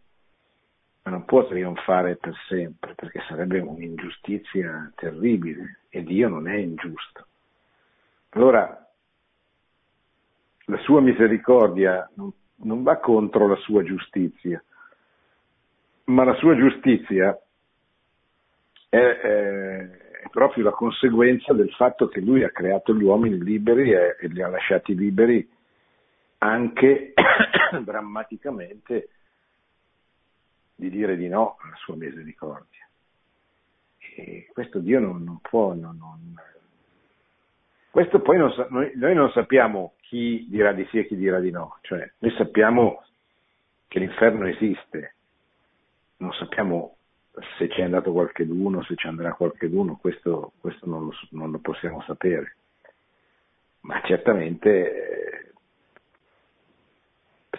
ma 1.04 1.12
non 1.12 1.26
può 1.26 1.46
trionfare 1.48 2.16
per 2.16 2.36
sempre, 2.48 2.96
perché 2.96 3.22
sarebbe 3.28 3.60
un'ingiustizia 3.60 4.92
terribile 4.96 5.82
e 5.90 6.04
Dio 6.04 6.28
non 6.28 6.48
è 6.48 6.56
ingiusto. 6.56 7.28
Allora, 8.30 8.86
la 10.66 10.78
sua 10.80 11.02
misericordia 11.02 12.10
non, 12.16 12.32
non 12.58 12.84
va 12.84 12.98
contro 12.98 13.48
la 13.48 13.56
sua 13.58 13.84
giustizia, 13.84 14.64
ma 16.06 16.24
la 16.24 16.36
sua 16.36 16.56
giustizia 16.56 17.40
è, 18.90 18.98
è, 18.98 19.90
è 20.24 20.30
proprio 20.32 20.64
la 20.64 20.72
conseguenza 20.72 21.54
del 21.54 21.72
fatto 21.72 22.08
che 22.08 22.20
lui 22.20 22.44
ha 22.44 22.50
creato 22.50 22.96
gli 22.96 23.04
uomini 23.04 23.42
liberi 23.42 23.92
e, 23.92 24.18
e 24.20 24.28
li 24.28 24.42
ha 24.42 24.48
lasciati 24.48 24.96
liberi 24.96 25.48
anche 26.40 27.14
drammaticamente 27.84 29.10
di 30.76 30.90
dire 30.90 31.16
di 31.16 31.28
no 31.28 31.58
alla 31.62 31.76
sua 31.78 31.96
misericordia. 31.96 32.88
E 34.16 34.50
questo 34.54 34.80
Dio 34.80 35.00
non, 35.00 35.24
non 35.24 35.40
può, 35.42 35.74
non, 35.74 35.98
non... 35.98 36.36
questo 37.90 38.22
poi 38.22 38.38
non, 38.38 38.54
noi, 38.70 38.92
noi, 38.96 39.14
non 39.14 39.30
sappiamo 39.32 39.96
chi 40.02 40.46
dirà 40.50 40.72
di 40.74 40.86
sì 40.90 41.00
e 41.00 41.08
chi 41.08 41.16
dirà 41.16 41.40
di 41.40 41.52
no, 41.52 41.78
cioè 41.82 42.10
noi 42.20 42.32
sappiamo 42.38 43.04
che 43.88 44.00
l'inferno 44.00 44.48
esiste, 44.48 45.16
non 46.18 46.32
sappiamo 46.34 46.96
se 47.58 47.68
c'è 47.68 47.82
andato 47.82 48.12
qualcheduno, 48.12 48.84
se 48.84 48.96
ci 48.96 49.08
andrà 49.08 49.34
qualcheduno, 49.34 49.98
questo, 49.98 50.54
questo 50.60 50.88
non, 50.88 51.06
lo, 51.06 51.14
non, 51.32 51.52
lo, 51.52 51.60
possiamo 51.60 52.02
sapere. 52.04 52.56
Ma 53.82 54.02
certamente 54.04 54.70
eh, 54.70 55.54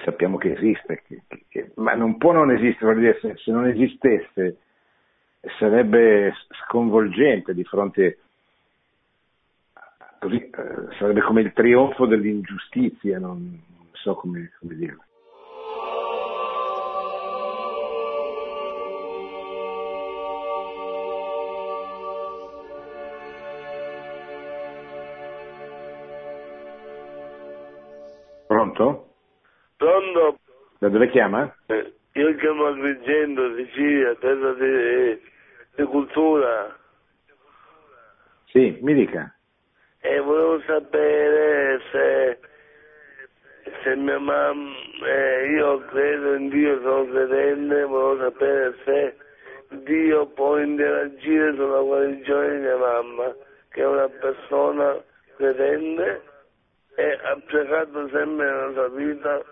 sappiamo 0.04 0.36
che 0.36 0.52
esiste, 0.52 1.02
che, 1.06 1.22
che, 1.48 1.72
ma 1.76 1.94
non 1.94 2.16
può 2.18 2.32
non 2.32 2.50
esistere, 2.50 3.18
se, 3.20 3.50
non 3.50 3.66
esistesse 3.66 4.58
sarebbe 5.58 6.32
sconvolgente 6.64 7.54
di 7.54 7.64
fronte 7.64 8.18
così, 10.18 10.36
eh, 10.36 10.96
sarebbe 10.98 11.20
come 11.22 11.42
il 11.42 11.52
trionfo 11.52 12.06
dell'ingiustizia, 12.06 13.18
non 13.18 13.60
so 13.92 14.14
come, 14.14 14.52
come 14.58 14.74
dirlo. 14.74 15.02
Pronto? 28.46 29.05
Da 30.86 30.92
dove 30.92 31.08
chiama? 31.08 31.52
Eh, 31.66 31.94
io 32.12 32.36
chiamo 32.36 32.66
Agrigento, 32.66 33.56
Sicilia, 33.56 34.14
terra 34.20 34.52
di, 34.52 35.20
di, 35.74 35.82
cultura. 35.82 36.78
Sì, 38.44 38.78
mi 38.82 38.94
dica. 38.94 39.34
E 39.98 40.20
volevo 40.20 40.60
sapere 40.60 41.80
se, 41.90 42.38
se 43.82 43.96
mia 43.96 44.20
mamma, 44.20 44.76
eh, 45.04 45.50
io 45.56 45.78
credo 45.86 46.34
in 46.34 46.50
Dio, 46.50 46.80
sono 46.82 47.10
credente, 47.10 47.82
volevo 47.82 48.18
sapere 48.18 48.74
se 48.84 49.16
Dio 49.82 50.26
può 50.26 50.56
interagire 50.58 51.52
sulla 51.56 51.80
guarigione 51.80 52.48
di 52.48 52.58
mia 52.60 52.76
mamma, 52.76 53.34
che 53.70 53.82
è 53.82 53.86
una 53.86 54.08
persona 54.08 55.02
credente 55.34 56.22
e 56.94 57.18
ha 57.24 57.36
pregato 57.44 58.08
sempre 58.10 58.46
nella 58.46 58.72
sua 58.72 58.88
vita 58.90 59.44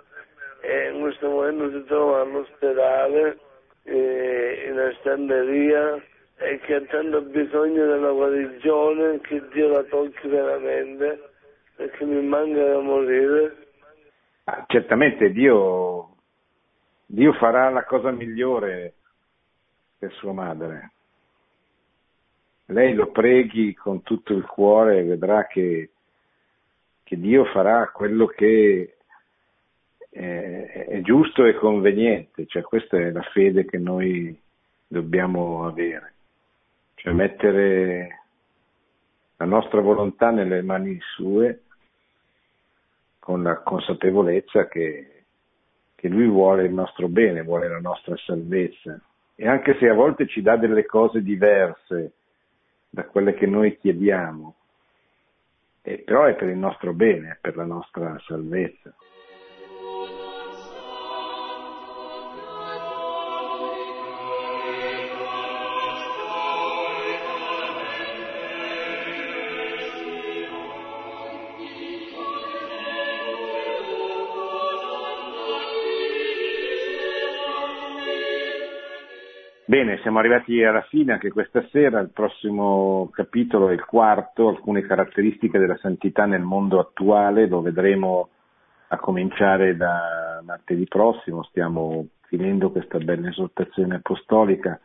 e 0.64 0.90
in 0.90 1.00
questo 1.00 1.28
momento 1.28 1.70
si 1.70 1.84
trova 1.84 2.22
all'ospedale, 2.22 3.38
eh, 3.84 4.66
in 4.68 4.78
estenderia 4.78 6.02
e 6.36 6.58
che 6.60 6.74
ha 6.74 6.80
tanto 6.82 7.22
bisogno 7.22 7.86
della 7.86 8.10
guarigione, 8.10 9.20
che 9.20 9.42
Dio 9.52 9.68
la 9.68 9.82
tocchi 9.84 10.26
veramente 10.28 11.30
perché 11.76 12.04
mi 12.04 12.22
manca 12.26 12.64
da 12.64 12.78
morire. 12.80 13.56
Ah, 14.44 14.64
certamente 14.68 15.30
Dio, 15.30 16.16
Dio 17.06 17.32
farà 17.34 17.68
la 17.70 17.84
cosa 17.84 18.10
migliore 18.10 18.94
per 19.98 20.12
sua 20.12 20.32
madre. 20.32 20.92
Lei 22.66 22.94
lo 22.94 23.10
preghi 23.10 23.74
con 23.74 24.02
tutto 24.02 24.32
il 24.32 24.46
cuore 24.46 25.00
e 25.00 25.04
vedrà 25.04 25.46
che 25.46 25.90
che 27.04 27.20
Dio 27.20 27.44
farà 27.44 27.90
quello 27.90 28.26
che 28.26 28.93
è 30.14 31.00
giusto 31.02 31.44
e 31.44 31.54
conveniente, 31.54 32.46
cioè 32.46 32.62
questa 32.62 32.96
è 32.96 33.10
la 33.10 33.22
fede 33.32 33.64
che 33.64 33.78
noi 33.78 34.40
dobbiamo 34.86 35.66
avere, 35.66 36.14
cioè 36.94 37.12
mettere 37.12 38.20
la 39.36 39.44
nostra 39.44 39.80
volontà 39.80 40.30
nelle 40.30 40.62
mani 40.62 40.96
sue 41.00 41.62
con 43.18 43.42
la 43.42 43.56
consapevolezza 43.56 44.68
che, 44.68 45.24
che 45.96 46.08
Lui 46.08 46.28
vuole 46.28 46.64
il 46.64 46.72
nostro 46.72 47.08
bene, 47.08 47.42
vuole 47.42 47.68
la 47.68 47.80
nostra 47.80 48.16
salvezza 48.16 49.00
e 49.34 49.48
anche 49.48 49.76
se 49.80 49.88
a 49.88 49.94
volte 49.94 50.28
ci 50.28 50.42
dà 50.42 50.56
delle 50.56 50.86
cose 50.86 51.22
diverse 51.22 52.12
da 52.88 53.04
quelle 53.04 53.34
che 53.34 53.46
noi 53.46 53.76
chiediamo, 53.76 54.54
eh, 55.82 55.98
però 55.98 56.24
è 56.24 56.36
per 56.36 56.48
il 56.48 56.56
nostro 56.56 56.92
bene, 56.92 57.32
è 57.32 57.38
per 57.40 57.56
la 57.56 57.64
nostra 57.64 58.16
salvezza. 58.24 58.94
Bene, 79.74 79.98
siamo 80.02 80.20
arrivati 80.20 80.62
alla 80.62 80.82
fine 80.82 81.14
anche 81.14 81.32
questa 81.32 81.66
sera, 81.72 81.98
il 81.98 82.10
prossimo 82.10 83.10
capitolo 83.12 83.70
è 83.70 83.72
il 83.72 83.84
quarto, 83.84 84.46
alcune 84.46 84.82
caratteristiche 84.82 85.58
della 85.58 85.76
santità 85.78 86.26
nel 86.26 86.42
mondo 86.42 86.78
attuale, 86.78 87.48
lo 87.48 87.60
vedremo 87.60 88.28
a 88.86 88.96
cominciare 88.98 89.76
da 89.76 90.40
martedì 90.44 90.86
prossimo, 90.86 91.42
stiamo 91.42 92.06
finendo 92.28 92.70
questa 92.70 92.98
bella 92.98 93.28
esortazione 93.30 93.96
apostolica 93.96 94.78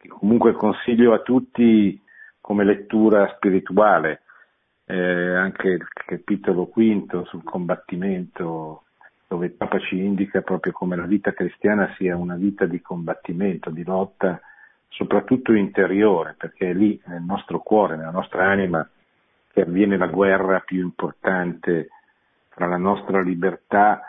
che 0.00 0.08
comunque 0.08 0.52
consiglio 0.52 1.12
a 1.12 1.20
tutti 1.20 2.02
come 2.40 2.64
lettura 2.64 3.32
spirituale, 3.36 4.22
eh, 4.86 5.36
anche 5.36 5.68
il 5.68 5.86
capitolo 5.92 6.66
quinto 6.66 7.24
sul 7.26 7.44
combattimento, 7.44 8.82
dove 9.28 9.46
il 9.46 9.52
Papa 9.52 9.78
ci 9.78 9.98
indica 9.98 10.40
proprio 10.40 10.72
come 10.72 10.96
la 10.96 11.04
vita 11.04 11.32
cristiana 11.32 11.94
sia 11.98 12.16
una 12.16 12.34
vita 12.34 12.64
di 12.64 12.80
combattimento, 12.80 13.68
di 13.68 13.84
lotta, 13.84 14.40
soprattutto 14.88 15.52
interiore, 15.52 16.34
perché 16.36 16.70
è 16.70 16.72
lì 16.72 17.00
nel 17.04 17.22
nostro 17.22 17.60
cuore, 17.60 17.96
nella 17.96 18.10
nostra 18.10 18.48
anima, 18.48 18.88
che 19.52 19.60
avviene 19.60 19.98
la 19.98 20.06
guerra 20.06 20.60
più 20.60 20.80
importante 20.80 21.90
fra 22.48 22.66
la 22.66 22.78
nostra 22.78 23.20
libertà 23.20 24.00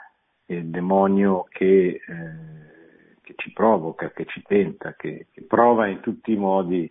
e 0.45 0.55
il 0.55 0.67
demonio 0.67 1.45
che, 1.49 2.01
eh, 2.07 3.15
che 3.21 3.33
ci 3.35 3.51
provoca, 3.51 4.11
che 4.11 4.25
ci 4.25 4.41
tenta, 4.41 4.93
che, 4.93 5.27
che 5.31 5.41
prova 5.41 5.87
in 5.87 5.99
tutti 5.99 6.31
i 6.31 6.37
modi 6.37 6.89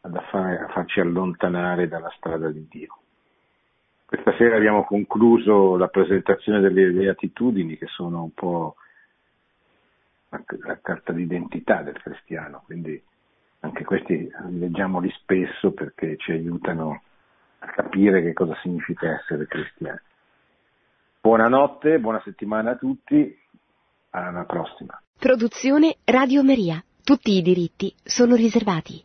a, 0.00 0.20
fare, 0.30 0.58
a 0.58 0.68
farci 0.68 0.98
allontanare 0.98 1.86
dalla 1.86 2.12
strada 2.16 2.50
di 2.50 2.66
Dio. 2.68 2.98
Questa 4.08 4.34
sera 4.38 4.56
abbiamo 4.56 4.84
concluso 4.84 5.76
la 5.76 5.88
presentazione 5.88 6.60
delle 6.60 6.90
beatitudini 6.92 7.76
che 7.76 7.88
sono 7.88 8.22
un 8.22 8.32
po' 8.32 8.76
la, 10.30 10.78
carta 10.80 11.12
d'identità 11.12 11.82
del 11.82 12.00
cristiano, 12.00 12.62
quindi 12.64 12.98
anche 13.60 13.84
questi 13.84 14.26
leggiamoli 14.48 15.10
spesso 15.10 15.72
perché 15.72 16.16
ci 16.16 16.30
aiutano 16.30 17.02
a 17.58 17.66
capire 17.66 18.22
che 18.22 18.32
cosa 18.32 18.56
significa 18.62 19.10
essere 19.10 19.46
cristiani. 19.46 20.00
Buonanotte, 21.20 21.98
buona 21.98 22.22
settimana 22.24 22.70
a 22.70 22.76
tutti, 22.76 23.38
alla 24.08 24.46
prossima. 24.46 24.98
Produzione 25.18 25.96
Radio 26.06 26.42
Maria. 26.42 26.82
Tutti 27.04 27.36
i 27.36 27.42
diritti 27.42 27.94
sono 28.02 28.36
riservati. 28.36 29.04